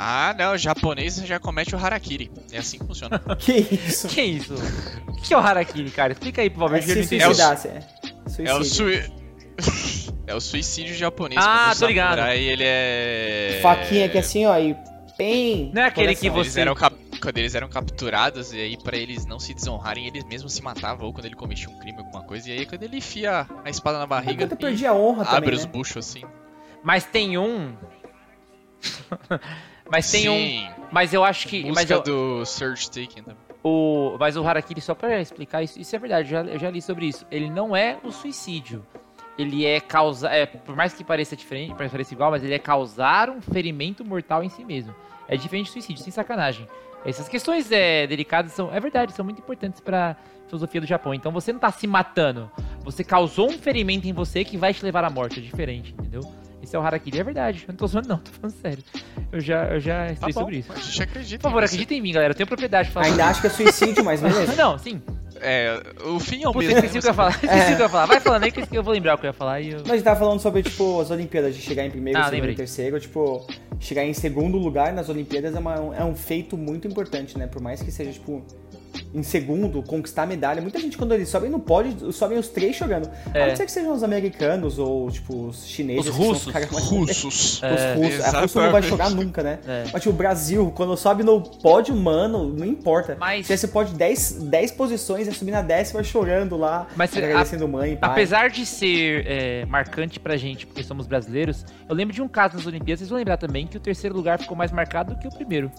Que... 0.00 0.06
Ah, 0.06 0.34
não, 0.38 0.52
o 0.54 0.58
japonês 0.58 1.16
já 1.16 1.38
comete 1.38 1.74
o 1.74 1.78
harakiri. 1.78 2.30
É 2.52 2.58
assim 2.58 2.78
que 2.78 2.86
funciona. 2.86 3.18
que 3.38 3.52
isso? 3.52 4.08
Que 4.08 4.22
isso? 4.22 4.54
O 5.08 5.22
que 5.22 5.34
é 5.34 5.36
o 5.36 5.40
Harakiri, 5.40 5.90
cara? 5.90 6.12
Explica 6.14 6.40
aí 6.40 6.48
pro 6.48 6.60
É 6.60 6.60
Valverde 6.60 6.86
que 6.86 6.92
eu 6.92 6.96
não 6.96 7.02
se 7.04 7.14
entendi. 7.16 7.24
o- 7.30 7.34
suicidasse, 7.34 7.68
é. 7.68 7.80
É 8.48 8.54
o, 8.54 8.64
Suicídio. 8.64 8.64
sui... 8.64 10.14
é 10.26 10.34
o 10.34 10.40
suicídio 10.40 10.94
japonês. 10.94 11.40
Ah, 11.44 11.72
tô 11.78 11.86
ligado. 11.86 12.16
samurai, 12.16 12.38
ele 12.38 12.64
é... 12.66 13.58
Faquinha 13.62 14.06
aqui 14.06 14.16
assim, 14.18 14.46
ó, 14.46 14.56
e 14.58 14.74
pem. 15.18 15.70
Não 15.74 15.82
é 15.82 15.86
aquele 15.86 16.14
que. 16.14 16.30
Quando 16.30 16.40
eles, 16.40 16.52
você- 16.54 16.60
eram 16.62 16.74
cap- 16.74 16.96
quando 17.20 17.36
eles 17.36 17.54
eram 17.54 17.68
capturados, 17.68 18.54
e 18.54 18.58
aí 18.58 18.76
pra 18.82 18.96
eles 18.96 19.26
não 19.26 19.38
se 19.38 19.52
desonrarem, 19.52 20.06
eles 20.06 20.24
mesmos 20.24 20.54
se 20.54 20.62
matavam, 20.62 21.06
ou 21.06 21.12
quando 21.12 21.26
ele 21.26 21.34
cometia 21.36 21.68
um 21.68 21.78
crime, 21.78 21.98
alguma 21.98 22.22
coisa, 22.24 22.48
e 22.48 22.52
aí 22.52 22.64
quando 22.64 22.82
ele 22.84 22.96
enfia 22.96 23.46
a 23.62 23.68
espada 23.68 23.98
na 23.98 24.04
É 24.04 24.06
barriga 24.06 24.46
quando 24.46 24.52
eu 24.52 24.56
e 24.56 24.70
perdi 24.70 24.86
a 24.86 24.94
honra 24.94 25.24
abre 25.24 25.34
também, 25.42 25.54
os 25.58 25.66
né? 25.66 25.70
buchos 25.70 25.96
assim. 25.98 26.22
Mas 26.82 27.04
tem 27.04 27.36
um. 27.36 27.74
Mas 29.90 30.10
tem 30.10 30.28
um. 30.28 30.36
Sim, 30.36 30.68
Mas 30.90 31.12
eu 31.12 31.24
acho 31.24 31.48
que. 31.48 31.62
Mas 31.64 31.70
música 31.70 31.94
eu, 31.94 32.02
do 32.02 32.46
Search 32.46 32.88
Taken 32.90 33.24
também. 33.24 33.38
o, 33.62 34.16
mas 34.18 34.36
o 34.36 34.46
Harakiri, 34.46 34.80
só 34.80 34.94
pra 34.94 35.20
explicar 35.20 35.62
isso, 35.62 35.80
isso 35.80 35.94
é 35.94 35.98
verdade, 35.98 36.32
eu 36.32 36.44
já, 36.44 36.50
eu 36.52 36.58
já 36.58 36.70
li 36.70 36.80
sobre 36.80 37.06
isso. 37.06 37.26
Ele 37.30 37.50
não 37.50 37.74
é 37.74 37.98
o 38.04 38.10
suicídio. 38.12 38.86
Ele 39.38 39.64
é 39.64 39.80
causar. 39.80 40.32
É, 40.32 40.46
por 40.46 40.76
mais 40.76 40.92
que 40.92 41.02
pareça 41.02 41.34
diferente, 41.34 41.74
pareça 41.74 42.14
igual, 42.14 42.30
mas 42.30 42.44
ele 42.44 42.54
é 42.54 42.58
causar 42.58 43.30
um 43.30 43.40
ferimento 43.40 44.04
mortal 44.04 44.44
em 44.44 44.48
si 44.48 44.64
mesmo. 44.64 44.94
É 45.26 45.36
diferente 45.36 45.66
do 45.68 45.72
suicídio, 45.72 46.02
sem 46.02 46.12
sacanagem. 46.12 46.68
Essas 47.04 47.28
questões 47.28 47.70
é, 47.72 48.06
delicadas 48.06 48.52
são. 48.52 48.72
É 48.72 48.78
verdade, 48.78 49.12
são 49.12 49.24
muito 49.24 49.38
importantes 49.38 49.80
pra 49.80 50.16
filosofia 50.46 50.80
do 50.80 50.86
Japão. 50.86 51.14
Então 51.14 51.32
você 51.32 51.52
não 51.52 51.60
tá 51.60 51.70
se 51.70 51.86
matando. 51.86 52.50
Você 52.84 53.02
causou 53.02 53.48
um 53.48 53.58
ferimento 53.58 54.06
em 54.06 54.12
você 54.12 54.44
que 54.44 54.56
vai 54.58 54.74
te 54.74 54.84
levar 54.84 55.04
à 55.04 55.10
morte. 55.10 55.38
É 55.38 55.42
diferente, 55.42 55.92
entendeu? 55.92 56.20
Esse 56.62 56.76
é 56.76 56.78
o 56.78 56.82
Harakiri, 56.82 57.18
é 57.20 57.24
verdade. 57.24 57.64
Eu 57.66 57.72
não 57.72 57.76
tô 57.76 57.86
zoando, 57.86 58.08
não, 58.08 58.18
tô 58.22 58.30
falando 58.32 58.56
sério. 58.60 58.84
Eu 59.32 59.40
já, 59.40 59.64
eu 59.66 59.80
já 59.80 60.06
Tá 60.06 60.12
estudei 60.12 60.34
bom, 60.34 60.40
sobre 60.40 60.56
isso. 60.58 60.72
a 60.72 60.76
gente 60.76 61.02
acredita. 61.02 61.42
Por 61.42 61.48
favor, 61.48 61.64
acreditem 61.64 61.98
em 61.98 62.00
mim, 62.02 62.12
galera. 62.12 62.32
Eu 62.32 62.36
tenho 62.36 62.46
propriedade 62.46 62.90
pra 62.90 63.02
falar. 63.02 63.12
Ainda 63.12 63.26
acho 63.26 63.40
que 63.40 63.46
é 63.46 63.50
suicídio, 63.50 64.04
mas 64.04 64.20
beleza. 64.20 64.54
Não, 64.60 64.76
sim. 64.78 65.00
É, 65.42 65.80
o 66.04 66.20
fim 66.20 66.42
é 66.44 66.48
o 66.48 66.52
Puta, 66.52 66.66
mesmo. 66.66 66.78
esqueci 66.84 66.98
o 66.98 67.00
que 67.00 67.06
eu 67.06 67.10
ia 67.10 67.14
falar. 67.14 67.30
Esqueci 67.42 67.72
o 67.72 67.76
que 67.76 67.82
eu 67.82 67.86
ia 67.86 67.88
falar. 67.88 68.06
Vai 68.06 68.20
falando 68.20 68.42
aí 68.44 68.52
que 68.52 68.76
eu 68.76 68.82
vou 68.82 68.92
lembrar 68.92 69.14
o 69.14 69.18
que 69.18 69.24
eu 69.24 69.28
ia 69.28 69.32
falar 69.32 69.60
e 69.62 69.70
eu... 69.70 69.82
Nós 69.86 70.02
tava 70.02 70.18
falando 70.20 70.38
sobre, 70.40 70.62
tipo, 70.62 71.00
as 71.00 71.10
Olimpíadas, 71.10 71.54
de 71.56 71.62
chegar 71.62 71.86
em 71.86 71.90
primeiro, 71.90 72.18
Ah, 72.18 72.28
segundo 72.28 72.50
e 72.50 72.54
terceiro. 72.54 73.00
Tipo, 73.00 73.46
chegar 73.78 74.04
em 74.04 74.12
segundo 74.12 74.58
lugar 74.58 74.92
nas 74.92 75.08
Olimpíadas 75.08 75.54
é, 75.54 75.58
uma- 75.58 75.96
é 75.96 76.04
um 76.04 76.14
feito 76.14 76.58
muito 76.58 76.86
importante, 76.86 77.38
né? 77.38 77.46
Por 77.46 77.62
mais 77.62 77.80
que 77.82 77.90
seja, 77.90 78.12
tipo, 78.12 78.44
em 79.12 79.22
segundo, 79.22 79.82
conquistar 79.82 80.22
a 80.22 80.26
medalha. 80.26 80.62
Muita 80.62 80.78
gente, 80.78 80.96
quando 80.96 81.12
eles 81.12 81.28
sobem 81.28 81.50
no 81.50 81.58
pódio, 81.58 82.12
sobem 82.12 82.38
os 82.38 82.48
três 82.48 82.76
chegando. 82.76 83.10
É. 83.34 83.42
A 83.42 83.46
não 83.48 83.56
ser 83.56 83.64
que 83.66 83.72
sejam 83.72 83.92
os 83.92 84.02
americanos 84.02 84.78
ou, 84.78 85.10
tipo, 85.10 85.46
os 85.48 85.66
chineses. 85.66 86.06
Os 86.06 86.14
russos. 86.14 86.52
mais- 86.52 86.66
Russos. 86.66 87.60
Os 87.62 87.96
russos. 87.96 88.24
A 88.34 88.40
Rússia 88.40 88.60
não 88.62 88.72
vai 88.72 88.82
jogar 88.82 89.10
nunca, 89.10 89.42
né? 89.42 89.58
É. 89.66 89.84
Mas, 89.92 90.02
tipo, 90.02 90.10
o 90.14 90.16
Brasil, 90.16 90.72
quando 90.74 90.96
sobe 90.96 91.22
no 91.22 91.40
pódio, 91.40 91.94
mano, 91.96 92.48
não 92.48 92.64
importa. 92.66 93.16
Mas- 93.18 93.46
Se 93.46 93.56
você 93.56 93.68
pode 93.68 93.94
10, 93.94 94.32
10 94.44 94.70
posições, 94.72 95.26
é 95.28 95.32
subir 95.32 95.50
na 95.50 95.62
décima 95.62 96.02
chorando 96.02 96.56
lá, 96.56 96.86
Mas, 96.96 97.16
agradecendo 97.16 97.66
mãe 97.68 97.92
e 97.92 97.96
pai. 97.96 98.10
Apesar 98.10 98.48
de 98.50 98.64
ser 98.64 99.24
é, 99.26 99.64
marcante 99.66 100.18
pra 100.20 100.36
gente, 100.36 100.66
porque 100.66 100.82
somos 100.84 101.06
brasileiros, 101.06 101.64
eu 101.88 101.94
lembro 101.94 102.14
de 102.14 102.22
um 102.22 102.28
caso 102.28 102.56
nas 102.56 102.66
Olimpíadas, 102.66 103.00
vocês 103.00 103.10
vão 103.10 103.18
lembrar 103.18 103.36
também, 103.36 103.66
que 103.66 103.76
o 103.76 103.80
terceiro 103.80 104.14
lugar 104.14 104.38
ficou 104.38 104.56
mais 104.56 104.70
marcado 104.72 105.14
do 105.14 105.18
que 105.20 105.26
o 105.26 105.30
primeiro. 105.30 105.70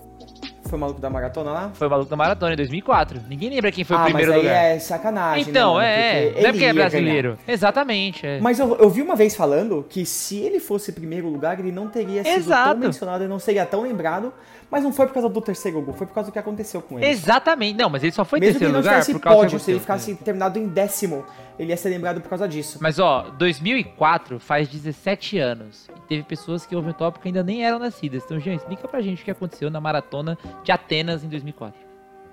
Foi 0.71 0.77
o 0.77 0.79
maluco 0.79 1.01
da 1.01 1.09
maratona 1.09 1.51
lá? 1.51 1.71
Foi 1.73 1.85
o 1.85 1.89
maluco 1.89 2.09
da 2.09 2.15
maratona 2.15 2.53
em 2.53 2.55
2004. 2.55 3.23
Ninguém 3.27 3.49
lembra 3.49 3.73
quem 3.73 3.83
foi 3.83 3.97
ah, 3.97 3.99
o 3.99 4.03
primeiro 4.05 4.31
mas 4.31 4.39
aí 4.39 4.47
lugar. 4.47 4.63
é 4.63 4.79
sacanagem, 4.79 5.49
então, 5.49 5.77
né, 5.77 6.27
é, 6.27 6.31
não 6.31 6.39
é 6.39 6.51
porque 6.53 6.65
é 6.65 6.73
brasileiro. 6.73 7.37
Exatamente, 7.45 8.25
é. 8.25 8.29
ganhar. 8.29 8.41
Mas 8.41 8.57
eu, 8.57 8.77
eu 8.77 8.89
vi 8.89 9.01
uma 9.01 9.15
vez 9.15 9.35
falando 9.35 9.85
que 9.89 10.05
se 10.05 10.37
ele 10.39 10.61
fosse 10.61 10.93
primeiro 10.93 11.27
lugar, 11.27 11.59
ele 11.59 11.73
não 11.73 11.89
teria 11.89 12.23
sido 12.23 12.37
Exato. 12.37 12.69
tão 12.69 12.79
mencionado, 12.79 13.23
ele 13.23 13.29
não 13.29 13.39
seria 13.39 13.65
tão 13.65 13.81
lembrado, 13.81 14.33
mas 14.69 14.83
não 14.83 14.93
foi 14.93 15.07
por 15.07 15.13
causa 15.13 15.27
do 15.27 15.41
terceiro 15.41 15.81
gol, 15.81 15.93
foi 15.93 16.07
por 16.07 16.13
causa 16.13 16.29
do 16.29 16.33
que 16.33 16.39
aconteceu 16.39 16.81
com 16.81 16.97
ele. 16.97 17.07
Exatamente. 17.07 17.77
Não, 17.77 17.89
mas 17.89 18.03
ele 18.03 18.13
só 18.13 18.23
foi 18.23 18.39
Mesmo 18.39 18.53
que 18.53 18.59
terceiro 18.59 18.73
não 18.73 18.79
lugar 18.79 19.05
por 19.05 19.19
causa 19.19 19.37
pódio, 19.37 19.59
que 19.59 19.65
se 19.65 19.71
ele 19.71 19.79
ficasse 19.81 20.15
terminado 20.15 20.57
em 20.57 20.67
décimo, 20.67 21.25
ele 21.59 21.71
ia 21.71 21.77
ser 21.77 21.89
lembrado 21.89 22.21
por 22.21 22.29
causa 22.29 22.47
disso. 22.47 22.79
Mas 22.81 22.97
ó, 22.97 23.23
2004 23.37 24.39
faz 24.39 24.67
17 24.67 25.37
anos. 25.37 25.87
E 25.95 25.99
teve 26.07 26.23
pessoas 26.23 26.65
que 26.65 26.75
ouvem 26.75 26.91
o 26.91 26.93
tópico 26.93 27.21
que 27.21 27.27
ainda 27.27 27.43
nem 27.43 27.63
eram 27.63 27.77
nascidas. 27.77 28.23
Então, 28.23 28.39
Jean, 28.39 28.55
explica 28.55 28.87
pra 28.87 29.01
gente 29.01 29.21
o 29.21 29.25
que 29.25 29.31
aconteceu 29.31 29.69
na 29.69 29.79
maratona 29.79 30.37
de 30.63 30.71
Atenas 30.71 31.23
em 31.23 31.27
2004. 31.27 31.79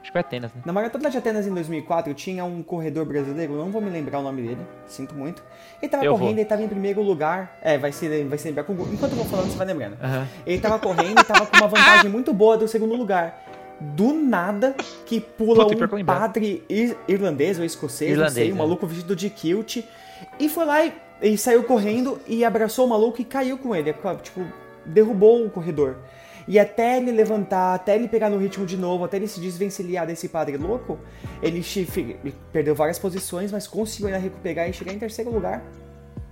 Acho 0.00 0.04
que 0.04 0.12
foi 0.12 0.20
Atenas, 0.20 0.54
né? 0.54 0.62
Na 0.64 0.72
Maratona 0.72 1.10
de 1.10 1.18
Atenas 1.18 1.46
em 1.46 1.52
2004, 1.52 2.14
tinha 2.14 2.44
um 2.44 2.62
corredor 2.62 3.04
brasileiro, 3.04 3.56
não 3.56 3.70
vou 3.70 3.80
me 3.82 3.90
lembrar 3.90 4.20
o 4.20 4.22
nome 4.22 4.42
dele, 4.42 4.60
sinto 4.86 5.14
muito. 5.14 5.42
Ele 5.82 5.90
tava 5.90 6.04
Eu 6.04 6.12
correndo, 6.12 6.28
vou. 6.30 6.38
ele 6.38 6.44
tava 6.44 6.62
em 6.62 6.68
primeiro 6.68 7.02
lugar. 7.02 7.58
É, 7.60 7.76
vai 7.76 7.90
se, 7.92 8.24
vai 8.24 8.38
se 8.38 8.46
lembrar 8.48 8.64
com 8.64 8.72
Enquanto 8.74 9.10
eu 9.12 9.16
vou 9.18 9.24
falando, 9.26 9.50
você 9.50 9.56
vai 9.58 9.66
lembrando. 9.66 9.96
Aham. 10.02 10.26
Ele 10.46 10.60
tava 10.60 10.78
correndo 10.78 11.20
e 11.20 11.24
tava 11.24 11.46
com 11.46 11.56
uma 11.56 11.68
vantagem 11.68 12.10
muito 12.10 12.32
boa 12.32 12.56
do 12.56 12.68
segundo 12.68 12.94
lugar. 12.94 13.44
Do 13.80 14.12
nada, 14.12 14.74
que 15.04 15.20
pula 15.20 15.66
Puta, 15.66 15.96
um 15.96 16.04
padre 16.04 16.64
ir- 16.68 16.96
irlandês 17.06 17.58
ou 17.58 17.64
escocês, 17.64 18.16
não 18.16 18.28
sei, 18.28 18.44
Irlandês, 18.44 18.52
um 18.52 18.56
é. 18.56 18.58
maluco 18.58 18.86
vestido 18.86 19.14
de 19.14 19.28
kilt. 19.30 19.78
E 20.38 20.48
foi 20.48 20.64
lá 20.64 20.84
e, 20.84 20.92
e 21.22 21.36
saiu 21.38 21.62
correndo 21.64 22.20
e 22.26 22.44
abraçou 22.44 22.86
o 22.86 22.88
maluco 22.88 23.20
e 23.20 23.24
caiu 23.24 23.58
com 23.58 23.74
ele. 23.74 23.92
Tipo, 24.22 24.44
derrubou 24.86 25.44
o 25.44 25.50
corredor. 25.50 25.96
E 26.48 26.58
até 26.58 26.96
ele 26.96 27.12
levantar, 27.12 27.74
até 27.74 27.94
ele 27.94 28.08
pegar 28.08 28.30
no 28.30 28.38
ritmo 28.38 28.64
de 28.64 28.76
novo, 28.76 29.04
até 29.04 29.18
ele 29.18 29.28
se 29.28 29.38
desvencilhar 29.38 30.06
desse 30.06 30.28
padre 30.30 30.56
louco, 30.56 30.98
ele, 31.42 31.62
ele 31.94 32.34
perdeu 32.50 32.74
várias 32.74 32.98
posições, 32.98 33.52
mas 33.52 33.66
conseguiu 33.68 34.06
ainda 34.08 34.18
recuperar 34.18 34.68
e 34.68 34.72
chegar 34.72 34.92
em 34.94 34.98
terceiro 34.98 35.30
lugar. 35.30 35.62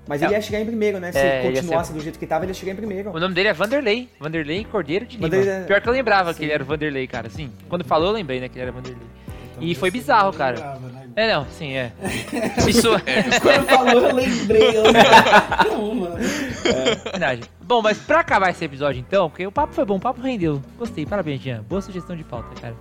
Mas 0.09 0.22
ele 0.22 0.33
É. 0.33 0.37
ia 0.37 0.40
chegar 0.40 0.61
em 0.61 0.64
primeiro, 0.66 0.98
né? 1.00 1.12
Se 1.12 1.18
É, 1.18 1.42
continuasse 1.42 1.88
ser- 1.88 1.94
do 1.98 2.00
jeito 2.00 2.18
que 2.18 2.26
tava, 2.26 2.44
ele 2.44 2.50
ia 2.50 2.55
chegar 2.55 2.72
em 2.72 2.76
primeiro. 2.76 3.11
O 3.11 3.20
nome 3.20 3.35
dele 3.35 3.48
é 3.48 3.52
Vanderlei. 3.52 4.09
Vanderlei 4.18 4.64
Cordeiro 4.64 5.05
de 5.05 5.16
Lima. 5.16 5.29
Vanderlei- 5.29 5.64
Pior 5.66 5.81
que 5.83 5.88
eu 5.88 5.92
lembrava 5.92 6.33
Sim. 6.33 6.38
que 6.38 6.44
ele 6.46 6.52
era 6.52 6.62
o 6.62 6.66
Vanderlei, 6.66 7.07
cara. 7.07 7.29
Sim. 7.29 7.50
Quando 7.68 7.85
falou, 7.85 8.09
eu 8.09 8.12
lembrei, 8.14 8.40
né, 8.40 8.48
que 8.48 8.55
ele 8.55 8.62
era 8.62 8.72
Vanderlei. 8.72 9.07
Então, 9.57 9.69
E 9.69 9.75
foi 9.75 9.90
bizarro, 9.90 10.33
cara. 10.33 10.55
lembrava, 10.57 10.88
né? 10.88 11.09
É, 11.16 11.35
não, 11.35 11.47
sim, 11.47 11.73
é. 11.73 11.92
Isso 12.69 12.88
Quando 13.40 13.66
falou, 13.66 14.03
eu 14.03 14.14
lembrei. 14.14 14.77
Eu 14.77 14.85
não, 15.71 15.95
mano. 15.97 16.16
é 16.19 16.95
verdade. 17.11 17.42
Bom, 17.62 17.81
mas 17.83 17.99
pra 17.99 18.21
acabar 18.21 18.51
esse 18.51 18.64
episódio, 18.64 19.01
então, 19.01 19.29
porque 19.31 19.47
o 19.47 19.51
papo 19.51 19.73
foi 19.73 19.85
bom, 19.85 19.97
o 19.97 20.01
papo 20.01 20.21
rendeu. 20.21 20.62
Gostei, 20.79 21.07
parabéns, 21.07 21.40
Jean. 21.40 21.62
Boa 21.62 21.81
sugestão 21.81 22.14
de 22.14 22.23
pauta, 22.23 22.49
cara. 22.61 22.77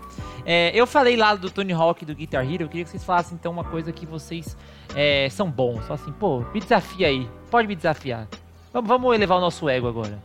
É, 0.45 0.71
eu 0.75 0.85
falei 0.85 1.15
lá 1.15 1.33
do 1.33 1.49
Tony 1.49 1.73
Hawk 1.73 2.03
e 2.03 2.05
do 2.05 2.13
Guitar 2.13 2.43
Hero, 2.43 2.63
eu 2.63 2.67
queria 2.69 2.83
que 2.83 2.89
vocês 2.91 3.03
falassem, 3.03 3.35
então, 3.39 3.51
uma 3.51 3.63
coisa 3.63 3.91
que 3.91 4.05
vocês 4.05 4.55
é, 4.93 5.27
são 5.31 5.49
bons. 5.49 5.85
Só 5.85 5.93
assim, 5.93 6.11
pô, 6.11 6.43
me 6.53 6.59
desafia 6.59 7.07
aí. 7.07 7.27
Pode 7.49 7.67
me 7.67 7.75
desafiar. 7.75 8.27
Vamos, 8.73 8.87
vamos 8.87 9.15
elevar 9.15 9.37
o 9.37 9.41
nosso 9.41 9.67
ego 9.69 9.87
agora. 9.87 10.19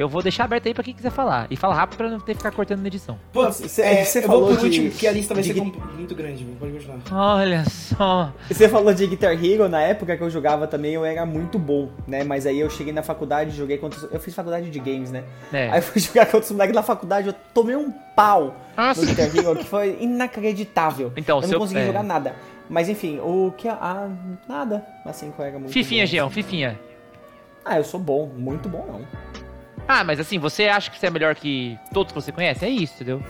Eu 0.00 0.08
vou 0.08 0.22
deixar 0.22 0.44
aberto 0.44 0.66
aí 0.66 0.72
pra 0.72 0.82
quem 0.82 0.94
quiser 0.94 1.10
falar. 1.10 1.46
E 1.50 1.56
fala 1.56 1.74
rápido 1.74 1.98
pra 1.98 2.08
não 2.08 2.18
ter 2.18 2.32
que 2.32 2.38
ficar 2.38 2.50
cortando 2.52 2.80
na 2.80 2.86
edição. 2.86 3.18
Pô, 3.32 3.52
Cê- 3.52 3.82
é, 3.82 4.02
cê 4.04 4.20
eu 4.20 4.22
falou 4.22 4.56
de- 4.56 4.64
último, 4.64 4.90
porque 4.90 5.06
a 5.06 5.12
lista 5.12 5.34
vai 5.34 5.42
ser 5.42 5.54
muito 5.54 6.14
grande, 6.14 6.42
pode 6.58 6.72
continuar. 6.72 7.00
Olha 7.12 7.64
só. 7.68 8.32
Você 8.50 8.66
falou 8.66 8.94
de 8.94 9.06
Guitar 9.06 9.32
Hero, 9.32 9.68
na 9.68 9.82
época 9.82 10.16
que 10.16 10.22
eu 10.22 10.30
jogava 10.30 10.66
também 10.66 10.94
eu 10.94 11.04
era 11.04 11.26
muito 11.26 11.58
bom, 11.58 11.90
né? 12.08 12.24
Mas 12.24 12.46
aí 12.46 12.58
eu 12.58 12.70
cheguei 12.70 12.94
na 12.94 13.02
faculdade, 13.02 13.50
joguei 13.54 13.76
contra. 13.76 13.98
os- 14.06 14.10
Eu 14.10 14.18
fiz 14.18 14.34
faculdade 14.34 14.70
de 14.70 14.78
games, 14.80 15.10
né? 15.10 15.22
É. 15.52 15.68
Aí 15.70 15.78
eu 15.78 15.82
fui 15.82 16.00
jogar 16.00 16.24
contra 16.26 16.40
os 16.40 16.50
moleques 16.50 16.74
na 16.74 16.82
faculdade, 16.82 17.26
eu 17.28 17.34
tomei 17.52 17.76
um 17.76 17.90
pau 18.16 18.54
Nossa. 18.76 19.02
no 19.02 19.06
Guitar 19.06 19.26
Hero 19.36 19.56
que 19.56 19.64
foi 19.66 19.98
inacreditável. 20.00 21.12
Então, 21.14 21.36
eu 21.38 21.42
não 21.42 21.48
seu- 21.48 21.58
consegui 21.58 21.80
é. 21.80 21.86
jogar 21.86 22.02
nada. 22.02 22.34
Mas 22.70 22.88
enfim, 22.88 23.18
o 23.18 23.52
que. 23.54 23.68
Ah, 23.68 24.08
nada. 24.48 24.82
Assim, 25.04 25.30
que 25.30 25.38
eu 25.38 25.44
era 25.44 25.58
muito 25.58 25.72
Fifinha, 25.72 26.04
bom. 26.04 26.10
Jean, 26.10 26.30
Fifinha. 26.30 26.80
Ah, 27.62 27.76
eu 27.76 27.84
sou 27.84 28.00
bom, 28.00 28.26
muito 28.34 28.66
bom 28.68 28.86
não. 28.86 29.49
Ah, 29.92 30.04
mas 30.04 30.20
assim, 30.20 30.38
você 30.38 30.68
acha 30.68 30.90
que 30.90 30.98
você 30.98 31.06
é 31.06 31.10
melhor 31.10 31.34
que 31.34 31.76
todos 31.92 32.12
que 32.12 32.20
você 32.20 32.30
conhece? 32.30 32.64
É 32.64 32.68
isso, 32.68 32.94
entendeu? 32.94 33.20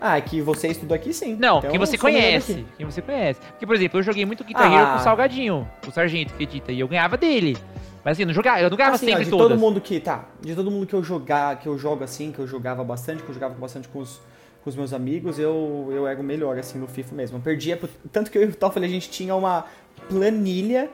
Ah, 0.00 0.16
é 0.16 0.20
que 0.20 0.40
você 0.40 0.68
estudou 0.68 0.94
aqui 0.94 1.12
sim. 1.12 1.36
Não, 1.38 1.58
Então, 1.58 1.70
quem 1.70 1.78
você 1.78 1.96
conhece. 1.98 2.64
Quem 2.76 2.86
você 2.86 3.00
conhece. 3.02 3.38
Porque, 3.50 3.66
por 3.66 3.76
exemplo, 3.76 4.00
eu 4.00 4.02
joguei 4.02 4.24
muito 4.24 4.42
Guitar 4.42 4.72
Ah. 4.72 4.92
Com 4.94 4.98
o 4.98 5.02
Salgadinho, 5.04 5.68
com 5.84 5.90
o 5.90 5.92
Sargento 5.92 6.34
que 6.34 6.42
edita, 6.42 6.72
e 6.72 6.80
eu 6.80 6.88
ganhava 6.88 7.16
dele. 7.16 7.56
Mas 8.02 8.12
assim, 8.12 8.22
eu 8.22 8.26
não 8.26 8.34
jogava, 8.34 8.60
eu 8.60 8.70
não 8.70 8.76
ganhava 8.76 8.96
Assim, 8.96 9.06
ó, 9.06 9.08
sempre 9.10 9.24
de 9.26 9.30
todas. 9.30 9.48
todo 9.48 9.58
mundo 9.60 9.80
que. 9.80 10.00
Tá, 10.00 10.24
de 10.40 10.54
todo 10.54 10.70
mundo 10.70 10.86
que 10.86 10.94
eu 10.94 11.02
jogar, 11.04 11.56
que 11.60 11.66
eu 11.68 11.78
jogo 11.78 12.02
assim, 12.02 12.32
que 12.32 12.38
eu 12.38 12.46
jogava 12.46 12.82
bastante, 12.82 13.22
que 13.22 13.28
eu 13.28 13.34
jogava 13.34 13.54
bastante 13.54 13.88
com 13.88 13.98
os, 13.98 14.20
com 14.64 14.70
os 14.70 14.74
meus 14.74 14.92
amigos, 14.94 15.38
eu, 15.38 15.88
eu 15.92 16.06
era 16.08 16.18
o 16.18 16.24
melhor, 16.24 16.58
assim, 16.58 16.78
no 16.78 16.88
FIFA 16.88 17.14
mesmo. 17.14 17.36
Eu 17.36 17.42
perdia. 17.42 17.78
Tanto 18.10 18.30
que 18.30 18.38
eu 18.38 18.42
e 18.42 18.46
o 18.46 18.54
Toffoli, 18.54 18.86
a 18.86 18.88
gente 18.88 19.10
tinha 19.10 19.34
uma 19.34 19.66
planilha 20.08 20.88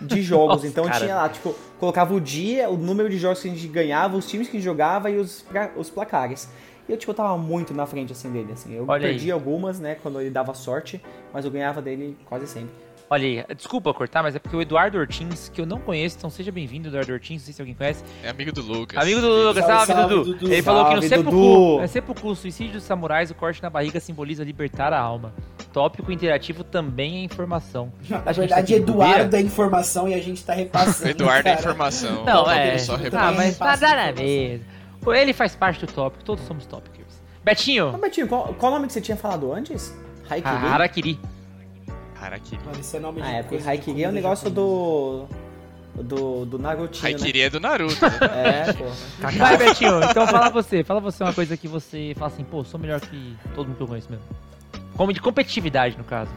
de 0.00 0.22
jogos. 0.22 0.54
Nossa, 0.62 0.66
então 0.68 0.84
cara. 0.84 1.00
tinha 1.00 1.16
lá, 1.16 1.28
tipo, 1.28 1.52
colocava 1.82 2.14
o 2.14 2.20
dia, 2.20 2.70
o 2.70 2.76
número 2.76 3.10
de 3.10 3.18
jogos 3.18 3.42
que 3.42 3.48
a 3.48 3.50
gente 3.50 3.66
ganhava, 3.66 4.16
os 4.16 4.28
times 4.28 4.46
que 4.48 4.56
a 4.56 4.60
gente 4.60 4.64
jogava 4.64 5.10
e 5.10 5.16
os, 5.18 5.42
pra- 5.42 5.72
os 5.76 5.90
placares. 5.90 6.48
E 6.88 6.92
eu, 6.92 6.96
tipo, 6.96 7.12
tava 7.12 7.36
muito 7.36 7.74
na 7.74 7.86
frente, 7.86 8.12
assim, 8.12 8.30
dele, 8.30 8.52
assim. 8.52 8.72
Eu 8.72 8.84
Olha 8.86 9.04
aí. 9.08 9.14
perdi 9.14 9.32
algumas, 9.32 9.80
né, 9.80 9.96
quando 10.00 10.20
ele 10.20 10.30
dava 10.30 10.54
sorte, 10.54 11.02
mas 11.32 11.44
eu 11.44 11.50
ganhava 11.50 11.82
dele 11.82 12.16
quase 12.26 12.46
sempre. 12.46 12.70
Olha 13.10 13.26
aí, 13.26 13.54
desculpa 13.56 13.92
cortar, 13.92 14.22
mas 14.22 14.36
é 14.36 14.38
porque 14.38 14.56
o 14.56 14.62
Eduardo 14.62 14.96
Ortins, 14.96 15.48
que 15.52 15.60
eu 15.60 15.66
não 15.66 15.78
conheço, 15.80 16.16
então 16.16 16.30
seja 16.30 16.50
bem-vindo, 16.52 16.88
Eduardo 16.88 17.12
Ortins, 17.12 17.42
não 17.42 17.44
sei 17.46 17.52
se 17.52 17.60
alguém 17.60 17.74
conhece. 17.74 18.02
É 18.22 18.28
amigo 18.30 18.52
do 18.52 18.62
Lucas. 18.62 18.96
Amigo 19.02 19.20
do 19.20 19.26
Lucas, 19.28 19.64
Salve, 19.66 19.86
salve, 19.86 19.92
salve, 19.92 20.14
Dudu. 20.14 20.32
Dudu. 20.38 20.52
Ele 20.52 20.62
falou 20.62 20.84
que 20.86 20.94
no 20.94 21.02
Salve, 21.02 21.08
sepulcro, 21.16 21.40
Dudu. 21.40 21.80
é 21.82 21.86
sepulcro, 21.88 22.28
o 22.28 22.36
suicídio 22.36 22.72
dos 22.74 22.84
samurais, 22.84 23.30
o 23.30 23.34
corte 23.34 23.60
na 23.60 23.68
barriga 23.68 23.98
simboliza 24.00 24.42
libertar 24.44 24.92
a 24.94 25.00
alma. 25.00 25.34
Tópico 25.72 26.12
interativo 26.12 26.62
também 26.62 27.18
é 27.18 27.24
informação. 27.24 27.92
Na 28.08 28.18
verdade, 28.32 28.72
tá. 28.72 28.78
Eduardo 28.78 29.34
é 29.36 29.40
informação 29.40 30.06
e 30.08 30.14
a 30.14 30.20
gente 30.20 30.44
tá 30.44 30.52
repassando. 30.52 31.08
Eduardo 31.10 31.48
é 31.48 31.52
cara. 31.52 31.60
informação. 31.60 32.24
Não, 32.24 32.50
é. 32.50 32.78
só 32.78 32.94
Ah, 32.94 32.98
repassa. 32.98 33.32
mas 33.32 33.56
Passa 33.56 33.86
nada 33.88 34.12
na. 34.12 34.60
Pô, 35.00 35.12
Ele 35.14 35.32
faz 35.32 35.56
parte 35.56 35.84
do 35.84 35.90
tópico, 35.92 36.22
todos 36.24 36.44
somos 36.46 36.66
tópicos. 36.66 37.02
Betinho, 37.44 37.90
Mas, 37.92 38.00
Betinho, 38.02 38.28
qual, 38.28 38.54
qual 38.54 38.70
o 38.70 38.74
nome 38.76 38.86
que 38.86 38.92
você 38.92 39.00
tinha 39.00 39.16
falado 39.16 39.52
antes? 39.52 39.92
Haikiri? 40.30 40.54
Harakiri. 40.54 41.20
Harakiri. 42.20 42.60
Mano, 42.64 42.78
esse 42.78 42.96
é 42.96 43.00
nome 43.00 43.20
de 43.20 43.26
Ah, 43.26 43.32
é, 43.32 43.42
porque 43.42 43.56
Haikiri 43.68 44.04
é 44.04 44.06
o 44.06 44.10
comida 44.10 44.12
negócio 44.12 44.48
do. 44.50 45.26
do. 45.96 46.44
do 46.46 46.58
Narutinho, 46.58 47.04
Haikiri 47.06 47.40
é 47.42 47.50
do 47.50 47.58
Naruto. 47.58 47.96
né? 48.00 48.10
né? 48.20 48.64
É, 48.68 48.72
pô. 48.72 48.84
Vai, 49.38 49.56
Betinho, 49.56 50.04
então 50.04 50.26
fala 50.26 50.50
você. 50.50 50.84
Fala 50.84 51.00
você 51.00 51.24
uma 51.24 51.32
coisa 51.32 51.56
que 51.56 51.66
você 51.66 52.14
fala 52.16 52.30
assim, 52.30 52.44
pô, 52.44 52.62
sou 52.62 52.78
melhor 52.78 53.00
que 53.00 53.36
todo 53.54 53.66
mundo 53.66 53.76
que 53.76 53.82
eu 53.82 53.88
conheço 53.88 54.10
mesmo. 54.10 54.24
Como 54.96 55.12
de 55.12 55.20
competitividade, 55.20 55.96
no 55.96 56.04
caso. 56.04 56.30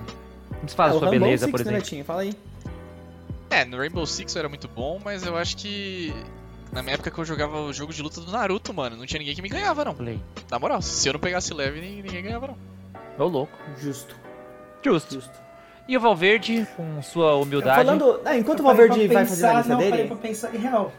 Não 0.62 0.68
se 0.68 0.76
fala 0.76 0.92
É, 0.92 0.94
sua 1.00 1.10
Rainbow 1.10 1.26
beleza, 1.28 1.46
Six, 1.46 1.52
por 1.52 1.58
né, 1.60 1.64
exemplo. 1.72 1.84
Betinho? 1.84 2.06
Fala 2.06 2.22
aí. 2.22 2.34
é, 3.50 3.66
no 3.66 3.78
Rainbow 3.78 4.06
Six 4.06 4.36
eu 4.36 4.40
era 4.40 4.50
muito 4.50 4.68
bom, 4.68 5.00
mas 5.04 5.24
eu 5.26 5.36
acho 5.38 5.58
que 5.58 6.14
Na 6.72 6.82
minha 6.82 6.96
época 6.96 7.12
que 7.12 7.18
eu 7.18 7.26
jogava 7.26 7.62
o 7.62 7.72
jogo 7.72 7.94
de 7.94 8.02
luta 8.02 8.20
do 8.20 8.32
Naruto, 8.32 8.74
mano, 8.74 8.98
não 8.98 9.06
tinha 9.06 9.20
ninguém 9.20 9.36
que 9.36 9.42
me 9.42 9.50
ganhava, 9.50 9.86
não. 9.86 9.94
Play. 9.96 10.20
Na 10.50 10.60
moral, 10.60 10.82
se 10.82 11.08
eu 11.08 11.14
não 11.14 11.20
pegasse 11.20 11.54
leve, 11.54 11.80
ninguém, 11.80 12.22
ganhava, 12.24 12.48
não. 12.48 13.26
Ô, 13.26 13.30
louco. 13.30 13.54
Justo. 13.80 14.16
Justo. 14.84 15.16
Justo. 15.16 15.46
E 15.88 15.96
o 15.96 16.00
Valverde, 16.02 16.68
com 16.76 17.02
sua 17.02 17.36
humildade. 17.36 17.78
Falando. 17.86 18.20
Ah, 18.26 18.36
enquanto 18.38 18.60
o 18.60 18.64
Eu 18.64 18.66
parei 18.76 18.88
Valverde 18.88 19.08
pra 19.08 19.20
vai 19.20 19.26
fazer 19.26 19.46
a 19.46 19.54
lista 19.54 19.70
não, 19.70 19.78
parei 19.78 19.92
dele. 19.92 20.08
pra 20.08 20.18
pensar, 20.18 20.54
em 20.56 20.58
real, 20.58 20.92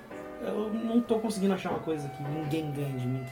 eu 0.42 0.70
não 0.72 1.00
tô 1.00 1.18
conseguindo 1.18 1.52
achar 1.54 1.70
uma 1.70 1.80
coisa 1.80 2.08
que 2.08 2.22
ninguém 2.22 2.70
ganha 2.70 2.96
de 2.96 3.06
mim. 3.06 3.24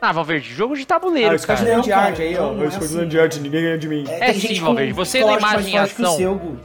Ah, 0.00 0.12
Valverde, 0.12 0.48
jogo 0.54 0.76
de 0.76 0.86
tabuleiro, 0.86 1.32
Ah, 1.32 1.34
o 1.34 1.38
Scott 1.38 1.58
cara. 1.62 1.74
Não, 1.76 1.80
de 1.82 1.92
arte 1.92 2.22
aí, 2.22 2.38
ó. 2.38 2.52
não 2.52 2.64
é 2.64 2.70
Scott 2.70 2.84
assim. 2.84 3.08
de 3.08 3.18
arte, 3.20 3.40
ninguém 3.40 3.62
ganha 3.62 3.78
de 3.78 3.88
mim. 3.88 4.04
É 4.08 4.32
tem 4.32 4.40
sim, 4.40 4.60
Valverde, 4.60 4.92
você 4.92 5.24
na 5.24 5.32
imagem 5.38 5.74
em 5.74 5.78
forte 5.78 5.94
que 5.94 6.02
o 6.02 6.04
ação. 6.04 6.16
seu. 6.16 6.56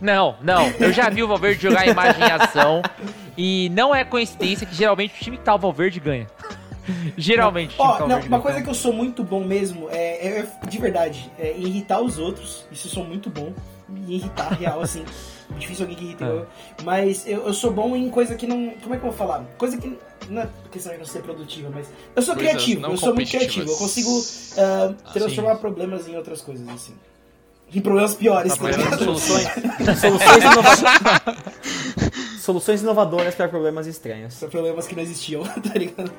Não, 0.00 0.36
não. 0.42 0.68
Eu 0.78 0.92
já 0.92 1.08
vi 1.08 1.22
o 1.22 1.28
Valverde 1.28 1.62
jogar 1.62 1.86
imagem 1.86 2.22
em 2.24 2.30
ação. 2.30 2.82
E 3.36 3.68
não 3.70 3.92
é 3.94 4.04
coincidência 4.04 4.64
que 4.66 4.74
geralmente 4.74 5.14
o 5.20 5.24
time 5.24 5.36
que 5.36 5.42
tá 5.42 5.54
o 5.54 5.58
Valverde 5.58 5.98
ganha. 5.98 6.26
geralmente 7.16 7.74
Ó, 7.78 8.06
não, 8.06 8.20
uma 8.20 8.40
coisa 8.40 8.60
que 8.62 8.68
eu 8.68 8.74
sou 8.74 8.92
muito 8.92 9.24
bom 9.24 9.42
mesmo 9.42 9.88
é, 9.90 10.26
é- 10.26 10.38
é- 10.40 10.68
de 10.68 10.78
verdade, 10.78 11.30
é 11.38 11.52
irritar 11.56 12.00
os 12.00 12.18
outros. 12.18 12.64
Isso 12.70 12.86
eu 12.88 12.90
sou 12.92 13.04
muito 13.04 13.28
bom. 13.30 13.52
Me 13.88 14.16
irritar 14.16 14.48
real, 14.54 14.80
assim. 14.80 15.04
Difícil 15.58 15.84
alguém 15.84 15.96
que 15.98 16.04
irrita 16.04 16.24
É. 16.24 16.28
eu. 16.28 16.46
Mas 16.84 17.26
eu, 17.26 17.46
eu 17.46 17.52
sou 17.54 17.70
bom 17.70 17.94
em 17.94 18.08
coisa 18.10 18.34
que 18.34 18.46
não. 18.46 18.70
Como 18.82 18.94
é 18.94 18.98
que 18.98 19.04
eu 19.04 19.10
vou 19.10 19.12
falar? 19.12 19.44
Coisa 19.58 19.76
que. 19.76 19.98
Não 20.28 20.40
é 20.42 20.48
questão 20.72 20.90
de 20.92 20.98
não 20.98 21.04
ser 21.06 21.20
produtiva, 21.22 21.70
mas. 21.72 21.86
Eu 22.16 22.22
sou 22.22 22.34
Coisas 22.34 22.52
criativo, 22.54 22.86
eu 22.86 22.96
sou 22.96 23.14
muito 23.14 23.30
criativo. 23.30 23.70
Eu 23.70 23.76
consigo 23.76 24.10
Ah, 24.58 24.94
transformar 25.12 25.56
problemas 25.56 26.08
em 26.08 26.16
outras 26.16 26.40
coisas, 26.40 26.66
assim. 26.68 26.94
Em 27.74 27.80
problemas 27.80 28.14
piores, 28.14 28.56
Tá 28.56 28.68
tá? 28.70 28.98
Soluções, 28.98 29.48
soluções, 30.00 30.44
inova- 30.44 31.34
soluções 32.40 32.82
inovadoras 32.82 33.34
para 33.34 33.48
problemas 33.48 33.86
estranhos. 33.86 34.34
São 34.34 34.48
problemas 34.48 34.86
que 34.86 34.94
não 34.94 35.02
existiam, 35.02 35.42
tá 35.44 35.74
ligado? 35.78 36.10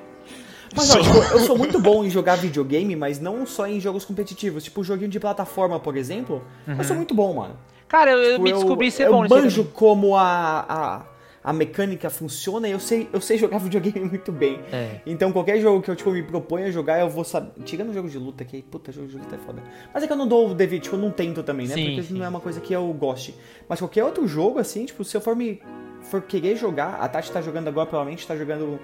Mas 0.75 0.89
ó, 0.95 0.99
tipo, 1.01 1.15
eu 1.17 1.39
sou 1.39 1.57
muito 1.57 1.79
bom 1.79 2.03
em 2.03 2.09
jogar 2.09 2.35
videogame, 2.35 2.95
mas 2.95 3.19
não 3.19 3.45
só 3.45 3.67
em 3.67 3.79
jogos 3.79 4.03
competitivos. 4.05 4.63
Tipo, 4.63 4.83
joguinho 4.83 5.09
de 5.09 5.19
plataforma, 5.19 5.79
por 5.79 5.95
exemplo. 5.95 6.43
Eu 6.67 6.83
sou 6.83 6.95
muito 6.95 7.13
bom, 7.13 7.33
mano. 7.33 7.57
Cara, 7.87 8.11
eu, 8.11 8.19
eu 8.19 8.31
Tipo, 8.31 8.43
me 8.43 8.53
descobri 8.53 8.91
ser 8.91 9.07
eu 9.07 9.11
bom 9.11 9.23
aí 9.23 9.29
banjo 9.29 9.63
como 9.65 10.15
a, 10.15 10.65
a, 10.67 11.05
a 11.43 11.53
mecânica 11.53 12.09
funciona 12.09 12.67
e 12.67 12.71
eu 12.71 12.79
sei, 12.79 13.07
eu 13.13 13.21
sei 13.21 13.37
jogar 13.37 13.59
videogame 13.59 14.09
muito 14.09 14.31
bem. 14.31 14.59
É. 14.71 15.01
Então 15.05 15.31
qualquer 15.31 15.59
jogo 15.61 15.81
que 15.81 15.91
eu 15.91 15.95
tipo, 15.95 16.09
me 16.11 16.23
proponho 16.23 16.65
a 16.65 16.71
jogar, 16.71 16.99
eu 16.99 17.09
vou 17.09 17.23
saber. 17.23 17.51
Tirando 17.63 17.89
o 17.91 17.93
jogo 17.93 18.09
de 18.09 18.17
luta, 18.17 18.43
que 18.43 18.61
puta, 18.63 18.91
jogo 18.91 19.07
de 19.07 19.17
luta 19.17 19.35
é 19.35 19.37
foda. 19.37 19.61
Mas 19.93 20.03
é 20.03 20.07
que 20.07 20.13
eu 20.13 20.17
não 20.17 20.27
dou 20.27 20.49
o 20.49 20.55
devido, 20.55 20.81
tipo, 20.81 20.95
eu 20.95 20.99
não 20.99 21.11
tento 21.11 21.43
também, 21.43 21.67
né? 21.67 21.75
Sim, 21.75 21.85
Porque 21.85 22.03
sim. 22.03 22.13
não 22.15 22.25
é 22.25 22.29
uma 22.29 22.39
coisa 22.39 22.59
que 22.59 22.73
eu 22.73 22.85
goste. 22.91 23.35
Mas 23.69 23.79
qualquer 23.79 24.03
outro 24.03 24.27
jogo, 24.27 24.57
assim, 24.59 24.85
tipo, 24.85 25.03
se 25.03 25.15
eu 25.15 25.21
for 25.21 25.35
me. 25.35 25.61
For 26.09 26.21
querer 26.21 26.55
jogar, 26.55 26.97
a 27.01 27.07
Tati 27.07 27.31
tá 27.31 27.41
jogando 27.41 27.67
agora, 27.67 27.85
provavelmente 27.85 28.25
tá 28.27 28.35
jogando 28.35 28.79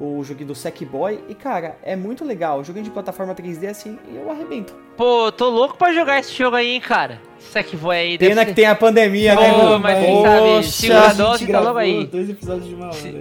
o, 0.00 0.18
o 0.18 0.24
joguinho 0.24 0.48
do 0.48 0.54
Sackboy. 0.54 1.20
E 1.28 1.34
cara, 1.34 1.76
é 1.82 1.94
muito 1.96 2.24
legal. 2.24 2.62
Joguinho 2.64 2.84
de 2.84 2.90
plataforma 2.90 3.34
3D 3.34 3.68
assim, 3.68 3.98
e 4.10 4.16
eu 4.16 4.30
arrebento. 4.30 4.74
Pô, 4.96 5.30
tô 5.32 5.48
louco 5.50 5.76
pra 5.76 5.92
jogar 5.92 6.18
esse 6.20 6.32
jogo 6.34 6.56
aí, 6.56 6.70
hein, 6.74 6.80
cara. 6.80 7.20
Sackboy 7.38 7.96
aí. 7.96 8.18
Pena 8.18 8.42
ser- 8.42 8.46
que 8.48 8.54
tem 8.54 8.66
a 8.66 8.74
pandemia, 8.74 9.34
né, 9.34 9.52
Pô, 9.52 9.58
mano? 9.58 9.80
mas 9.80 10.04
quem 10.04 10.22
sabe, 10.22 10.64
segunda 10.64 11.12
dose 11.14 11.46
tá 11.46 11.60
logo 11.60 11.78
aí. 11.78 12.06
Dois 12.06 12.28
episódios 12.30 12.68
de 12.68 12.74
uma 12.74 12.86
hora. 12.86 13.20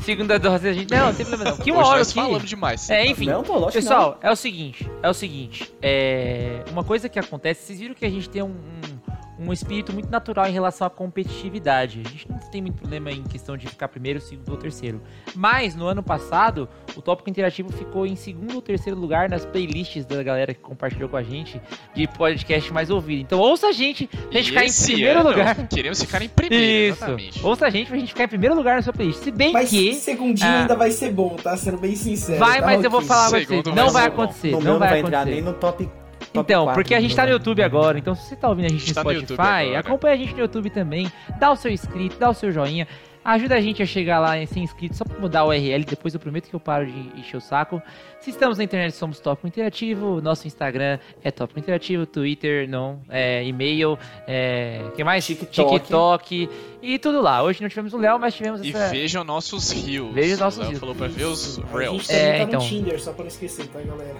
Segunda 0.00 0.38
dose 0.38 0.68
a 0.68 0.72
gente. 0.72 0.90
Não, 0.94 1.06
não 1.06 1.14
tem 1.14 1.26
problema 1.26 1.50
não. 1.56 1.58
Que 1.64 1.72
uma 1.72 1.80
Hoje 1.80 1.88
hora 1.90 1.98
nós 1.98 2.08
aqui. 2.10 2.20
falamos 2.20 2.48
demais. 2.48 2.88
É, 2.90 3.06
enfim. 3.06 3.26
Não, 3.26 3.42
pô, 3.42 3.66
Pessoal, 3.66 4.16
é 4.22 4.30
o 4.30 4.36
seguinte, 4.36 4.88
é 5.02 5.08
o 5.10 5.14
seguinte, 5.14 5.72
é 5.82 6.62
uma 6.70 6.84
coisa 6.84 7.08
que 7.08 7.18
acontece, 7.18 7.66
vocês 7.66 7.80
viram 7.80 7.94
que 7.94 8.06
a 8.06 8.10
gente 8.10 8.28
tem 8.30 8.40
um, 8.42 8.46
um, 8.46 8.97
um 9.38 9.52
espírito 9.52 9.92
muito 9.92 10.10
natural 10.10 10.46
em 10.48 10.52
relação 10.52 10.86
à 10.86 10.90
competitividade. 10.90 12.02
A 12.04 12.08
gente 12.08 12.28
não 12.30 12.38
tem 12.38 12.60
muito 12.62 12.76
problema 12.76 13.10
em 13.10 13.22
questão 13.22 13.56
de 13.56 13.66
ficar 13.66 13.88
primeiro, 13.88 14.20
segundo 14.20 14.50
ou 14.50 14.56
terceiro. 14.56 15.00
Mas 15.34 15.74
no 15.76 15.86
ano 15.86 16.02
passado, 16.02 16.68
o 16.96 17.02
Tópico 17.02 17.30
Interativo 17.30 17.70
ficou 17.72 18.06
em 18.06 18.16
segundo 18.16 18.54
ou 18.56 18.62
terceiro 18.62 18.98
lugar 18.98 19.28
nas 19.28 19.44
playlists 19.44 20.04
da 20.04 20.22
galera 20.22 20.52
que 20.52 20.60
compartilhou 20.60 21.08
com 21.08 21.16
a 21.16 21.22
gente 21.22 21.60
de 21.94 22.06
podcast 22.08 22.72
mais 22.72 22.90
ouvido. 22.90 23.20
Então 23.22 23.38
ouça 23.38 23.68
a 23.68 23.72
gente 23.72 24.06
pra 24.06 24.32
gente 24.40 24.48
ficar 24.50 24.64
em 24.64 24.72
primeiro 24.72 25.20
ano, 25.20 25.28
lugar. 25.30 25.68
Queremos 25.68 26.00
ficar 26.02 26.22
em 26.22 26.28
primeiro, 26.28 26.94
Isso. 26.94 27.04
exatamente. 27.04 27.46
Ouça 27.46 27.66
a 27.66 27.70
gente 27.70 27.88
pra 27.88 27.96
gente 27.98 28.08
ficar 28.08 28.24
em 28.24 28.28
primeiro 28.28 28.54
lugar 28.54 28.76
na 28.76 28.82
sua 28.82 28.92
playlist. 28.92 29.22
Se 29.22 29.30
bem 29.30 29.52
Mas 29.52 29.70
que 29.70 29.94
segundinho 29.94 30.48
Ah. 30.48 30.60
ainda 30.62 30.74
vai 30.74 30.90
ser 30.90 31.12
bom, 31.12 31.36
tá? 31.36 31.56
Sendo 31.56 31.78
bem 31.78 31.94
sincero. 31.94 32.38
vai, 32.38 32.60
tá, 32.60 32.66
mas 32.66 32.82
eu 32.84 32.90
vou 32.90 33.00
falar 33.02 33.28
pra 33.30 33.38
vocês, 33.38 33.48
Segundo 33.48 33.74
não 33.74 33.90
vai 33.90 33.92
vai 33.92 34.02
ser 34.02 34.08
bom. 34.10 34.22
acontecer, 34.22 34.50
não 34.50 34.60
não 34.60 34.78
vai 34.78 34.88
vai 34.88 34.98
entrar 35.00 35.20
acontecer. 35.20 35.34
nem 35.42 35.44
no 35.44 35.52
top. 35.54 35.88
Então, 36.34 36.64
4 36.64 36.74
porque 36.80 36.94
a 36.94 37.00
gente 37.00 37.14
tá 37.16 37.24
no. 37.24 37.30
YouTube 37.32 37.62
agora, 37.62 37.98
então 37.98 38.14
se 38.14 38.28
você 38.28 38.36
tá 38.36 38.48
ouvindo 38.48 38.66
a 38.66 38.68
gente 38.68 38.82
A 38.82 38.86
gente 38.86 38.88
no 38.90 38.94
tá 38.94 39.04
no 39.04 39.12
Spotify, 39.20 39.40
agora. 39.42 39.78
acompanha 39.80 40.14
a 40.14 40.18
gente 40.18 40.32
no 40.34 40.40
YouTube 40.40 40.70
também, 40.70 41.10
dá 41.38 41.50
o 41.50 41.56
seu 41.56 41.70
inscrito, 41.70 42.16
dá 42.18 42.28
o 42.30 42.34
seu 42.34 42.50
joinha, 42.52 42.86
ajuda 43.24 43.56
a 43.56 43.60
gente 43.60 43.82
a 43.82 43.86
chegar 43.86 44.18
lá 44.18 44.38
em 44.38 44.46
ser 44.46 44.60
inscrito, 44.60 44.96
só 44.96 45.04
pra 45.04 45.18
mudar 45.18 45.44
o 45.44 45.48
URL, 45.48 45.84
depois 45.84 46.14
eu 46.14 46.20
prometo 46.20 46.48
que 46.48 46.54
eu 46.54 46.60
paro 46.60 46.86
de 46.86 46.98
encher 47.18 47.36
o 47.36 47.40
saco. 47.40 47.80
Se 48.20 48.30
estamos 48.30 48.58
na 48.58 48.64
internet, 48.64 48.92
somos 48.94 49.20
Tópico 49.20 49.46
Interativo, 49.46 50.20
nosso 50.20 50.46
Instagram 50.46 50.98
é 51.22 51.30
Tópico 51.30 51.60
Interativo, 51.60 52.04
Twitter, 52.06 52.68
não, 52.68 53.00
é, 53.08 53.44
e-mail, 53.44 53.98
é, 54.26 54.82
que 54.96 55.04
mais? 55.04 55.24
TikTok. 55.26 55.78
TikTok, 55.78 56.50
e 56.82 56.98
tudo 56.98 57.20
lá. 57.20 57.42
Hoje 57.42 57.60
não 57.62 57.68
tivemos 57.68 57.92
o 57.94 57.98
Léo, 57.98 58.18
mas 58.18 58.34
tivemos 58.34 58.62
E 58.62 58.70
essa... 58.70 58.88
vejam 58.88 59.22
nossos 59.24 59.70
rios. 59.70 60.12
Veja 60.12 60.34
os 60.34 60.40
nossos 60.40 60.58
O 60.58 60.62
Léo 60.62 60.68
rios. 60.70 60.80
falou 60.80 60.94
pra 60.94 61.06
ver 61.08 61.24
os 61.24 61.58
A 61.58 61.62
gente 61.62 61.72
reels. 61.76 62.10
É, 62.10 62.38
tá 62.38 62.44
então. 62.44 62.60
no 62.60 62.66
Tinder, 62.66 63.00
só 63.00 63.12
pra 63.12 63.22
não 63.24 63.28
esquecer, 63.28 63.66
tá, 63.68 63.80
galera? 63.80 64.16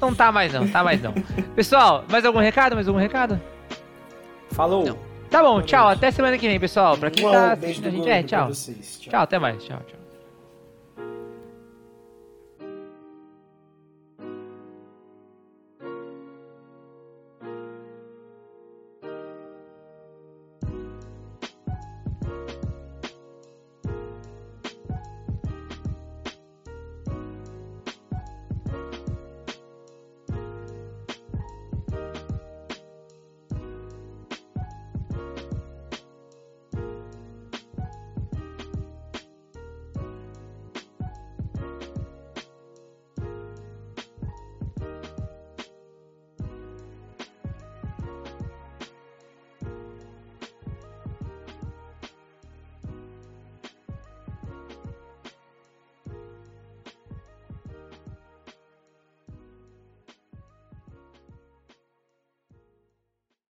Não 0.00 0.14
tá 0.14 0.30
mais 0.30 0.52
não, 0.52 0.68
tá 0.68 0.82
mais 0.84 1.02
não. 1.02 1.12
Pessoal, 1.54 2.04
mais 2.10 2.24
algum 2.24 2.38
recado? 2.38 2.74
Mais 2.74 2.86
algum 2.88 3.00
recado? 3.00 3.40
Falou. 4.50 4.84
Não. 4.84 4.98
Tá 5.30 5.42
bom, 5.42 5.60
tchau, 5.60 5.88
até 5.88 6.10
semana 6.10 6.38
que 6.38 6.46
vem, 6.46 6.58
pessoal. 6.60 6.96
Pra 6.96 7.10
quem 7.10 7.24
tá 7.28 7.54
Um 7.54 7.56
beijo 7.56 7.80
assistindo 7.80 7.82
do 7.82 7.88
a 7.88 7.90
gente, 7.90 8.08
é, 8.08 8.22
tchau. 8.22 8.48
vocês. 8.48 8.98
Tchau, 9.00 9.20
até 9.22 9.38
mais, 9.38 9.62
tchau, 9.64 9.80
tchau. 9.86 10.05